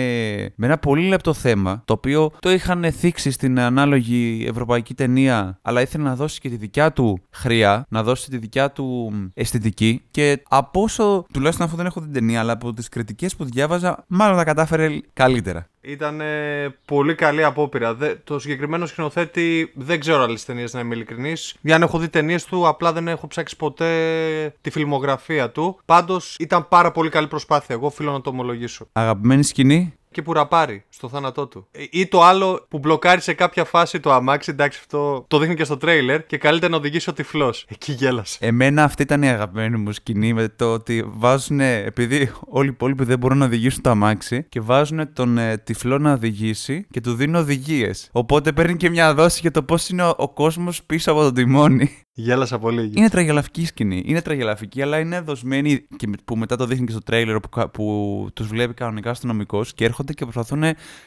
με 0.55 0.67
ένα 0.67 0.79
πολύ 0.79 1.07
λεπτό 1.07 1.33
θέμα, 1.33 1.83
το 1.85 1.93
οποίο 1.93 2.33
το 2.41 2.49
είχαν 2.73 2.93
θίξει 2.93 3.31
στην 3.31 3.61
ανάλογη 3.61 4.47
ευρωπαϊκή 4.49 4.95
ταινία, 4.95 5.59
αλλά 5.63 5.81
ήθελε 5.81 6.05
να 6.05 6.17
δώσει 6.17 6.41
και 6.41 6.49
τη 6.49 6.57
δικιά 6.57 6.93
του 6.93 7.23
χρειά, 7.31 7.87
να 7.89 8.03
δώσει 8.03 8.31
τη 8.31 8.39
δικιά 8.39 8.71
του 8.71 9.13
αισθητική. 9.35 10.03
Και 10.11 10.43
από 10.49 10.83
όσο, 10.83 11.27
τουλάχιστον 11.33 11.67
αφού 11.67 11.77
δεν 11.77 11.87
έχω 11.87 12.01
την 12.01 12.13
ταινία, 12.13 12.41
αλλά 12.41 12.53
από 12.53 12.73
τις 12.73 12.89
κριτικές 12.89 13.37
που 13.37 13.45
διάβαζα, 13.45 14.05
μάλλον 14.07 14.37
τα 14.37 14.45
κατάφερε 14.45 14.99
καλύτερα. 15.13 15.67
Ήταν 15.85 16.21
ε, 16.21 16.75
πολύ 16.85 17.15
καλή 17.15 17.45
απόπειρα. 17.45 17.95
Δε, 17.95 18.15
το 18.25 18.39
συγκεκριμένο 18.39 18.87
σκηνοθέτη 18.87 19.73
δεν 19.75 20.01
ξέρω 20.01 20.23
άλλε 20.23 20.39
ταινίες 20.47 20.73
να 20.73 20.81
είμαι 20.81 20.95
ειλικρινής. 20.95 21.55
Για 21.61 21.75
αν 21.75 21.83
έχω 21.83 21.99
δει 21.99 22.09
ταινίες 22.09 22.45
του, 22.45 22.69
απλά 22.69 22.93
δεν 22.93 23.09
έχω 23.09 23.27
ψάξει 23.27 23.57
ποτέ 23.57 24.55
τη 24.61 24.71
φιλμογραφία 24.71 25.51
του. 25.51 25.79
Πάντως 25.85 26.37
ήταν 26.39 26.69
πάρα 26.69 26.93
πολύ 26.93 27.11
καλή 27.11 27.27
προσπάθεια. 27.27 27.75
Εγώ 27.75 27.87
οφείλω 27.87 28.13
να 28.13 28.21
το 28.21 28.31
ομολογήσω. 28.31 28.89
Αγαπημένη 28.93 29.43
σκηνή; 29.43 29.95
Και 30.13 30.23
που 30.23 30.33
ραπάρει 30.33 30.85
στο 30.89 31.09
θάνατό 31.09 31.47
του. 31.47 31.67
Ε, 31.71 31.85
Ή 31.91 32.07
το 32.07 32.23
άλλο 32.23 32.67
που 32.69 32.79
μπλοκάρει 32.79 33.21
σε 33.21 33.33
κάποια 33.33 33.65
φάση 33.65 34.01
το 34.01 34.13
αμάξι, 34.13 34.51
εντάξει, 34.51 34.79
αυτό 34.83 35.25
το 35.29 35.39
δείχνει 35.39 35.55
και 35.55 35.65
στο 35.65 35.77
τρέιλερ 35.77 36.27
και 36.27 36.39
καλείται 36.39 36.69
να 36.69 36.77
οδηγήσει 36.77 37.11
ο 37.11 37.13
τυφλός. 37.13 37.67
Εκεί 37.69 37.93
γέλασε. 37.93 38.39
Εμένα 38.41 38.85
αυτή 38.85 39.03
ήταν 39.03 39.23
η 39.23 39.29
αγαπημένη 39.29 39.77
μου 39.77 39.93
σκηνή 39.93 40.33
με 40.33 40.49
το 40.57 40.73
ότι 40.73 41.05
βάζουν, 41.07 41.61
επειδή 41.61 42.31
όλοι 42.47 42.67
οι 42.67 42.73
υπόλοιποι 42.73 43.05
δεν 43.05 43.19
μπορούν 43.19 43.39
να 43.39 43.45
οδηγήσουν 43.45 43.83
το 43.83 43.91
αμάξι 43.91 44.45
και 44.49 44.61
βάζουν 44.61 45.13
τον 45.13 45.39
ε, 45.39 45.59
τυφλό 45.59 45.99
να 45.99 46.13
οδηγήσει 46.13 46.87
και 46.91 47.01
του 47.01 47.15
δίνουν 47.15 47.35
οδηγίες. 47.35 48.09
Οπότε 48.13 48.53
παίρνει 48.53 48.77
και 48.77 48.91
μια 48.91 49.15
δόση 49.15 49.39
για 49.41 49.51
το 49.51 49.63
πώς 49.63 49.89
είναι 49.89 50.05
ο, 50.05 50.15
ο 50.17 50.29
κόσμος 50.29 50.83
πίσω 50.83 51.13
από 51.13 51.21
τον 51.21 51.35
τιμόνι. 51.35 51.91
Γέλασα 52.15 52.59
πολύ. 52.59 52.93
Είναι 52.95 53.09
τραγελαφική 53.09 53.67
σκηνή. 53.67 54.03
Είναι 54.07 54.23
τραγελαφική, 54.23 54.83
αλλά 54.83 54.99
είναι 54.99 55.21
δοσμένη 55.21 55.87
και 55.97 56.07
με- 56.07 56.17
που 56.25 56.37
μετά 56.37 56.57
το 56.57 56.67
δείχνει 56.67 56.87
και 56.87 56.93
στο 56.93 57.01
τρέιλερ 57.03 57.41
που, 57.41 57.49
κα- 57.49 57.69
που 57.69 58.29
τους 58.35 58.47
βλέπει 58.47 58.75
κανονικά 58.75 59.11
αστυνομικός 59.11 59.75
και 59.75 59.85
έρχονται 59.85 60.13
και 60.13 60.23
προσπαθούν 60.25 60.65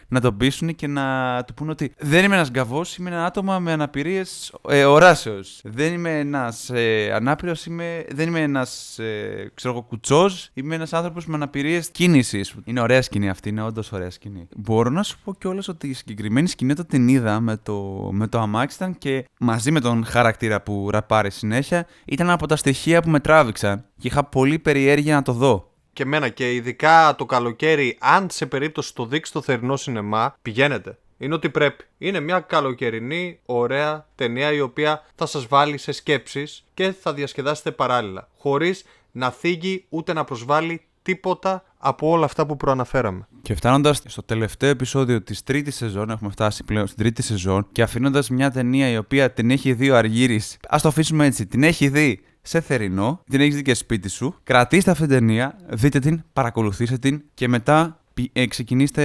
να 0.07 0.19
τον 0.21 0.37
πείσουν 0.37 0.75
και 0.75 0.87
να 0.87 1.03
του 1.47 1.53
πούνε 1.53 1.71
ότι 1.71 1.93
δεν 1.97 2.23
είμαι 2.23 2.35
ένας 2.35 2.49
γκαβός, 2.51 2.97
είμαι 2.97 3.09
ένα 3.09 3.25
άτομα 3.25 3.59
με 3.59 3.71
αναπηρίες 3.71 4.53
ε, 4.69 4.83
οράσεω. 4.85 5.39
Δεν 5.63 5.93
είμαι 5.93 6.19
ένας 6.19 6.69
ε, 6.69 7.11
ανάπηρος, 7.13 7.65
είμαι, 7.65 8.05
δεν 8.11 8.27
είμαι 8.27 8.41
ένας 8.41 8.99
ε, 8.99 9.51
ξέρω 9.53 9.73
εγώ, 9.73 9.83
κουτσός, 9.83 10.49
είμαι 10.53 10.75
ένας 10.75 10.93
άνθρωπος 10.93 11.25
με 11.25 11.35
αναπηρίες 11.35 11.89
κίνησης. 11.89 12.53
Είναι 12.63 12.81
ωραία 12.81 13.01
σκηνή 13.01 13.29
αυτή, 13.29 13.49
είναι 13.49 13.63
όντως 13.63 13.91
ωραία 13.91 14.09
σκηνή. 14.09 14.47
Μπορώ 14.57 14.89
να 14.89 15.03
σου 15.03 15.17
πω 15.23 15.35
κιόλας 15.35 15.67
ότι 15.67 15.87
η 15.87 15.93
συγκεκριμένη 15.93 16.47
σκηνή 16.47 16.71
όταν 16.71 16.85
την 16.87 17.07
είδα 17.07 17.39
με 17.39 17.57
το, 17.57 18.09
με 18.11 18.27
το 18.27 18.39
αμάξι 18.39 18.75
ήταν 18.75 18.97
και 18.97 19.25
μαζί 19.39 19.71
με 19.71 19.79
τον 19.79 20.05
χαρακτήρα 20.05 20.61
που 20.61 20.89
ραπάρει 20.95 21.31
συνέχεια, 21.31 21.87
ήταν 22.05 22.29
από 22.29 22.47
τα 22.47 22.55
στοιχεία 22.55 23.01
που 23.01 23.09
με 23.09 23.19
τράβηξαν 23.19 23.85
και 23.99 24.07
είχα 24.07 24.23
πολύ 24.23 24.59
περιέργεια 24.59 25.15
να 25.15 25.21
το 25.21 25.31
δω. 25.31 25.71
Και 25.93 26.03
εμένα 26.03 26.29
και 26.29 26.53
ειδικά 26.53 27.15
το 27.17 27.25
καλοκαίρι, 27.25 27.97
αν 27.99 28.27
σε 28.29 28.45
περίπτωση 28.45 28.95
το 28.95 29.05
δείξει 29.05 29.31
στο 29.31 29.41
θερινό 29.41 29.75
σινεμά, 29.75 30.35
πηγαίνετε. 30.41 30.97
Είναι 31.17 31.33
ότι 31.33 31.49
πρέπει. 31.49 31.83
Είναι 31.97 32.19
μια 32.19 32.39
καλοκαιρινή, 32.39 33.39
ωραία 33.45 34.07
ταινία 34.15 34.51
η 34.51 34.61
οποία 34.61 35.03
θα 35.15 35.25
σας 35.25 35.47
βάλει 35.47 35.77
σε 35.77 35.91
σκέψεις 35.91 36.65
και 36.73 36.91
θα 36.91 37.13
διασκεδάσετε 37.13 37.71
παράλληλα. 37.71 38.27
Χωρίς 38.37 38.83
να 39.11 39.31
θίγει 39.31 39.85
ούτε 39.89 40.13
να 40.13 40.23
προσβάλλει 40.23 40.81
τίποτα 41.05 41.63
από 41.77 42.09
όλα 42.09 42.25
αυτά 42.25 42.45
που 42.45 42.57
προαναφέραμε. 42.57 43.27
Και 43.41 43.55
φτάνοντας 43.55 44.01
στο 44.05 44.23
τελευταίο 44.23 44.69
επεισόδιο 44.69 45.21
της 45.21 45.43
τρίτης 45.43 45.75
σεζόν, 45.75 46.09
έχουμε 46.09 46.29
φτάσει 46.29 46.63
πλέον 46.63 46.87
στην 46.87 46.97
τρίτη 46.97 47.21
σεζόν, 47.21 47.67
και 47.71 47.81
αφήνοντας 47.81 48.29
μια 48.29 48.51
ταινία 48.51 48.89
η 48.89 48.97
οποία 48.97 49.31
την 49.31 49.51
έχει 49.51 49.73
δει 49.73 49.89
ο 49.89 49.97
Αργύρης, 49.97 50.57
ας 50.69 50.81
το 50.81 50.87
αφήσουμε 50.87 51.25
έτσι, 51.25 51.45
την 51.45 51.63
έχει 51.63 51.87
δει 51.89 52.21
σε 52.41 52.61
θερινό, 52.61 53.21
την 53.29 53.41
έχεις 53.41 53.55
δει 53.55 53.61
και 53.61 53.73
σπίτι 53.73 54.09
σου. 54.09 54.35
Κρατήστε 54.43 54.91
αυτή 54.91 55.07
την 55.07 55.17
ταινία, 55.17 55.57
δείτε 55.69 55.99
την, 55.99 56.23
παρακολουθήστε 56.33 56.97
την 56.97 57.23
και 57.33 57.47
μετά 57.47 57.99
πη- 58.13 58.29
ε, 58.33 58.45
ξεκινήστε 58.45 59.03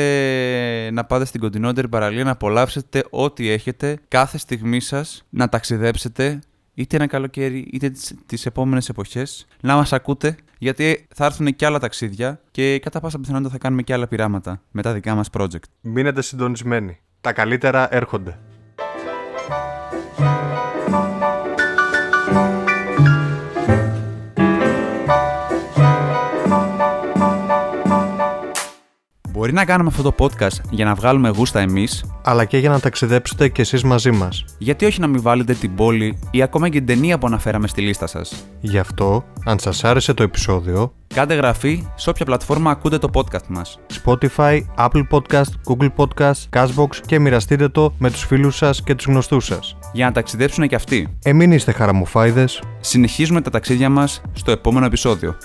να 0.93 1.05
πάτε 1.05 1.25
στην 1.25 1.41
κοντινότερη 1.41 1.89
παραλία 1.89 2.25
να 2.25 2.31
απολαύσετε 2.31 3.05
ό,τι 3.11 3.49
έχετε 3.49 3.99
κάθε 4.09 4.39
στιγμή 4.39 4.81
σας, 4.81 5.25
να 5.31 5.49
ταξιδέψετε 5.49 6.39
είτε 6.75 6.97
ένα 6.97 7.07
καλοκαίρι 7.07 7.69
είτε 7.73 7.91
τις, 7.91 8.15
τις 8.27 8.47
επόμενες 8.47 8.89
εποχές 8.89 9.47
να 9.61 9.75
μας 9.75 9.93
ακούτε 9.93 10.37
γιατί 10.59 11.07
θα 11.15 11.25
έρθουν 11.25 11.57
και 11.57 11.67
άλλα 11.67 11.79
ταξίδια 11.79 12.41
και 12.51 12.79
κατά 12.79 13.01
πάσα 13.01 13.19
πιθανότητα 13.19 13.51
θα 13.51 13.59
κάνουμε 13.59 13.83
και 13.83 13.93
άλλα 13.93 14.09
πειράματα 14.09 14.63
με 14.71 14.83
τα 14.83 14.93
δικά 14.93 15.15
μας 15.15 15.29
project. 15.33 15.65
Μείνετε 15.81 16.23
συντονισμένοι. 16.23 16.99
Τα 17.21 17.33
καλύτερα 17.33 17.95
έρχονται. 17.95 18.39
Μπορεί 29.51 29.63
να 29.63 29.73
κάνουμε 29.73 29.91
αυτό 29.97 30.03
το 30.03 30.15
podcast 30.19 30.61
για 30.71 30.85
να 30.85 30.95
βγάλουμε 30.95 31.29
γούστα 31.29 31.61
εμείς, 31.61 32.05
αλλά 32.25 32.45
και 32.45 32.59
για 32.59 32.71
να 32.71 32.81
ταξιδέψετε 32.81 33.49
κι 33.49 33.61
εσείς 33.61 33.83
μαζί 33.83 34.11
μας. 34.11 34.45
Γιατί 34.59 34.85
όχι 34.85 35.01
να 35.01 35.07
μην 35.07 35.23
βάλετε 35.23 35.55
την 35.55 35.75
πόλη 35.75 36.19
ή 36.31 36.43
ακόμα 36.43 36.69
και 36.69 36.79
την 36.79 36.87
ταινία 36.87 37.19
που 37.19 37.27
αναφέραμε 37.27 37.69
στη 37.69 37.81
λίστα 37.81 38.07
σας. 38.07 38.45
Γι' 38.61 38.79
αυτό, 38.79 39.25
αν 39.45 39.59
σας 39.59 39.85
άρεσε 39.85 40.15
το 40.15 40.23
επεισόδιο, 40.23 40.93
κάντε 41.15 41.35
γραφή 41.35 41.87
σε 41.95 42.11
όποια 42.11 42.25
πλατφόρμα 42.25 42.71
ακούτε 42.71 42.99
το 42.99 43.09
podcast 43.13 43.47
μας. 43.49 43.79
Spotify, 44.05 44.61
Apple 44.79 45.03
Podcast, 45.11 45.51
Google 45.69 45.91
Podcast, 45.97 46.49
Cashbox 46.57 46.97
και 47.07 47.19
μοιραστείτε 47.19 47.69
το 47.69 47.95
με 47.99 48.11
τους 48.11 48.25
φίλους 48.25 48.57
σας 48.57 48.83
και 48.83 48.95
τους 48.95 49.07
γνωστούς 49.07 49.45
σας. 49.45 49.77
Για 49.93 50.07
να 50.07 50.13
ταξιδέψουν 50.13 50.69
κι 50.69 50.75
αυτοί. 50.75 51.17
Εμεί 51.23 51.55
είστε 51.55 51.73
χαραμοφάιδες. 51.73 52.63
Συνεχίζουμε 52.81 53.41
τα 53.41 53.51
ταξίδια 53.51 53.89
μας 53.89 54.21
στο 54.33 54.51
επόμενο 54.51 54.87
επεισόδιο. 54.87 55.37